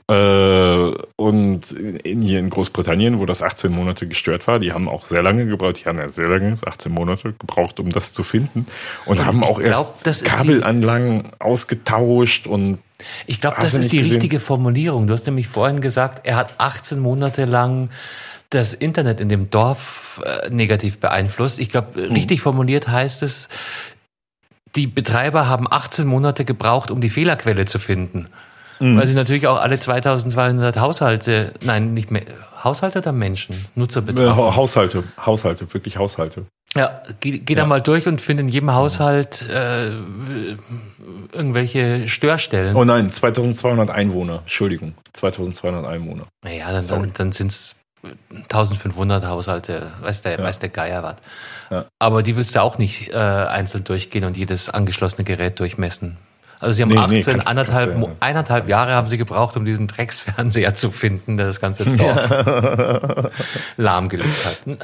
[0.09, 5.03] Äh, und in, hier in Großbritannien, wo das 18 Monate gestört war, die haben auch
[5.05, 8.65] sehr lange gebraucht, die haben ja sehr lange, 18 Monate gebraucht, um das zu finden
[9.05, 12.79] und, Und haben auch glaub, erst Kabelanlagen ausgetauscht und
[13.27, 14.13] Ich glaube, das ist die gesehen?
[14.13, 15.05] richtige Formulierung.
[15.05, 17.89] Du hast nämlich vorhin gesagt, er hat 18 Monate lang
[18.49, 21.59] das Internet in dem Dorf äh, negativ beeinflusst.
[21.59, 22.13] Ich glaube, Hm.
[22.13, 23.47] richtig formuliert heißt es,
[24.75, 28.27] die Betreiber haben 18 Monate gebraucht, um die Fehlerquelle zu finden.
[28.79, 28.97] Hm.
[28.97, 32.23] Weil sie natürlich auch alle 2200 Haushalte, nein, nicht mehr,
[32.63, 34.55] Haushalte oder Menschen, Nutzer äh, betrafen.
[34.55, 36.45] Haushalte, Haushalte, wirklich Haushalte.
[36.75, 39.91] Ja, geh, geh da mal durch und find in jedem Haushalt äh,
[41.33, 42.75] irgendwelche Störstellen.
[42.75, 46.25] Oh nein, 2200 Einwohner, Entschuldigung, 2200 Einwohner.
[46.43, 47.01] Naja, dann, Sorry.
[47.01, 47.75] dann, dann sind es
[48.43, 50.43] 1500 Haushalte, weiß der, Ja.
[50.43, 51.15] weiß der Geier was.
[51.69, 51.85] Ja.
[51.99, 56.17] Aber die willst du auch nicht äh, einzeln durchgehen und jedes angeschlossene Gerät durchmessen.
[56.61, 59.63] Also sie haben Nee, nee, 18, kannst- anderthalb, ja- eineinhalb Jahre haben sie gebraucht, um
[59.63, 62.29] diesen Drecksfernseher zu finden, der das ganze Dorf
[63.77, 64.79] lahmgelegt hat.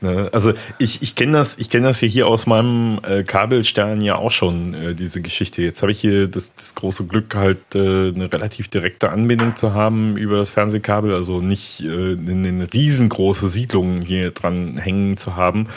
[0.00, 0.28] Ne?
[0.32, 4.16] Also ich, ich kenne das, ich kenne das hier, hier aus meinem äh, Kabelstern ja
[4.16, 5.62] auch schon, äh, diese Geschichte.
[5.62, 9.74] Jetzt habe ich hier das, das große Glück, halt äh, eine relativ direkte Anbindung zu
[9.74, 15.36] haben über das Fernsehkabel, also nicht äh, eine, eine riesengroße Siedlung hier dran hängen zu
[15.36, 15.68] haben.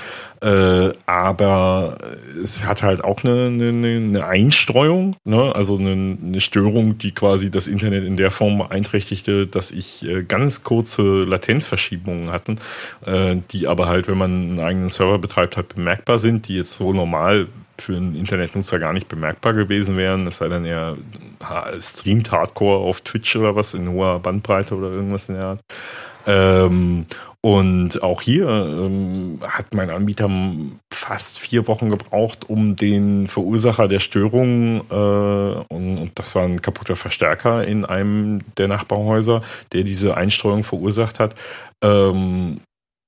[0.41, 1.97] Äh, aber
[2.41, 5.53] es hat halt auch eine, eine, eine Einstreuung, ne?
[5.53, 10.23] also eine, eine Störung, die quasi das Internet in der Form beeinträchtigte, dass ich äh,
[10.23, 12.57] ganz kurze Latenzverschiebungen hatten,
[13.05, 16.75] äh, die aber halt, wenn man einen eigenen Server betreibt, halt bemerkbar sind, die jetzt
[16.75, 17.47] so normal
[17.81, 20.27] für einen Internetnutzer gar nicht bemerkbar gewesen wären.
[20.27, 20.97] Es sei denn, er
[21.79, 25.59] streamt Hardcore auf Twitch oder was in hoher Bandbreite oder irgendwas in der Art.
[26.27, 27.05] Ähm,
[27.41, 30.29] und auch hier ähm, hat mein Anbieter
[30.91, 36.61] fast vier Wochen gebraucht, um den Verursacher der Störung, äh, und, und das war ein
[36.61, 41.35] kaputter Verstärker in einem der Nachbarhäuser, der diese Einstreuung verursacht hat,
[41.81, 42.59] ähm,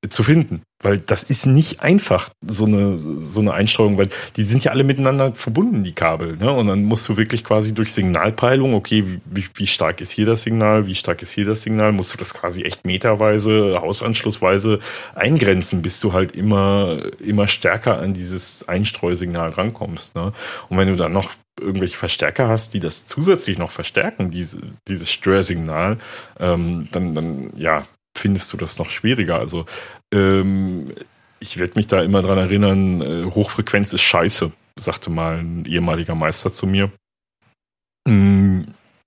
[0.09, 0.63] zu finden.
[0.83, 4.83] Weil das ist nicht einfach, so eine, so eine Einstreuung, weil die sind ja alle
[4.83, 6.37] miteinander verbunden, die Kabel.
[6.37, 6.51] Ne?
[6.51, 10.25] Und dann musst du wirklich quasi durch Signalpeilung, okay, wie, wie, wie stark ist hier
[10.25, 14.79] das Signal, wie stark ist hier das Signal, musst du das quasi echt meterweise, hausanschlussweise
[15.13, 20.15] eingrenzen, bis du halt immer, immer stärker an dieses Einstreusignal rankommst.
[20.15, 20.33] Ne?
[20.69, 21.29] Und wenn du dann noch
[21.59, 25.99] irgendwelche Verstärker hast, die das zusätzlich noch verstärken, diese, dieses Störsignal,
[26.39, 27.83] ähm, dann, dann, ja,
[28.17, 29.37] findest du das noch schwieriger.
[29.39, 29.65] Also
[30.13, 30.93] ähm,
[31.39, 36.15] ich werde mich da immer dran erinnern, äh, Hochfrequenz ist scheiße, sagte mal ein ehemaliger
[36.15, 36.91] Meister zu mir.
[38.07, 38.61] Mm,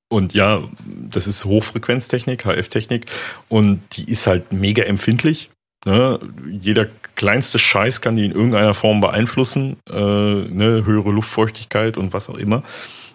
[0.08, 0.62] Und ja,
[1.10, 3.06] das ist Hochfrequenztechnik, HF-Technik
[3.48, 5.50] und die ist halt mega empfindlich.
[5.86, 6.18] Ne?
[6.48, 10.82] Jeder kleinste Scheiß kann die in irgendeiner Form beeinflussen, äh, ne?
[10.84, 12.62] höhere Luftfeuchtigkeit und was auch immer.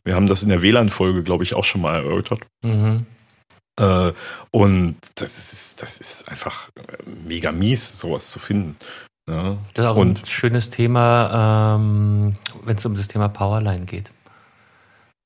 [0.05, 2.41] Wir haben das in der WLAN-Folge, glaube ich, auch schon mal erörtert.
[2.63, 3.05] Mhm.
[3.79, 4.13] Äh,
[4.51, 8.77] und das ist, das ist einfach äh, mega mies, sowas zu finden.
[9.27, 9.57] Ja.
[9.73, 14.11] Das ist auch Und- ein schönes Thema, ähm, wenn es um das Thema Powerline geht.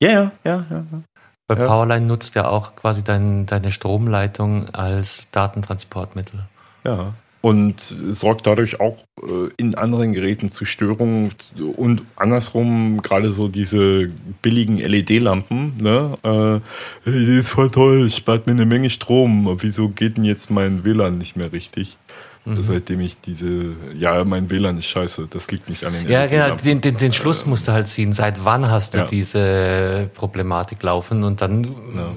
[0.02, 0.86] Ja, ja, ja, ja.
[0.92, 1.02] ja.
[1.48, 1.68] Weil ja.
[1.68, 6.46] Powerline nutzt ja auch quasi dein, deine Stromleitung als Datentransportmittel.
[6.84, 7.14] Ja.
[7.44, 11.34] Und sorgt dadurch auch äh, in anderen Geräten zu Störungen
[11.76, 14.10] und andersrum gerade so diese
[14.42, 16.16] billigen LED-Lampen, ne?
[16.24, 19.58] Äh, die ist voll toll, spart mir eine Menge Strom.
[19.60, 21.98] Wieso geht denn jetzt mein WLAN nicht mehr richtig?
[22.46, 22.64] Mhm.
[22.64, 26.56] Seitdem ich diese, ja, mein WLAN ist scheiße, das liegt nicht an den Ja, genau,
[26.56, 28.14] den, den, den Schluss musst du halt ziehen.
[28.14, 29.06] Seit wann hast du ja.
[29.06, 31.26] diese Problematik laufen?
[31.26, 32.12] Und dann, ja.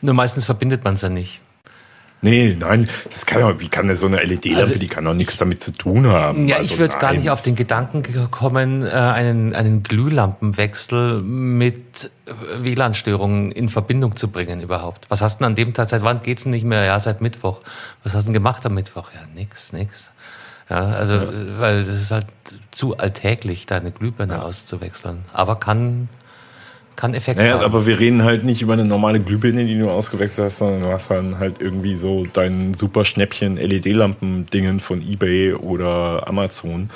[0.00, 1.40] nur meistens verbindet man es ja nicht.
[2.24, 5.14] Nee, nein, das kann ja, wie kann denn so eine LED-Lampe, also, die kann doch
[5.14, 6.46] nichts damit zu tun haben.
[6.46, 12.12] Ja, also ich würde gar nicht auf den Gedanken kommen, äh, einen, einen Glühlampenwechsel mit
[12.26, 15.06] äh, WLAN-Störungen in Verbindung zu bringen überhaupt.
[15.08, 16.84] Was hast du denn an dem Tag, seit wann geht's denn nicht mehr?
[16.84, 17.60] Ja, seit Mittwoch.
[18.04, 19.10] Was hast du denn gemacht am Mittwoch?
[19.12, 20.12] Ja, nix, nix.
[20.70, 21.28] Ja, also, ja.
[21.58, 22.26] weil das ist halt
[22.70, 24.42] zu alltäglich, da eine Glühbirne ja.
[24.42, 25.24] auszuwechseln.
[25.32, 26.08] Aber kann
[26.96, 27.64] kann Effekt naja, haben.
[27.64, 30.88] aber wir reden halt nicht über eine normale Glühbirne, die du ausgewechselt hast, sondern du
[30.88, 36.90] hast dann halt irgendwie so dein super Schnäppchen LED-Lampen-Dingen von eBay oder Amazon.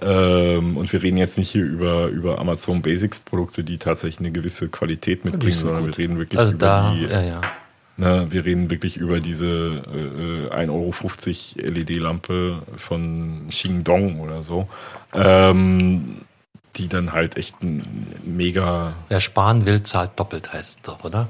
[0.00, 4.32] Ähm, und wir reden jetzt nicht hier über, über Amazon Basics Produkte, die tatsächlich eine
[4.32, 5.98] gewisse Qualität mitbringen, sondern gut.
[5.98, 7.04] wir reden wirklich also über da, die.
[7.04, 7.40] Ja, ja.
[7.98, 14.66] Ne, wir reden wirklich über diese äh, 1,50 Euro LED-Lampe von Xingdong oder so.
[15.12, 16.22] Ähm,
[16.76, 18.94] die dann halt echt ein mega.
[19.08, 21.28] Wer sparen will, zahlt doppelt, heißt es doch, oder?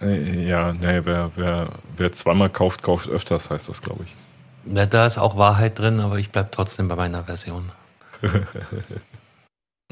[0.00, 4.74] Äh, ja, nee, wer, wer, wer zweimal kauft, kauft öfters, heißt das, glaube ich.
[4.74, 7.72] Ja, da ist auch Wahrheit drin, aber ich bleibe trotzdem bei meiner Version.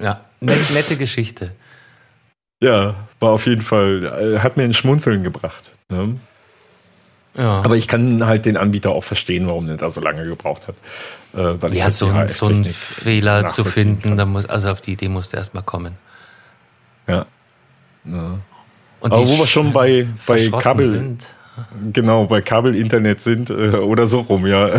[0.00, 1.52] ja, net, nette Geschichte.
[2.62, 5.72] Ja, war auf jeden Fall, äh, hat mir ein Schmunzeln gebracht.
[5.88, 6.18] Ne?
[7.36, 7.62] Ja.
[7.62, 10.76] Aber ich kann halt den Anbieter auch verstehen, warum der da so lange gebraucht hat.
[11.36, 14.80] Äh, weil ich ja, so, ein, so einen Fehler zu finden, da muss, also auf
[14.80, 15.98] die Idee musste erstmal kommen.
[17.06, 17.26] Ja.
[18.04, 18.38] ja.
[19.00, 20.90] Und Aber wo wir schon bei, bei Kabel.
[20.90, 21.26] Sind.
[21.92, 24.68] Genau, bei Kabelinternet sind äh, oder so rum, ja.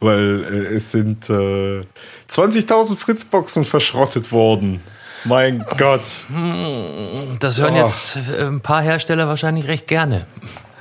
[0.00, 1.84] Weil äh, es sind äh,
[2.30, 4.80] 20.000 Fritzboxen verschrottet worden.
[5.24, 6.02] Mein Gott.
[6.28, 7.78] Hm, das hören oh.
[7.78, 10.26] jetzt äh, ein paar Hersteller wahrscheinlich recht gerne.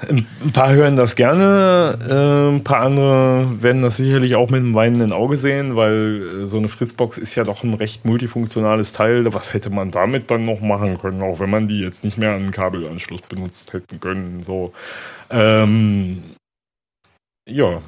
[0.09, 4.73] Ein paar hören das gerne, äh, ein paar andere werden das sicherlich auch mit einem
[4.73, 9.33] weinenden Auge sehen, weil äh, so eine Fritzbox ist ja doch ein recht multifunktionales Teil.
[9.33, 12.31] Was hätte man damit dann noch machen können, auch wenn man die jetzt nicht mehr
[12.31, 14.43] an einen Kabelanschluss benutzt hätten können.
[14.43, 14.73] So.
[15.29, 16.23] Ähm,
[17.49, 17.81] ja,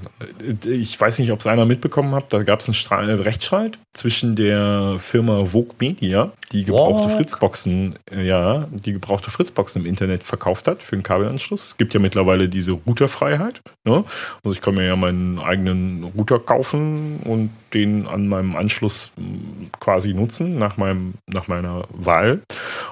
[0.65, 2.33] ich weiß nicht, ob es einer mitbekommen hat.
[2.33, 7.11] Da gab es einen äh, Rechtsstreit zwischen der Firma Vogue Media, die gebrauchte What?
[7.11, 11.63] Fritzboxen, äh, ja, die gebrauchte Fritzboxen im Internet verkauft hat für einen Kabelanschluss.
[11.63, 13.61] Es gibt ja mittlerweile diese Routerfreiheit.
[13.83, 14.03] Ne?
[14.43, 19.69] Also ich kann mir ja meinen eigenen Router kaufen und den an meinem Anschluss hm,
[19.79, 22.41] quasi nutzen nach meinem nach meiner Wahl.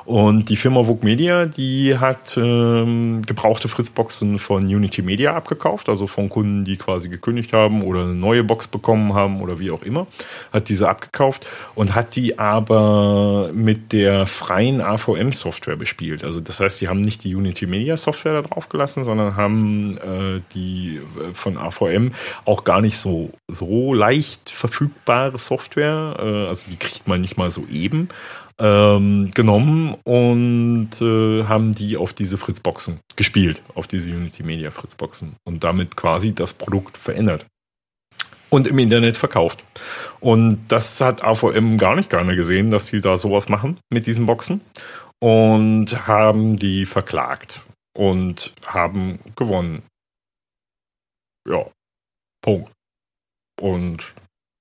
[0.06, 6.08] Und die Firma Vogue Media, die hat ähm, gebrauchte Fritzboxen von Unity Media abgekauft, also
[6.08, 9.84] von Kunden, die quasi gekündigt haben oder eine neue Box bekommen haben oder wie auch
[9.84, 10.08] immer,
[10.52, 16.24] hat diese abgekauft und hat die aber mit der freien AVM-Software bespielt.
[16.24, 19.98] Also das heißt, sie haben nicht die Unity Media Software da drauf gelassen, sondern haben
[19.98, 22.12] äh, die äh, von AVM
[22.46, 26.16] auch gar nicht so, so leicht verfügbare Software.
[26.20, 28.10] Äh, also die kriegt man nicht mal so eben
[28.60, 35.36] ähm, genommen und äh, haben die auf diese Fritzboxen gespielt, auf diese Unity Media Fritzboxen
[35.44, 37.46] und damit quasi das Produkt verändert
[38.54, 39.64] und im Internet verkauft.
[40.20, 44.28] Und das hat AVM gar nicht gerne gesehen, dass die da sowas machen mit diesen
[44.28, 44.62] Boxen
[45.20, 47.62] und haben die verklagt
[47.98, 49.82] und haben gewonnen.
[51.50, 51.66] Ja,
[52.42, 52.72] Punkt.
[53.60, 54.14] Und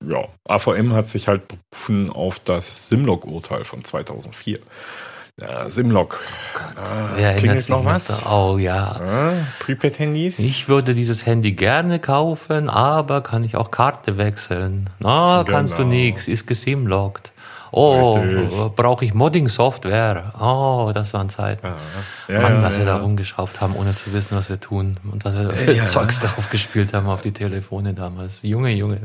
[0.03, 4.59] ja, AVM hat sich halt berufen auf das Simlog-Urteil von 2004.
[5.41, 6.19] Ja, Simlog.
[6.75, 8.23] Ah, Wer klingelt noch was?
[8.27, 8.99] Oh ja.
[9.03, 10.37] ja Prepaid-Handys?
[10.37, 14.91] Ich würde dieses Handy gerne kaufen, aber kann ich auch Karte wechseln?
[14.99, 15.57] Na, genau.
[15.57, 17.31] kannst du nichts, ist gesimlogt.
[17.71, 20.33] Oh, brauche ich Modding-Software?
[20.39, 21.65] Oh, das waren Zeiten.
[21.65, 22.35] Ja.
[22.35, 24.97] Ja, Mann, was wir da rumgeschraubt haben, ohne zu wissen, was wir tun.
[25.11, 28.43] Und was wir Zeugs drauf gespielt haben auf die Telefone damals.
[28.43, 28.99] Junge, Junge.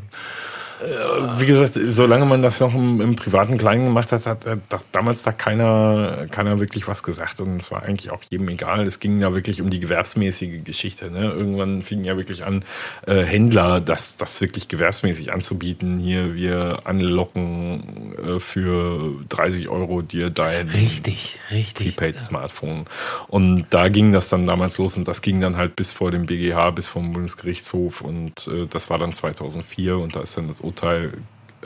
[1.38, 4.62] Wie gesagt, solange man das noch im, im privaten Kleinen gemacht hat, hat, hat
[4.92, 8.86] damals da keiner, keiner wirklich was gesagt und es war eigentlich auch jedem egal.
[8.86, 11.10] Es ging ja wirklich um die gewerbsmäßige Geschichte.
[11.10, 11.24] Ne?
[11.32, 12.64] Irgendwann fing ja wirklich an,
[13.06, 15.98] äh, Händler das, das wirklich gewerbsmäßig anzubieten.
[15.98, 22.86] Hier, wir anlocken äh, für 30 Euro dir dein richtig, richtig, Prepaid-Smartphone.
[23.26, 26.26] Und da ging das dann damals los und das ging dann halt bis vor dem
[26.26, 30.60] BGH, bis vom Bundesgerichtshof und äh, das war dann 2004 und da ist dann das
[30.68, 31.12] Urteil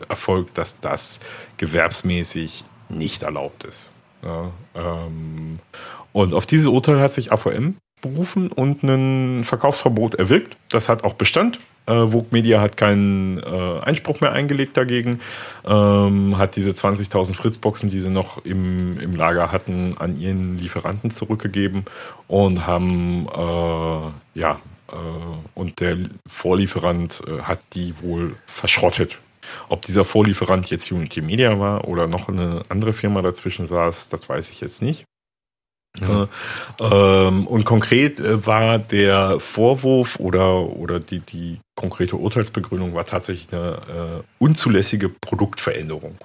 [0.08, 1.20] erfolgt, dass das
[1.56, 3.92] gewerbsmäßig nicht erlaubt ist.
[4.22, 5.58] Ja, ähm,
[6.12, 10.56] und auf dieses Urteil hat sich AVM berufen und ein Verkaufsverbot erwirkt.
[10.68, 11.60] Das hat auch Bestand.
[11.86, 15.20] Äh, Vogue Media hat keinen äh, Einspruch mehr eingelegt dagegen,
[15.64, 21.10] ähm, hat diese 20.000 Fritzboxen, die sie noch im, im Lager hatten, an ihren Lieferanten
[21.10, 21.84] zurückgegeben
[22.28, 24.60] und haben, äh, ja,
[25.54, 29.18] und der Vorlieferant äh, hat die wohl verschrottet.
[29.68, 34.28] Ob dieser Vorlieferant jetzt Unity Media war oder noch eine andere Firma dazwischen saß, das
[34.28, 35.04] weiß ich jetzt nicht.
[36.00, 36.26] Ja.
[36.80, 43.52] Ähm, und konkret äh, war der Vorwurf oder, oder die, die konkrete Urteilsbegründung war tatsächlich
[43.52, 46.16] eine äh, unzulässige Produktveränderung.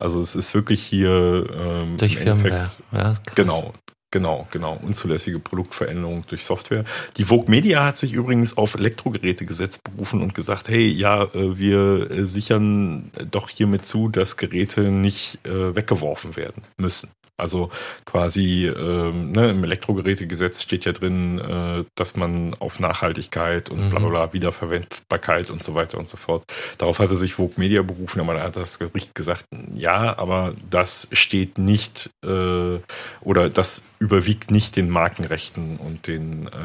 [0.00, 2.68] Also es ist wirklich hier ähm, durch Firmware.
[2.90, 3.72] Ja, genau,
[4.12, 4.78] Genau, genau.
[4.82, 6.84] Unzulässige Produktveränderung durch Software.
[7.16, 12.10] Die Vogue Media hat sich übrigens auf Elektrogerätegesetz berufen und gesagt, hey, ja, äh, wir
[12.10, 17.08] äh, sichern doch hiermit zu, dass Geräte nicht äh, weggeworfen werden müssen.
[17.42, 17.70] Also
[18.04, 23.98] quasi ähm, ne, im Elektrogerätegesetz steht ja drin, äh, dass man auf Nachhaltigkeit und bla
[23.98, 24.32] bla bla, mhm.
[24.34, 26.44] Wiederverwendbarkeit und so weiter und so fort.
[26.78, 31.08] Darauf hatte sich Vogue Media berufen, aber da hat das Gericht gesagt, ja, aber das
[31.12, 32.78] steht nicht äh,
[33.22, 36.58] oder das überwiegt nicht den Markenrechten und den äh,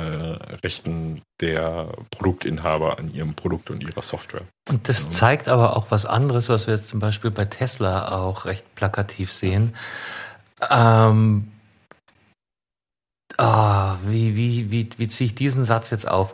[0.64, 4.42] Rechten der Produktinhaber an ihrem Produkt und ihrer Software.
[4.68, 8.46] Und das zeigt aber auch was anderes, was wir jetzt zum Beispiel bei Tesla auch
[8.46, 9.76] recht plakativ sehen.
[10.68, 11.52] Ähm,
[13.38, 16.34] ah, wie, wie, wie, wie ziehe ich diesen Satz jetzt auf?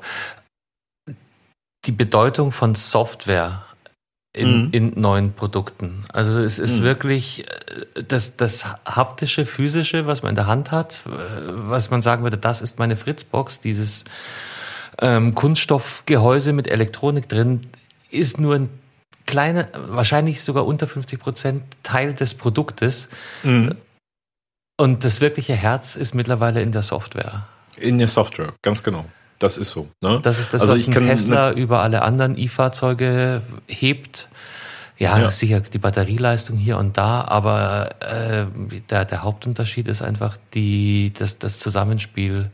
[1.84, 3.66] Die Bedeutung von Software
[4.36, 4.70] in, mhm.
[4.72, 6.06] in neuen Produkten.
[6.12, 6.84] Also es ist mhm.
[6.84, 11.10] wirklich äh, das, das haptische, physische, was man in der Hand hat, äh,
[11.70, 14.06] was man sagen würde, das ist meine Fritzbox, dieses
[15.02, 17.68] ähm, Kunststoffgehäuse mit Elektronik drin,
[18.10, 18.70] ist nur ein
[19.26, 23.10] kleiner, wahrscheinlich sogar unter 50 Prozent Teil des Produktes.
[23.44, 23.76] Mhm.
[24.78, 27.48] Und das wirkliche Herz ist mittlerweile in der Software.
[27.78, 29.06] In der Software, ganz genau.
[29.44, 29.90] Das ist so.
[30.00, 30.22] Ne?
[30.24, 34.30] Das ist das, also was ein Tesla ne über alle anderen E-Fahrzeuge hebt.
[34.98, 38.46] Ja, ja, sicher die Batterieleistung hier und da, aber äh,
[38.90, 42.52] der, der Hauptunterschied ist einfach die, das, das Zusammenspiel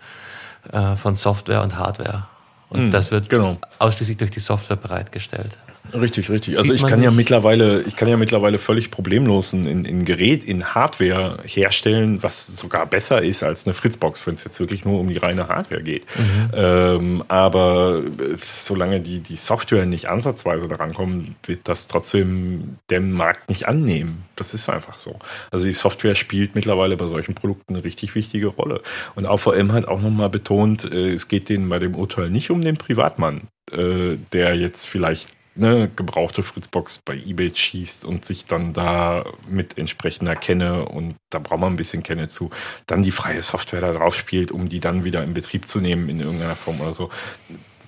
[0.71, 2.25] äh, von Software und Hardware.
[2.69, 3.59] Und mhm, das wird genau.
[3.77, 5.59] ausschließlich durch die Software bereitgestellt.
[5.93, 6.57] Richtig, richtig.
[6.57, 10.73] Also ich kann ja mittlerweile, ich kann ja mittlerweile völlig problemlos ein, ein Gerät in
[10.73, 15.09] Hardware herstellen, was sogar besser ist als eine Fritzbox, wenn es jetzt wirklich nur um
[15.09, 16.05] die reine Hardware geht.
[16.17, 16.49] Mhm.
[16.53, 18.03] Ähm, aber
[18.35, 24.25] solange die, die Software nicht ansatzweise daran kommt, wird das trotzdem den Markt nicht annehmen.
[24.35, 25.19] Das ist einfach so.
[25.51, 28.81] Also die Software spielt mittlerweile bei solchen Produkten eine richtig wichtige Rolle.
[29.15, 32.61] Und AVM hat auch nochmal betont, äh, es geht denen bei dem Urteil nicht um
[32.61, 38.73] den Privatmann, äh, der jetzt vielleicht eine gebrauchte Fritzbox bei eBay schießt und sich dann
[38.73, 42.49] da mit entsprechender Kenne und da braucht man ein bisschen Kenne zu,
[42.87, 46.09] dann die freie Software da drauf spielt, um die dann wieder in Betrieb zu nehmen
[46.09, 47.09] in irgendeiner Form oder so.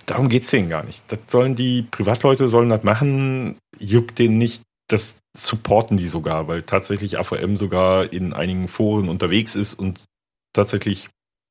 [0.06, 1.02] Darum geht es denen gar nicht.
[1.08, 4.62] Das sollen die Privatleute sollen das machen, juckt denen nicht.
[4.88, 10.04] Das supporten die sogar, weil tatsächlich AVM sogar in einigen Foren unterwegs ist und
[10.54, 11.10] tatsächlich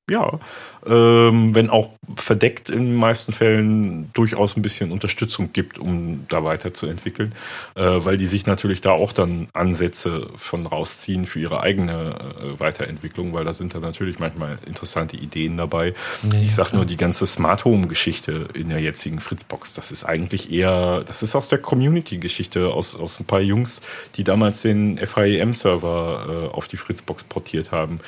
[0.08, 0.40] ja,
[0.86, 6.42] ähm, wenn auch verdeckt in den meisten Fällen durchaus ein bisschen Unterstützung gibt, um da
[6.42, 7.32] weiterzuentwickeln,
[7.76, 12.60] äh, weil die sich natürlich da auch dann Ansätze von rausziehen für ihre eigene äh,
[12.60, 15.94] Weiterentwicklung, weil da sind da natürlich manchmal interessante Ideen dabei.
[16.22, 20.04] Nee, ich sag nur die ganze Smart Home Geschichte in der jetzigen Fritzbox, das ist
[20.04, 23.80] eigentlich eher, das ist aus der Community Geschichte aus aus ein paar Jungs,
[24.16, 28.00] die damals den FIEM Server äh, auf die Fritzbox portiert haben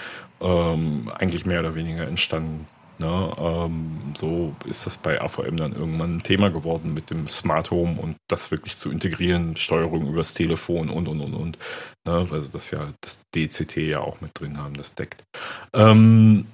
[0.43, 2.66] ähm, eigentlich mehr oder weniger entstanden.
[2.98, 3.32] Ne?
[3.39, 8.01] Ähm, so ist das bei AVM dann irgendwann ein Thema geworden mit dem Smart Home
[8.01, 11.59] und das wirklich zu integrieren, Steuerung übers Telefon und und und und.
[12.06, 12.27] Ne?
[12.28, 15.24] Weil sie das ja, das DCT ja auch mit drin haben, das deckt.
[15.73, 16.47] Ähm,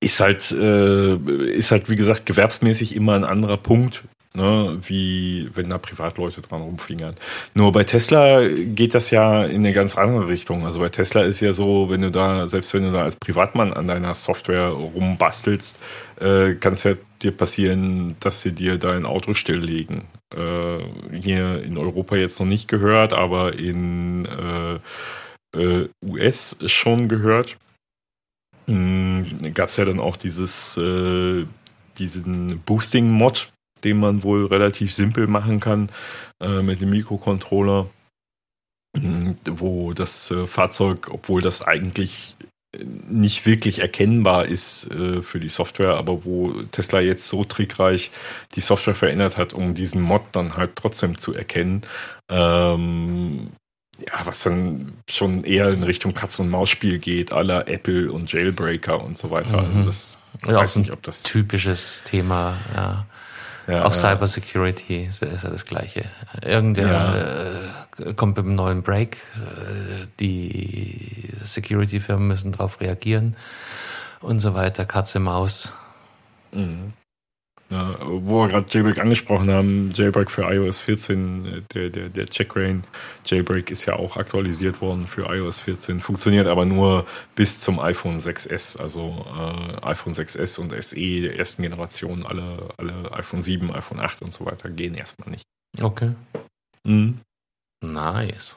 [0.00, 1.16] ist halt, äh,
[1.52, 4.04] ist halt, wie gesagt, gewerbsmäßig immer ein anderer Punkt,
[4.36, 7.14] ne, wie wenn da Privatleute dran rumfingern.
[7.54, 10.64] Nur bei Tesla geht das ja in eine ganz andere Richtung.
[10.64, 13.72] Also bei Tesla ist ja so, wenn du da, selbst wenn du da als Privatmann
[13.72, 15.80] an deiner Software rumbastelst,
[16.20, 20.04] äh, kann es ja dir passieren, dass sie dir dein Auto stilllegen.
[20.34, 20.78] Äh,
[21.16, 24.78] hier in Europa jetzt noch nicht gehört, aber in äh,
[25.58, 27.56] äh US schon gehört.
[28.66, 31.46] Hm, Gab es ja dann auch dieses, äh,
[31.98, 33.52] diesen Boosting-Mod,
[33.84, 35.90] den man wohl relativ simpel machen kann
[36.40, 37.88] äh, mit dem Mikrocontroller,
[38.96, 42.34] hm, wo das äh, Fahrzeug, obwohl das eigentlich
[43.08, 48.10] nicht wirklich erkennbar ist äh, für die Software, aber wo Tesla jetzt so trickreich
[48.54, 51.82] die Software verändert hat, um diesen Mod dann halt trotzdem zu erkennen,
[52.30, 53.52] ähm,
[53.98, 59.30] ja, was dann schon eher in Richtung Katz-und-Maus-Spiel geht, aller Apple und Jailbreaker und so
[59.30, 59.58] weiter.
[59.58, 59.86] Also Mhm.
[59.86, 63.06] das Ja, weiß nicht, ob das typisches Thema, ja.
[63.66, 64.14] Ja, auch ja.
[64.14, 66.04] Cybersecurity ist, ist ja das Gleiche.
[66.42, 69.18] Irgendwer äh, kommt mit einem neuen Break,
[70.20, 73.36] die Security-Firmen müssen darauf reagieren
[74.20, 75.74] und so weiter, Katze, Maus.
[76.52, 76.92] Mhm.
[77.68, 82.26] Ja, wo wir gerade Jailbreak angesprochen haben, Jailbreak für iOS 14, äh, der, der, der
[82.26, 82.84] Checkrain
[83.24, 88.18] Jailbreak ist ja auch aktualisiert worden für iOS 14, funktioniert aber nur bis zum iPhone
[88.18, 93.98] 6S, also äh, iPhone 6S und SE der ersten Generation, alle, alle iPhone 7, iPhone
[93.98, 95.44] 8 und so weiter gehen erstmal nicht.
[95.82, 96.12] Okay.
[96.84, 97.20] Mhm.
[97.82, 98.56] Nice.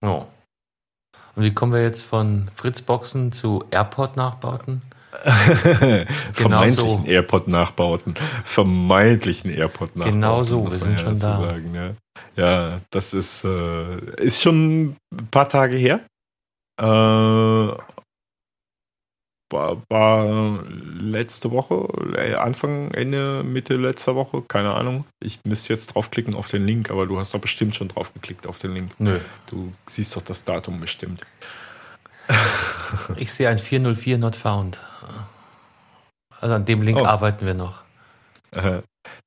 [0.00, 0.24] Oh.
[1.34, 4.80] Und wie kommen wir jetzt von Fritzboxen zu AirPod-Nachbauten?
[6.32, 7.10] Vermeintlichen so.
[7.10, 8.14] AirPod-Nachbauten.
[8.44, 10.20] Vermeintlichen AirPod-Nachbauten.
[10.20, 11.36] Genau so, wir sind schon dazu da.
[11.38, 11.94] Sagen, ja.
[12.36, 14.96] ja, das ist, äh, ist schon ein
[15.30, 16.00] paar Tage her.
[16.80, 16.84] Äh,
[19.52, 20.64] war, war
[20.98, 21.86] letzte Woche,
[22.16, 25.06] äh, Anfang, Ende, Mitte letzter Woche, keine Ahnung.
[25.22, 28.46] Ich müsste jetzt draufklicken auf den Link, aber du hast doch bestimmt schon drauf geklickt
[28.46, 28.92] auf den Link.
[28.98, 29.20] Nö.
[29.46, 31.22] Du siehst doch das Datum bestimmt.
[33.16, 34.80] Ich sehe ein 404 not found.
[36.40, 37.04] Also an dem Link Oh.
[37.04, 37.82] arbeiten wir noch.
[38.52, 38.82] Äh,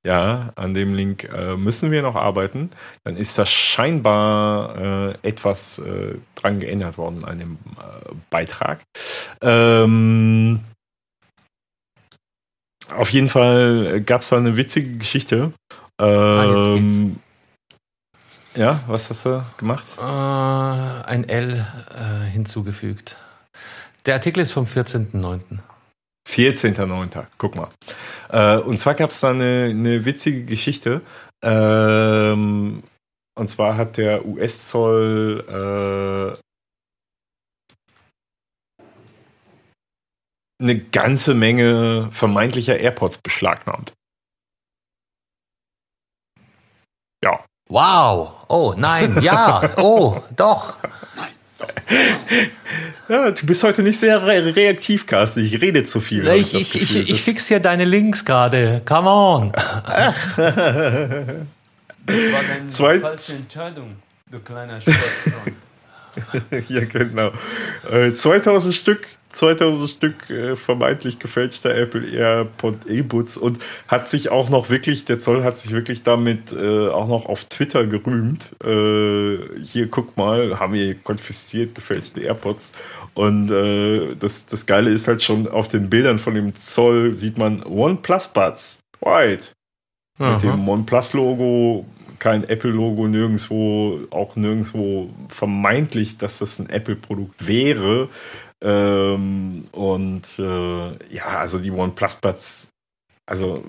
[0.06, 2.70] ja, an dem Link äh, müssen wir noch arbeiten.
[3.04, 8.82] Dann ist da scheinbar äh, etwas äh, dran geändert worden an dem äh, Beitrag.
[9.42, 10.62] Ähm,
[12.96, 15.54] auf jeden Fall gab es da eine witzige Geschichte.
[15.98, 16.44] Ah,
[16.76, 17.20] Ähm,
[18.56, 19.86] ja, was hast du gemacht?
[19.98, 23.18] Äh, ein L äh, hinzugefügt.
[24.06, 25.60] Der Artikel ist vom 14.09.
[26.30, 27.26] 14.09.
[27.38, 27.70] Guck mal.
[28.30, 31.02] Äh, und zwar gab es da eine, eine witzige Geschichte.
[31.42, 32.84] Ähm,
[33.36, 36.38] und zwar hat der US-Zoll äh,
[40.62, 43.94] eine ganze Menge vermeintlicher AirPods beschlagnahmt.
[47.24, 47.44] Ja.
[47.70, 48.46] Wow!
[48.50, 50.76] Oh, nein, ja, oh, doch.
[53.10, 53.32] Ja.
[53.32, 55.44] Du bist heute nicht sehr re reaktiv, Carsten.
[55.44, 56.28] Ich rede zu viel.
[56.28, 57.02] hab Ich, ich, ich, Gefühl.
[57.04, 58.82] ich Das- fixiere deine Links gerade.
[58.86, 59.52] Come on.
[59.52, 61.46] Das war deine
[62.70, 63.96] Zwei- falsche Entscheidung,
[64.32, 65.56] du kleiner Sportfreund.
[66.70, 67.32] ja, genau.
[67.92, 74.50] Äh, 2000 Stück, 2000 Stück äh, vermeintlich gefälschter Apple AirPod E-Buds und hat sich auch
[74.50, 78.56] noch wirklich, der Zoll hat sich wirklich damit äh, auch noch auf Twitter gerühmt.
[78.64, 82.74] Äh, hier, guck mal, haben wir konfisziert gefälschte AirPods.
[83.14, 87.38] Und äh, das, das Geile ist halt schon, auf den Bildern von dem Zoll sieht
[87.38, 88.80] man OnePlus Buds.
[89.02, 89.50] White.
[90.18, 91.86] Mit dem OnePlus-Logo,
[92.20, 98.10] kein Apple-Logo nirgendwo, auch nirgendwo vermeintlich, dass das ein Apple-Produkt wäre.
[98.62, 102.70] Ähm, und äh, ja, also die OnePlus Buds,
[103.26, 103.64] also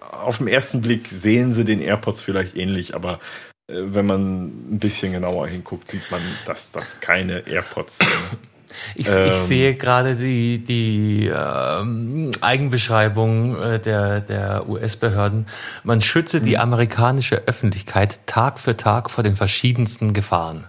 [0.00, 3.20] auf den ersten Blick sehen sie den AirPods vielleicht ähnlich, aber
[3.68, 8.10] äh, wenn man ein bisschen genauer hinguckt, sieht man, dass das keine AirPods sind.
[8.94, 9.28] Ich, Ähm.
[9.28, 15.46] ich sehe gerade die, die ähm, Eigenbeschreibung äh, der, der US-Behörden.
[15.82, 16.44] Man schütze Mhm.
[16.44, 20.66] die amerikanische Öffentlichkeit Tag für Tag vor den verschiedensten Gefahren.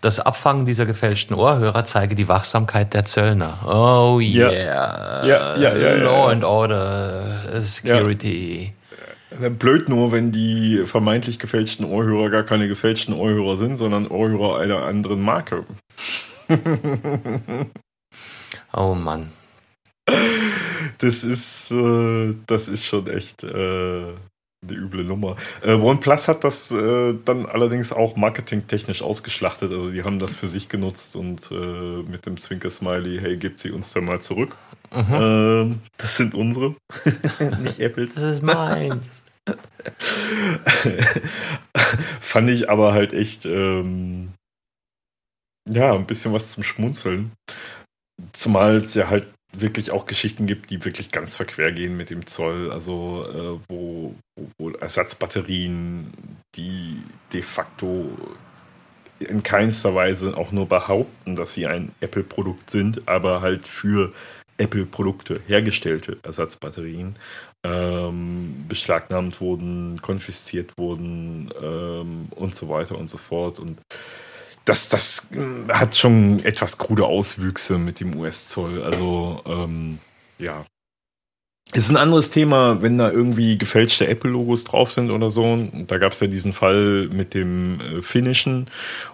[0.00, 3.58] Das Abfangen dieser gefälschten Ohrhörer zeige die Wachsamkeit der Zöllner.
[3.66, 5.26] Oh yeah.
[5.26, 8.72] Ja, ja, ja, Law and Order, Security.
[9.58, 14.82] Blöd nur, wenn die vermeintlich gefälschten Ohrhörer gar keine gefälschten Ohrhörer sind, sondern Ohrhörer einer
[14.82, 15.64] anderen Marke.
[18.72, 19.32] Oh Mann.
[20.98, 24.14] Das ist, äh, das ist schon echt äh,
[24.62, 25.36] eine üble Nummer.
[25.62, 29.72] Äh, OnePlus hat das äh, dann allerdings auch marketingtechnisch ausgeschlachtet.
[29.72, 33.70] Also die haben das für sich genutzt und äh, mit dem Zwinker-Smiley, hey, gebt sie
[33.70, 34.56] uns dann mal zurück.
[34.92, 35.14] Mhm.
[35.14, 36.74] Ähm, das sind unsere,
[37.62, 38.14] nicht Apples.
[38.14, 39.22] Das ist meins.
[42.20, 44.34] Fand ich aber halt echt, ähm,
[45.68, 47.32] ja, ein bisschen was zum Schmunzeln.
[48.32, 52.26] Zumal es ja halt wirklich auch Geschichten gibt, die wirklich ganz verquer gehen mit dem
[52.26, 52.70] Zoll.
[52.70, 56.12] Also, äh, wo, wo, wo Ersatzbatterien,
[56.56, 57.02] die
[57.32, 58.10] de facto
[59.18, 64.12] in keinster Weise auch nur behaupten, dass sie ein Apple-Produkt sind, aber halt für
[64.56, 67.16] Apple-Produkte hergestellte Ersatzbatterien
[67.62, 73.58] ähm, beschlagnahmt wurden, konfisziert wurden ähm, und so weiter und so fort.
[73.58, 73.80] Und
[74.70, 78.82] das, das äh, hat schon etwas krude Auswüchse mit dem US-Zoll.
[78.82, 79.98] Also, ähm,
[80.38, 80.64] ja.
[81.72, 85.68] Es ist ein anderes Thema, wenn da irgendwie gefälschte Apple-Logos drauf sind oder so.
[85.86, 88.66] Da gab es ja diesen Fall mit dem äh, finnischen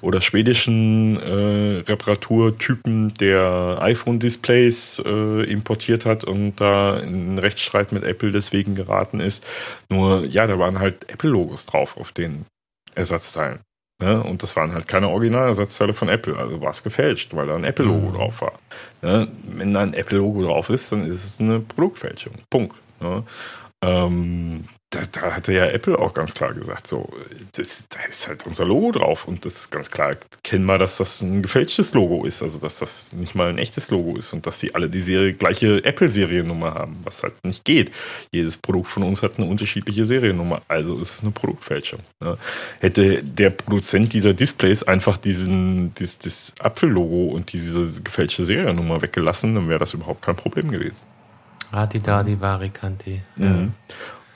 [0.02, 8.04] oder schwedischen äh, Reparaturtypen, der iPhone-Displays äh, importiert hat und da in einen Rechtsstreit mit
[8.04, 9.44] Apple deswegen geraten ist.
[9.88, 12.44] Nur, ja, da waren halt Apple-Logos drauf auf den
[12.94, 13.65] Ersatzteilen.
[13.98, 14.22] Ne?
[14.22, 17.64] Und das waren halt keine Originalersatzteile von Apple, also war es gefälscht, weil da ein
[17.64, 18.14] Apple-Logo Mhm.
[18.14, 18.52] drauf war.
[19.02, 19.28] Ne?
[19.44, 22.34] Wenn da ein Apple-Logo drauf ist, dann ist es eine Produktfälschung.
[22.50, 22.76] Punkt.
[23.00, 23.24] Ne?
[23.82, 27.12] Ähm, da, da hatte ja Apple auch ganz klar gesagt, so,
[27.56, 30.14] das, da ist halt unser Logo drauf und das ist ganz klar
[30.44, 34.16] kennbar, dass das ein gefälschtes Logo ist, also dass das nicht mal ein echtes Logo
[34.16, 37.90] ist und dass sie alle die Serie, gleiche Apple-Seriennummer haben, was halt nicht geht.
[38.30, 42.00] Jedes Produkt von uns hat eine unterschiedliche Seriennummer, also ist es eine Produktfälschung.
[42.20, 42.38] Ne?
[42.78, 49.56] Hätte der Produzent dieser Displays einfach diesen, dieses, das Apfel-Logo und diese gefälschte Seriennummer weggelassen,
[49.56, 51.04] dann wäre das überhaupt kein Problem gewesen.
[51.72, 53.20] Radi Dadi Varikanti.
[53.34, 53.74] Mhm.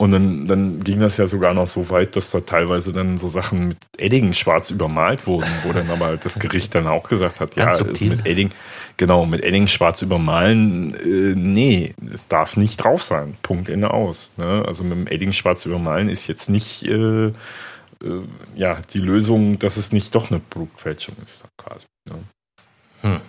[0.00, 3.28] Und dann, dann ging das ja sogar noch so weit, dass da teilweise dann so
[3.28, 7.38] Sachen mit Edding schwarz übermalt wurden, wo dann aber halt das Gericht dann auch gesagt
[7.38, 8.16] hat, ja, subtil.
[8.16, 8.48] mit Edding,
[8.96, 13.36] genau, mit Edding schwarz übermalen, äh, nee, es darf nicht drauf sein.
[13.42, 14.32] Punkt Ende aus.
[14.38, 14.64] Ne?
[14.66, 17.32] Also mit dem Edding schwarz übermalen ist jetzt nicht äh, äh,
[18.54, 21.84] ja, die Lösung, dass es nicht doch eine Produktfälschung ist, quasi.
[22.08, 22.14] Ne?
[23.02, 23.20] Hm.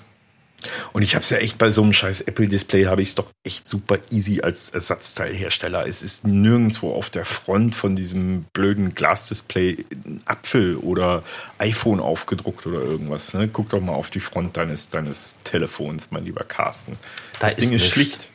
[0.94, 3.32] Und ich habe es ja echt bei so einem scheiß Apple-Display, habe ich es doch
[3.44, 5.88] echt super easy als Ersatzteilhersteller.
[5.88, 11.24] Es ist nirgendwo auf der Front von diesem blöden Glasdisplay ein Apfel oder
[11.58, 13.34] iPhone aufgedruckt oder irgendwas.
[13.34, 13.48] Ne?
[13.48, 16.98] Guck doch mal auf die Front deines, deines Telefons, mein lieber Carsten.
[17.40, 17.94] Da das ist Ding ist nicht.
[17.94, 18.30] schlicht.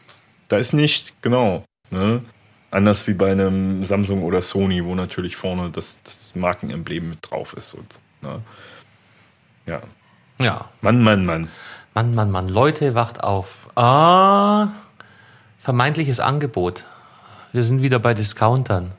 [0.49, 1.65] Da ist nicht, genau.
[1.91, 2.23] Ne?
[2.71, 7.55] Anders wie bei einem Samsung oder Sony, wo natürlich vorne das, das Markenemblem mit drauf
[7.55, 7.99] ist und so.
[8.23, 8.43] Ne?
[9.67, 9.83] Ja.
[10.39, 10.69] Ja.
[10.81, 11.49] Mann, Mann, Mann.
[11.97, 12.51] Mann, Mann, Mann.
[12.51, 13.69] Leute, wacht auf.
[13.75, 14.69] Ah,
[15.59, 16.85] vermeintliches Angebot.
[17.55, 18.93] Wir sind wieder bei Discountern.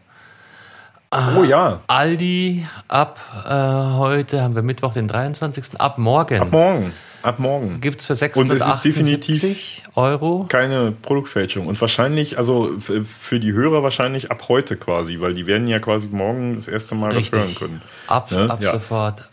[1.38, 1.82] Oh ja.
[1.86, 5.80] Aldi ab äh, heute haben wir Mittwoch, den 23.
[5.80, 6.92] Ab morgen Ab morgen.
[7.22, 7.80] Ab morgen.
[7.84, 7.92] für
[8.40, 10.48] Und es ist 678 Euro.
[10.50, 11.68] Keine Produktfälschung.
[11.68, 16.08] Und wahrscheinlich, also für die Hörer wahrscheinlich ab heute quasi, weil die werden ja quasi
[16.08, 17.60] morgen das erste Mal das hören Richtig.
[17.60, 17.82] können.
[18.08, 18.50] Ab, Ne?
[18.50, 18.72] ab Ja.
[18.72, 19.30] sofort.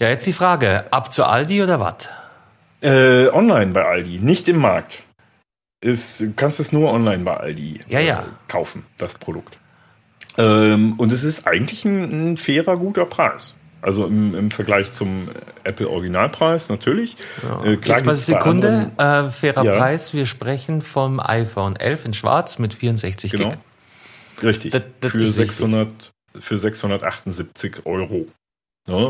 [0.00, 0.86] Ja, jetzt die Frage.
[0.90, 2.08] Ab zu Aldi oder was?
[2.84, 5.02] Äh, online bei Aldi, nicht im Markt.
[5.80, 8.20] Ist, du kannst es nur online bei Aldi Ja, ja.
[8.20, 9.58] Äh, kaufen, das Produkt.
[10.38, 13.56] Ähm, und es ist eigentlich ein, ein fairer, guter Preis.
[13.80, 15.28] Also im, im Vergleich zum
[15.62, 17.16] Apple Originalpreis natürlich.
[17.64, 18.68] Äh, klar Jetzt mal gibt's bei Sekunde.
[18.98, 19.76] anderen- Äh, fairer Ja.
[19.78, 20.12] Preis.
[20.14, 23.50] Wir sprechen vom iPhone 11 in schwarz mit 64 Genau.
[23.50, 23.58] Gig.
[24.42, 24.72] Richtig.
[24.72, 28.26] Das- das für, ist 600, für 678 Euro.
[28.88, 29.08] Ja.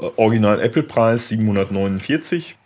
[0.00, 2.56] Äh, Original Apple-Preis 749,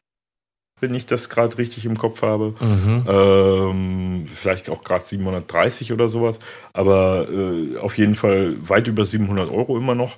[0.80, 2.54] wenn ich das gerade richtig im Kopf habe.
[2.60, 3.04] Mhm.
[3.08, 6.40] Ähm, vielleicht auch gerade 730 oder sowas.
[6.72, 10.16] Aber äh, auf jeden Fall weit über 700 Euro immer noch.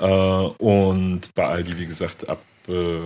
[0.00, 2.98] Äh, und bei Aldi, wie gesagt, ab, äh,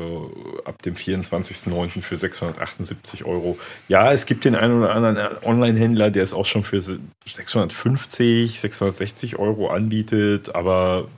[0.64, 2.00] ab dem 24.09.
[2.02, 3.58] für 678 Euro.
[3.88, 9.38] Ja, es gibt den einen oder anderen Online-Händler, der es auch schon für 650, 660
[9.38, 11.08] Euro anbietet, aber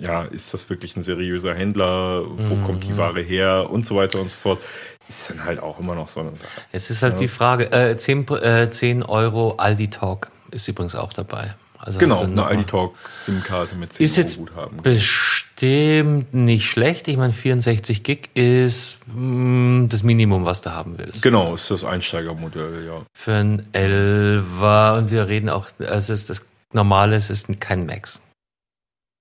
[0.00, 2.24] ja, ist das wirklich ein seriöser Händler?
[2.28, 2.64] Wo Mhm.
[2.64, 3.68] kommt die Ware her?
[3.70, 4.60] Und so weiter und so fort.
[5.08, 6.48] Ist dann halt auch immer noch so eine Sache.
[6.72, 7.18] Jetzt ist halt Ja.
[7.20, 11.54] die Frage, äh, 10, Pro- äh, 10 Euro Aldi Talk ist übrigens auch dabei.
[11.80, 14.82] Also Genau, eine Aldi Talk SIM-Karte mit 10 Ist jetzt Euro Guthaben.
[14.82, 17.08] bestimmt nicht schlecht.
[17.08, 21.22] Ich meine, 64 Gig ist mh, das Minimum, was du haben willst.
[21.22, 23.02] Genau, ist das Einsteigermodell, ja.
[23.14, 27.86] Für ein 11er und wir reden auch, also es ist das Normale, es ist kein
[27.86, 28.20] Max.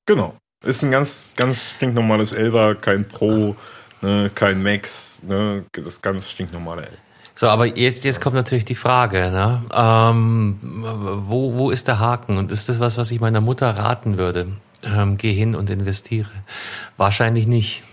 [0.06, 0.36] Genau.
[0.66, 3.56] Ist ein ganz, ganz stinknormales 11er, kein Pro,
[4.02, 6.98] ne, kein Max, ne, das ganz stinknormale 11.
[7.36, 9.62] So, aber jetzt, jetzt kommt natürlich die Frage, ne?
[9.72, 10.58] ähm,
[11.28, 12.40] wo, wo ist der Haken?
[12.40, 14.48] Und ist das was, was ich meiner Mutter raten würde?
[14.82, 16.32] Ähm, geh hin und investiere.
[16.98, 17.84] Wahrscheinlich nicht.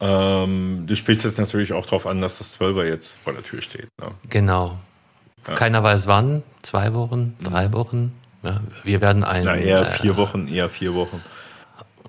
[0.00, 3.60] Ähm, du spielst jetzt natürlich auch darauf an, dass das 12er jetzt vor der Tür
[3.60, 3.88] steht.
[4.00, 4.12] Ne?
[4.28, 4.78] Genau.
[5.48, 5.54] Ja.
[5.54, 6.44] Keiner weiß wann.
[6.62, 8.12] Zwei Wochen, drei Wochen.
[8.44, 9.42] Ja, wir werden ein.
[9.44, 11.22] Na, eher äh, vier Wochen, eher vier Wochen.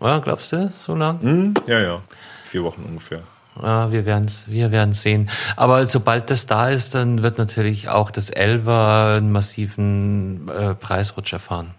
[0.01, 1.21] Ja, glaubst du, so lang?
[1.21, 1.53] Hm?
[1.67, 2.01] Ja, ja.
[2.43, 3.21] Vier Wochen ungefähr.
[3.61, 5.29] Ja, wir werden's, wir werden's sehen.
[5.57, 11.33] Aber sobald das da ist, dann wird natürlich auch das Elver einen massiven äh, Preisrutsch
[11.33, 11.73] erfahren.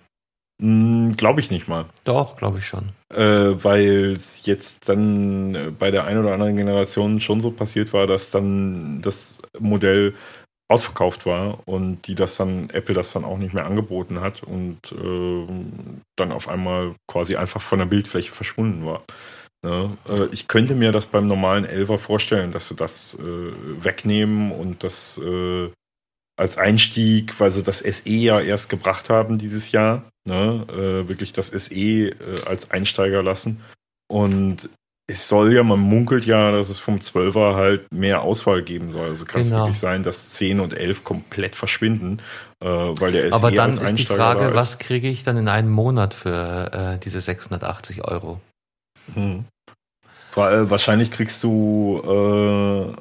[0.61, 1.87] Hm, Glaube ich nicht mal.
[2.05, 2.91] Doch, glaube ich schon.
[3.15, 3.25] äh,
[3.65, 8.07] weil es jetzt dann äh, bei der einen oder anderen Generation schon so passiert war,
[8.07, 10.15] dass dann das Modell
[10.71, 14.79] ausverkauft war und die das dann, Apple das dann auch nicht mehr angeboten hat und
[14.93, 15.47] äh,
[16.17, 19.03] dann auf einmal quasi einfach von der Bildfläche verschwunden war.
[19.63, 19.97] Ne?
[20.09, 23.53] Äh, ich könnte mir das beim normalen 11er vorstellen, dass sie das äh,
[23.85, 25.71] wegnehmen und das äh,
[26.37, 30.05] als Einstieg, weil sie das SE ja erst gebracht haben dieses Jahr.
[30.25, 30.67] Ne?
[30.69, 32.15] Äh, wirklich das SE äh,
[32.47, 33.61] als Einsteiger lassen.
[34.09, 34.71] Und
[35.11, 39.09] es soll ja, man munkelt ja, dass es vom 12er halt mehr Auswahl geben soll.
[39.09, 39.63] Also kann es Genau.
[39.63, 42.19] wirklich sein, dass 10 und 11 komplett verschwinden,
[42.63, 45.71] äh, weil der SE Aber dann ist die Frage, was kriege ich dann in einem
[45.71, 48.41] Monat für äh, diese 680 Euro?
[49.15, 49.45] Hm.
[50.35, 52.01] Weil wahrscheinlich kriegst du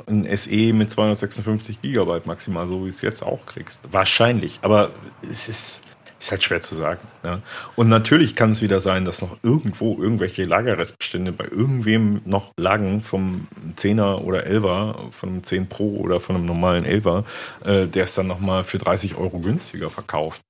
[0.07, 3.81] äh, ein SE mit 256 Gigabyte maximal, so wie es jetzt auch kriegst.
[3.91, 4.89] Wahrscheinlich, aber
[5.21, 5.81] es ist,
[6.19, 6.99] ist halt schwer zu sagen.
[7.23, 7.41] Ne?
[7.75, 13.01] Und natürlich kann es wieder sein, dass noch irgendwo irgendwelche Lagerrestbestände bei irgendwem noch lagen
[13.01, 13.47] vom
[13.77, 17.23] 10er oder 11er, von einem 10 Pro oder von einem normalen 11er,
[17.63, 20.41] äh, der es dann nochmal für 30 Euro günstiger verkauft.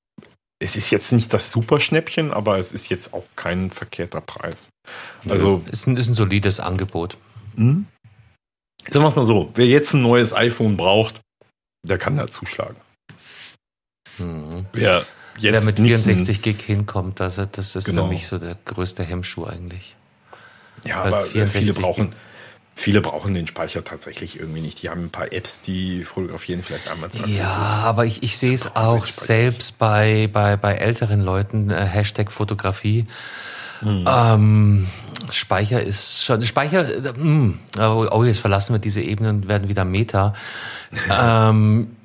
[0.62, 4.70] Es ist jetzt nicht das Superschnäppchen, aber es ist jetzt auch kein verkehrter Preis.
[5.28, 7.18] Also ist ein, ist ein solides Angebot.
[7.56, 7.86] hm?
[8.90, 11.22] Sagen wir mal so, wer jetzt ein neues iPhone braucht,
[11.88, 12.78] der kann da zuschlagen.
[14.18, 14.66] Mhm.
[14.74, 15.06] Wer
[15.40, 18.04] jetzt Wer mit nicht 64 Gig hinkommt, das, das ist Genau.
[18.04, 19.96] für mich so der größte Hemmschuh eigentlich.
[20.86, 22.14] Ja, weil aber 64 viele brauchen,
[22.76, 24.82] viele brauchen den Speicher tatsächlich irgendwie nicht.
[24.82, 28.54] Die haben ein paar Apps, die fotografieren vielleicht einmal zwei Ja, aber ich, ich sehe
[28.54, 33.06] es auch selbst bei, bei, bei älteren Leuten, äh, Hashtag Fotografie.
[33.82, 34.06] Hm.
[34.08, 34.88] Ähm,
[35.32, 37.54] Speicher ist schon, Speicher, äh, mh,
[38.12, 40.34] oh, jetzt verlassen wir diese Ebene und werden wieder Meta.
[41.22, 41.99] ähm, äh,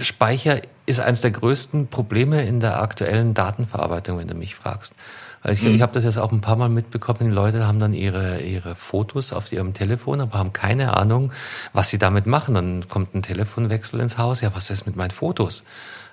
[0.00, 4.94] Speicher ist eines der größten Probleme in der aktuellen Datenverarbeitung, wenn du mich fragst.
[5.42, 7.94] Also ich, ich habe das jetzt auch ein paar Mal mitbekommen, die Leute haben dann
[7.94, 11.32] ihre, ihre Fotos auf ihrem Telefon, aber haben keine Ahnung,
[11.72, 12.54] was sie damit machen.
[12.54, 14.40] Dann kommt ein Telefonwechsel ins Haus.
[14.40, 15.62] Ja, was ist mit meinen Fotos?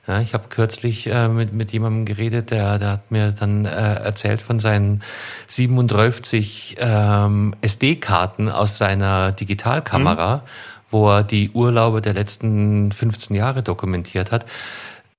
[0.07, 3.95] Ja, ich habe kürzlich äh, mit, mit jemandem geredet, der, der hat mir dann äh,
[3.95, 5.01] erzählt von seinen
[5.47, 10.43] 37 ähm, SD-Karten aus seiner Digitalkamera,
[10.91, 14.45] wo er die Urlaube der letzten 15 Jahre dokumentiert hat.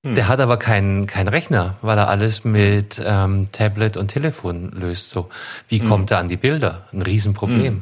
[0.03, 5.09] Der hat aber keinen keinen Rechner, weil er alles mit ähm, Tablet und Telefon löst.
[5.09, 5.27] So,
[5.67, 6.85] wie kommt er an die Bilder?
[6.93, 7.81] Ein Riesenproblem.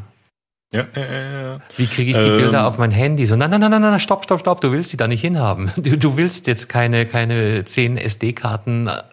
[0.73, 1.59] Ja, ja, ja, ja.
[1.77, 2.37] Wie kriege ich die Ähm.
[2.37, 3.27] Bilder auf mein Handy?
[3.27, 5.71] So, nein, nein, nein, nein, nein, stopp, stopp, stopp, du willst die da nicht hinhaben.
[5.77, 9.03] Du, du willst jetzt keine, keine 10 SD-Karten äh,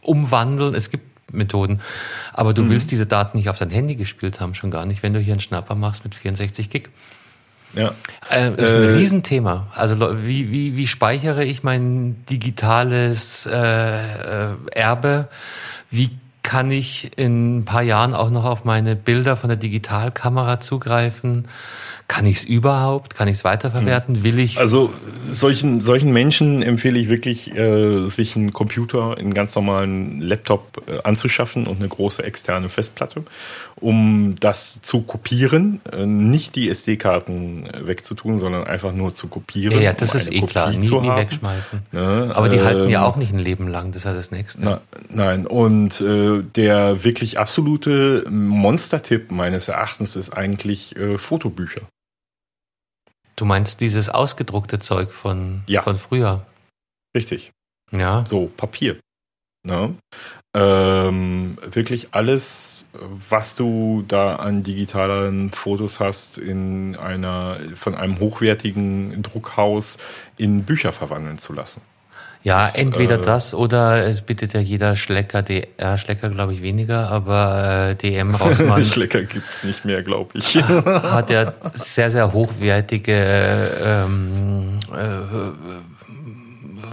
[0.00, 0.74] umwandeln.
[0.74, 1.80] Es gibt Methoden.
[2.32, 2.54] Aber Mhm.
[2.54, 5.20] du willst diese Daten nicht auf dein Handy gespielt haben, schon gar nicht, wenn du
[5.20, 6.88] hier einen Schnapper machst mit 64 Gig.
[7.76, 7.92] Ja.
[8.30, 9.68] Äh, ist ein Äh, Riesenthema.
[9.74, 15.28] Also wie, wie, wie speichere ich mein digitales äh, äh, Erbe?
[15.90, 16.10] Wie
[16.42, 21.48] kann ich in ein paar Jahren auch noch auf meine Bilder von der Digitalkamera zugreifen?
[22.08, 23.14] Kann ich es überhaupt?
[23.16, 24.22] Kann ich es weiterverwerten?
[24.22, 24.58] Will ich?
[24.58, 24.92] Also
[25.28, 30.98] solchen, solchen Menschen empfehle ich wirklich, äh, sich einen Computer, einen ganz normalen Laptop äh,
[31.02, 33.24] anzuschaffen und eine große externe Festplatte,
[33.74, 39.80] um das zu kopieren, äh, nicht die SD-Karten wegzutun, sondern einfach nur zu kopieren.
[39.82, 40.70] ja, das um ist eh Kopie klar.
[40.70, 41.82] Nie, nie wegschmeißen.
[41.90, 42.32] Ne?
[42.34, 43.90] Aber die halten ja Ähm, auch nicht ein Leben lang.
[43.90, 44.60] Das ist ja das Nächste.
[44.62, 51.80] Na, nein, und äh, der wirklich absolute Monstertipp meines Erachtens ist eigentlich äh, Fotobücher.
[53.36, 55.82] Du meinst dieses ausgedruckte Zeug von, Ja.
[55.82, 56.46] von früher?
[57.14, 57.52] Richtig.
[57.92, 58.24] Ja.
[58.26, 58.98] So, Papier.
[59.62, 59.94] Ne?
[60.54, 62.88] Ähm, wirklich alles,
[63.28, 69.98] was du da an digitalen Fotos hast, in einer, von einem hochwertigen Druckhaus
[70.36, 71.82] in Bücher verwandeln zu lassen.
[72.46, 76.62] Ja, Das, entweder äh, das oder es bittet ja jeder Schlecker, DR Schlecker glaube ich
[76.62, 80.54] weniger, aber äh, DM Rossmann Schlecker gibt's nicht mehr, glaube ich.
[80.54, 85.24] hat ja sehr, sehr hochwertige ähm, äh,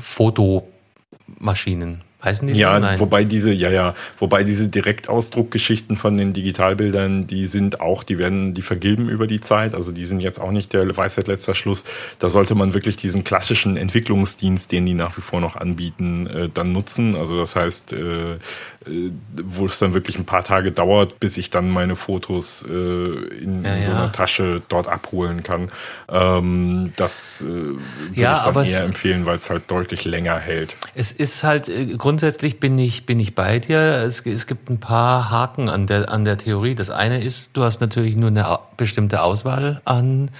[0.02, 2.02] Fotomaschinen.
[2.24, 2.80] Heißen die Ja, so?
[2.82, 3.00] Nein.
[3.00, 8.54] wobei diese, ja, ja, wobei diese Direktausdruckgeschichten von den Digitalbildern, die sind auch, die werden,
[8.54, 9.76] die vergilben über die Zeit.
[9.76, 11.84] Also die sind jetzt auch nicht der Weisheit letzter Schluss.
[12.20, 16.50] Da sollte man wirklich diesen klassischen Entwicklungsdienst, den die nach wie vor noch anbieten, äh,
[16.54, 17.16] dann nutzen.
[17.16, 18.38] Also das heißt, äh,
[18.86, 23.64] wo es dann wirklich ein paar Tage dauert, bis ich dann meine Fotos äh, in,
[23.64, 23.98] Ja, in so ja.
[23.98, 25.70] einer Tasche dort abholen kann.
[26.10, 27.80] Ähm, das äh, würde
[28.14, 30.76] Ja, ich dann eher empfehlen, weil es halt deutlich länger hält.
[30.96, 33.80] Es ist halt, äh, grundsätzlich bin ich, bin ich bei dir.
[33.80, 36.76] Es, es gibt ein paar Haken an der, an der Theorie.
[36.76, 40.32] Das eine ist, du hast natürlich nur eine bestimmte Auswahl an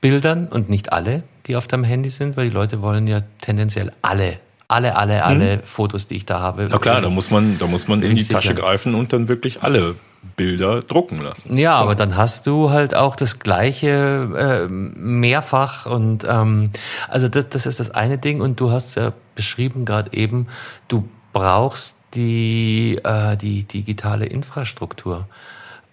[0.00, 3.92] Bildern und nicht alle, die auf deinem Handy sind, weil die Leute wollen ja tendenziell
[4.02, 4.38] alle,
[4.70, 6.64] alle, alle, alle Fotos, die ich da habe.
[6.64, 6.68] Mhm.
[6.70, 8.40] Na klar, da muss man, da muss man in die Sicher.
[8.40, 9.96] Tasche greifen und dann wirklich alle
[10.36, 11.56] Bilder drucken lassen.
[11.56, 16.70] Ja, aber dann hast du halt auch das gleiche äh, mehrfach und ähm,
[17.08, 20.46] also das, das ist das eine Ding und du hast ja beschrieben gerade eben,
[20.88, 25.26] du brauchst die äh, die digitale Infrastruktur.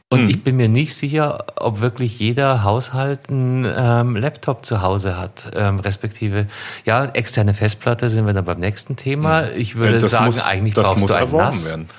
[0.09, 0.29] Und Hm.
[0.29, 5.51] ich bin mir nicht sicher, ob wirklich jeder Haushalt einen ähm, Laptop zu Hause hat,
[5.55, 6.45] ähm, respektive,
[6.85, 9.49] ja, externe Festplatte sind wir dann beim nächsten Thema.
[9.51, 9.99] Ich würde Hm.
[9.99, 11.69] das sagen, muss, eigentlich das brauchst muss du ein erworben NAS.
[11.69, 11.89] werden.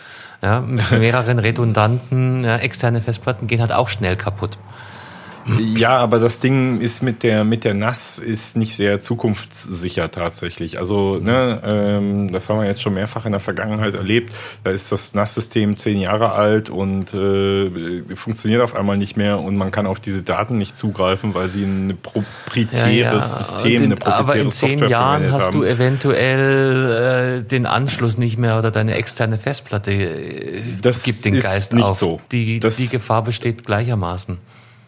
[0.41, 4.57] Ja, mit mehreren redundanten ja, externe Festplatten gehen halt auch schnell kaputt.
[5.77, 10.79] Ja, aber das Ding ist mit der mit der NAS ist nicht sehr zukunftssicher tatsächlich.
[10.79, 14.33] Also ne, ähm, das haben wir jetzt schon mehrfach in der Vergangenheit erlebt.
[14.65, 19.57] Da ist das NAS-System zehn Jahre alt und äh, funktioniert auf einmal nicht mehr und
[19.57, 24.03] man kann auf diese Daten nicht zugreifen, weil sie ein proprietäres System, Und eine in,
[24.03, 25.61] aber proprietäre in zehn Software Jahren hast haben.
[25.61, 31.35] du eventuell äh, den Anschluss nicht mehr oder deine externe Festplatte äh, Das gibt den
[31.35, 31.99] ist Geist nicht auf.
[31.99, 32.21] so.
[32.33, 34.39] Die, Das- die Gefahr besteht gleichermaßen.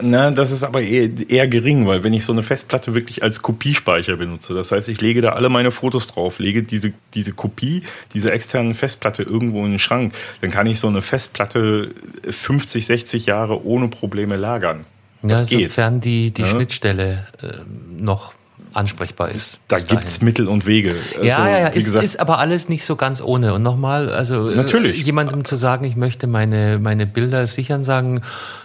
[0.03, 3.43] Na, das ist aber eher, eher gering, weil wenn ich so eine Festplatte wirklich als
[3.43, 7.83] Kopiespeicher benutze, das heißt, ich lege da alle meine Fotos drauf, lege diese, diese Kopie,
[8.15, 11.95] diese externen Festplatte irgendwo in den Schrank, dann kann ich so eine Festplatte
[12.29, 14.85] 50, 60 Jahre ohne Probleme lagern.
[15.23, 15.69] Das ja, geht.
[15.71, 16.49] sofern die, die Ja.
[16.49, 17.47] Schnittstelle äh,
[17.91, 18.33] noch
[18.73, 19.61] ansprechbar ist.
[19.69, 20.25] Da gibt's dahin.
[20.25, 20.95] Mittel und Wege.
[21.17, 23.55] Also, ja, ja, ja, wie ist, gesagt, ist aber alles nicht so ganz ohne.
[23.55, 25.05] Und nochmal, also äh, Natürlich.
[25.05, 28.21] jemandem zu sagen, ich möchte meine, meine Bilder sichern, sagen,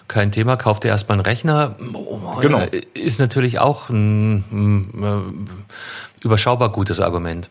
[0.07, 2.59] kein Thema, kauf dir erstmal einen Rechner, oh, Genau.
[2.59, 7.49] äh, ist natürlich auch ein, ein äh, überschaubar gutes Argument.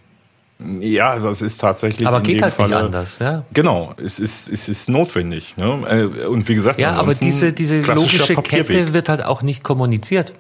[0.81, 2.07] ja, das ist tatsächlich.
[2.07, 3.45] Aber geht halt nicht Falle- anders, ja.
[3.53, 5.57] Genau, es ist, es ist notwendig.
[5.57, 6.27] Ne?
[6.29, 8.67] Und wie gesagt, Ja, aber diese, diese logische Papierweg.
[8.69, 10.33] Kette wird halt auch nicht kommuniziert.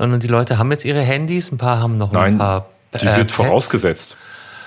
[0.00, 2.66] Sondern die Leute haben jetzt ihre Handys, ein paar haben noch ein Nein, paar.
[2.98, 4.16] die äh, wird vorausgesetzt.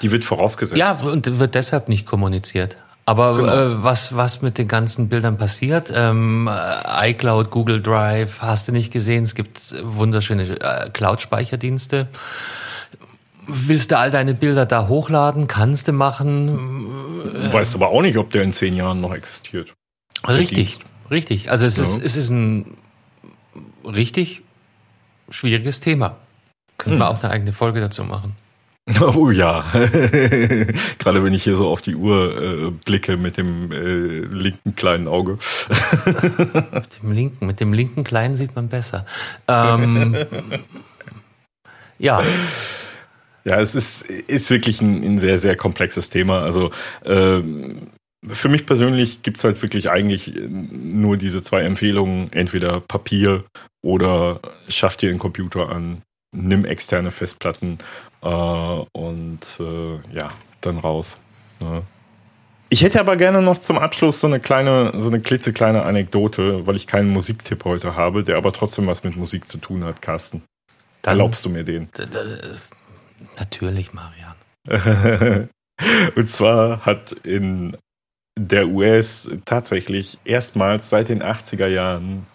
[0.04, 0.78] Die wird vorausgesetzt.
[0.78, 2.78] Ja, und wird deshalb nicht kommuniziert.
[3.06, 3.52] Aber Genau.
[3.52, 8.72] äh, was, was mit den ganzen Bildern passiert, ähm, äh, iCloud, Google Drive, hast du
[8.72, 12.08] nicht gesehen, es gibt wunderschöne äh, Cloud-Speicherdienste.
[13.48, 15.48] Willst du all deine Bilder da hochladen?
[15.48, 16.86] Kannst du machen.
[17.34, 19.74] Du weißt aber auch nicht, ob der in zehn Jahren noch existiert.
[20.28, 20.78] Richtig,
[21.10, 21.50] richtig.
[21.50, 22.04] Also es, ist, Ja.
[22.06, 22.78] es ist ein
[23.84, 24.44] richtig
[25.30, 26.18] schwieriges Thema.
[26.78, 27.00] Können Hm.
[27.02, 28.36] wir auch eine eigene Folge dazu machen.
[29.16, 29.64] Oh ja.
[31.00, 35.08] Gerade wenn ich hier so auf die Uhr äh, blicke mit dem äh, linken kleinen
[35.08, 35.38] Auge.
[36.74, 39.06] Mit dem linken, mit dem linken Kleinen sieht man besser.
[39.48, 40.18] Ähm,
[41.98, 42.22] ja,
[43.46, 46.42] Ja, es ist, ist wirklich ein, ein sehr, sehr komplexes Thema.
[46.42, 46.72] Also
[47.06, 47.92] ähm,
[48.28, 52.32] für mich persönlich gibt's halt wirklich eigentlich nur diese zwei Empfehlungen.
[52.32, 53.44] Entweder Papier
[53.84, 54.40] oder
[54.70, 56.02] schaff dir einen Computer an,
[56.34, 57.78] nimm externe Festplatten
[58.22, 60.32] äh, und äh, ja,
[60.62, 61.20] dann raus.
[61.60, 61.84] Ne?
[62.70, 66.76] Ich hätte aber gerne noch zum Abschluss so eine kleine, so eine klitzekleine Anekdote, weil
[66.76, 70.42] ich keinen Musiktipp heute habe, der aber trotzdem was mit Musik zu tun hat, Carsten.
[71.04, 71.90] dann Erlaubst du mir den?
[73.38, 74.36] Natürlich, Marian.
[76.16, 77.78] Und zwar hat in
[78.40, 82.26] der US tatsächlich erstmals seit den 80er Jahren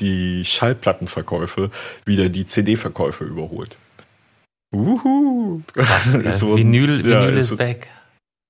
[0.00, 1.70] die Schallplattenverkäufe
[2.04, 3.76] wieder die CD-Verkäufe überholt.
[4.74, 5.60] Uhu.
[5.72, 6.14] Krass?
[6.24, 7.88] Es wurden- Vinyl, ja, Vinyl es- ist weg.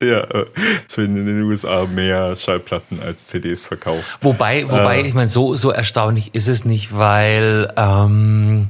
[0.02, 0.46] Ja, äh,
[0.88, 4.04] es werden in den USA mehr Schallplatten als CDs verkauft.
[4.20, 5.06] Wobei, wobei, Äh.
[5.06, 8.68] ich meine, so, so erstaunlich ist es nicht, weil, ähm,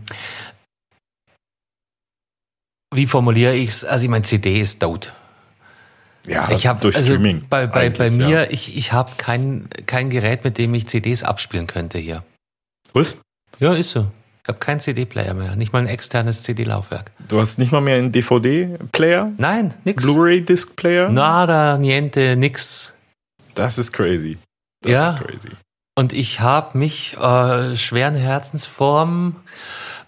[2.94, 3.84] wie formuliere ich's?
[3.84, 5.12] Also ich meine, CD ist tot.
[6.26, 7.44] Ja, Ich habe durch also Streaming.
[7.50, 8.42] bei, bei, bei mir, Ja.
[8.50, 12.22] ich, ich habe kein, kein Gerät, mit dem ich CDs abspielen könnte hier.
[12.92, 13.20] Was?
[13.58, 14.06] Ja, ist so.
[14.42, 17.10] Ich habe keinen CD-Player mehr, nicht mal ein externes CD-Laufwerk.
[17.28, 19.32] Du hast nicht mal mehr einen DVD-Player?
[19.38, 20.02] Nein, nix.
[20.04, 21.08] Blu-ray-Disc-Player?
[21.08, 22.92] Nada, niente, nix.
[23.54, 24.36] Das ist crazy.
[24.82, 25.10] Das Ja.
[25.12, 25.48] ist crazy.
[25.96, 29.36] Und ich habe mich äh, schweren Herzensform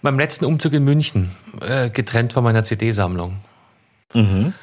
[0.01, 1.31] beim letzten Umzug in München
[1.61, 3.37] äh, getrennt von meiner CD-Sammlung.
[4.13, 4.53] Mhm.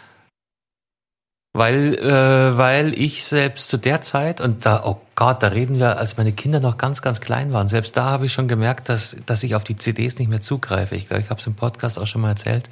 [1.57, 5.99] Weil, äh, weil ich selbst zu der Zeit, und da, oh Gott, da reden wir,
[5.99, 9.17] als meine Kinder noch ganz, ganz klein waren, selbst da habe ich schon gemerkt, dass,
[9.25, 10.97] dass ich auf die CDs nicht mehr zugreife.
[10.97, 12.69] Ich glaube, ich habe es im Podcast auch schon mal erzählt.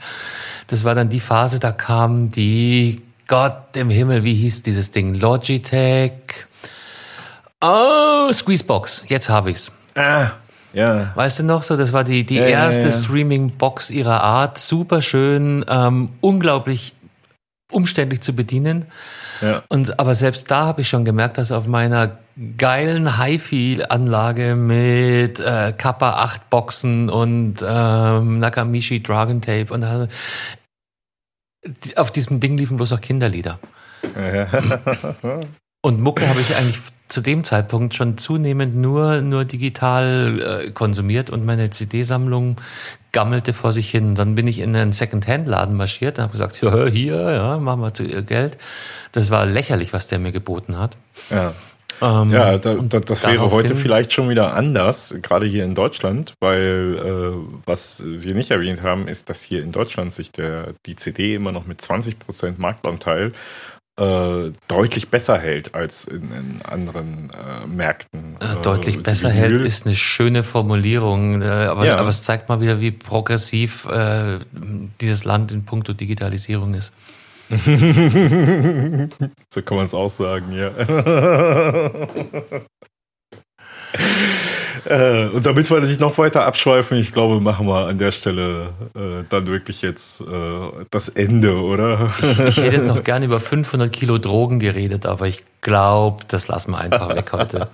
[0.67, 5.15] Das war dann die Phase, da kam die, Gott im Himmel, wie hieß dieses Ding?
[5.15, 6.13] Logitech.
[7.61, 9.71] Oh, Squeezebox, jetzt habe ich's.
[9.95, 10.33] Ah,
[10.73, 11.13] ja.
[11.15, 12.91] Weißt du noch so, das war die, die Ja, ja, erste ja.
[12.91, 14.59] Streaming-Box ihrer Art.
[14.59, 16.95] Super schön, ähm, unglaublich
[17.73, 18.87] umständlich zu bedienen.
[19.41, 19.63] Ja.
[19.69, 22.19] Und aber selbst da habe ich schon gemerkt, dass auf meiner
[22.57, 30.07] geilen HiFi-Anlage mit äh, Kappa 8 Boxen und ähm, Nakamichi Dragon Tape und also,
[31.97, 33.59] auf diesem Ding liefen bloß auch Kinderlieder.
[35.85, 36.81] Und Mucke habe ich eigentlich
[37.13, 42.57] zu dem Zeitpunkt schon zunehmend nur, nur digital äh, konsumiert und meine CD-Sammlung
[43.13, 44.15] gammelte vor sich hin.
[44.15, 47.93] Dann bin ich in einen Second-Hand-Laden marschiert und habe gesagt, ja, hier, ja, machen wir
[47.93, 48.57] zu ihr Geld.
[49.13, 50.97] Das war lächerlich, was der mir geboten hat.
[51.31, 51.53] ja.
[52.01, 56.35] Ähm, Ja, da, da, das wäre heute vielleicht schon wieder anders, gerade hier in Deutschland,
[56.41, 60.97] weil äh, was wir nicht erwähnt haben, ist, dass hier in Deutschland sich der, die
[60.97, 63.33] CD immer noch mit 20% Marktanteil
[64.03, 68.37] äh, deutlich besser hält als in, in anderen äh, Märkten.
[68.41, 71.97] Äh, Äh, deutlich die besser hält, ist eine schöne Formulierung, äh, aber, Ja.
[71.99, 74.39] aber es zeigt mal wieder, wie progressiv äh,
[75.01, 76.93] dieses Land in puncto Digitalisierung ist.
[79.51, 80.71] so kann man es auch sagen, ja.
[84.85, 88.71] Äh, Und damit wir nicht noch weiter abschweifen, ich glaube, machen wir an der Stelle
[88.95, 90.25] äh, dann wirklich jetzt äh,
[90.91, 92.11] das Ende, oder?
[92.49, 96.73] Ich hätte jetzt noch gerne über 500 Kilo Drogen geredet, aber ich glaube, das lassen
[96.73, 97.69] wir einfach weg heute.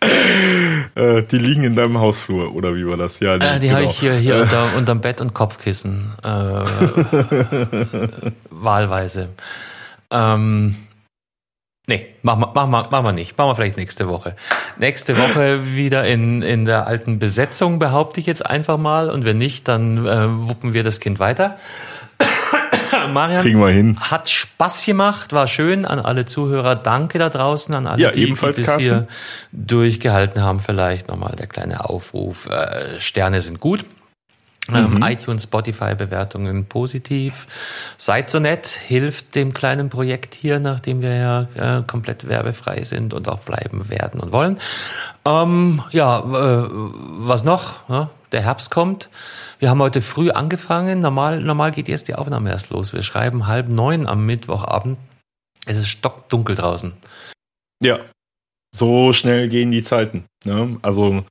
[0.94, 3.18] äh, die liegen in deinem Hausflur, oder wie war das?
[3.20, 3.80] Ja, Äh, die genau.
[3.80, 6.12] habe ich hier, hier unter, unterm Bett und Kopfkissen.
[6.22, 6.28] Äh,
[8.50, 9.30] wahlweise.
[10.10, 10.76] Ähm,
[11.88, 13.36] nee, machen wir, machen, wir, machen wir nicht.
[13.36, 14.36] Machen wir vielleicht nächste Woche.
[14.78, 19.10] Nächste Woche wieder in, in der alten Besetzung, behaupte ich jetzt einfach mal.
[19.10, 21.58] Und wenn nicht, dann äh, wuppen wir das Kind weiter.
[23.12, 23.98] Marian, Kriegen wir hin.
[24.00, 26.74] hat Spaß gemacht, war schön an alle Zuhörer.
[26.76, 28.88] Danke da draußen an alle, Ja, die, die ebenfalls, bis Carsten.
[28.88, 29.08] hier
[29.52, 30.60] durchgehalten haben.
[30.60, 32.46] Vielleicht nochmal der kleine Aufruf.
[32.46, 33.84] Äh, Sterne sind gut.
[34.72, 35.02] Ähm, Mhm.
[35.02, 37.46] iTunes, Spotify-Bewertungen positiv.
[37.96, 43.14] Seid so nett, hilft dem kleinen Projekt hier, nachdem wir ja äh, komplett werbefrei sind
[43.14, 44.58] und auch bleiben werden und wollen.
[45.24, 47.88] Ähm, ja, äh, was noch?
[47.88, 49.08] Ja, der Herbst kommt.
[49.58, 51.00] Wir haben heute früh angefangen.
[51.00, 52.92] Normal, normal geht jetzt die Aufnahme erst los.
[52.92, 54.98] Wir schreiben halb neun am Mittwochabend.
[55.66, 56.92] Es ist stockdunkel draußen.
[57.82, 57.98] Ja,
[58.74, 60.26] so schnell gehen die Zeiten.
[60.44, 60.78] Ne?
[60.82, 61.24] Also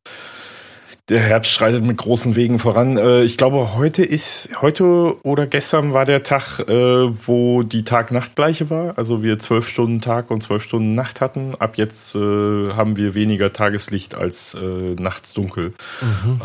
[1.09, 2.97] der Herbst schreitet mit großen Wegen voran.
[2.97, 6.73] Äh, Ich glaube, heute ist, heute oder gestern war der Tag, äh,
[7.25, 8.97] wo die Tag-Nacht-Gleiche war.
[8.97, 11.55] Also wir zwölf Stunden Tag und zwölf Stunden Nacht hatten.
[11.59, 14.57] Ab jetzt äh, haben wir weniger Tageslicht als
[14.99, 15.73] nachts dunkel.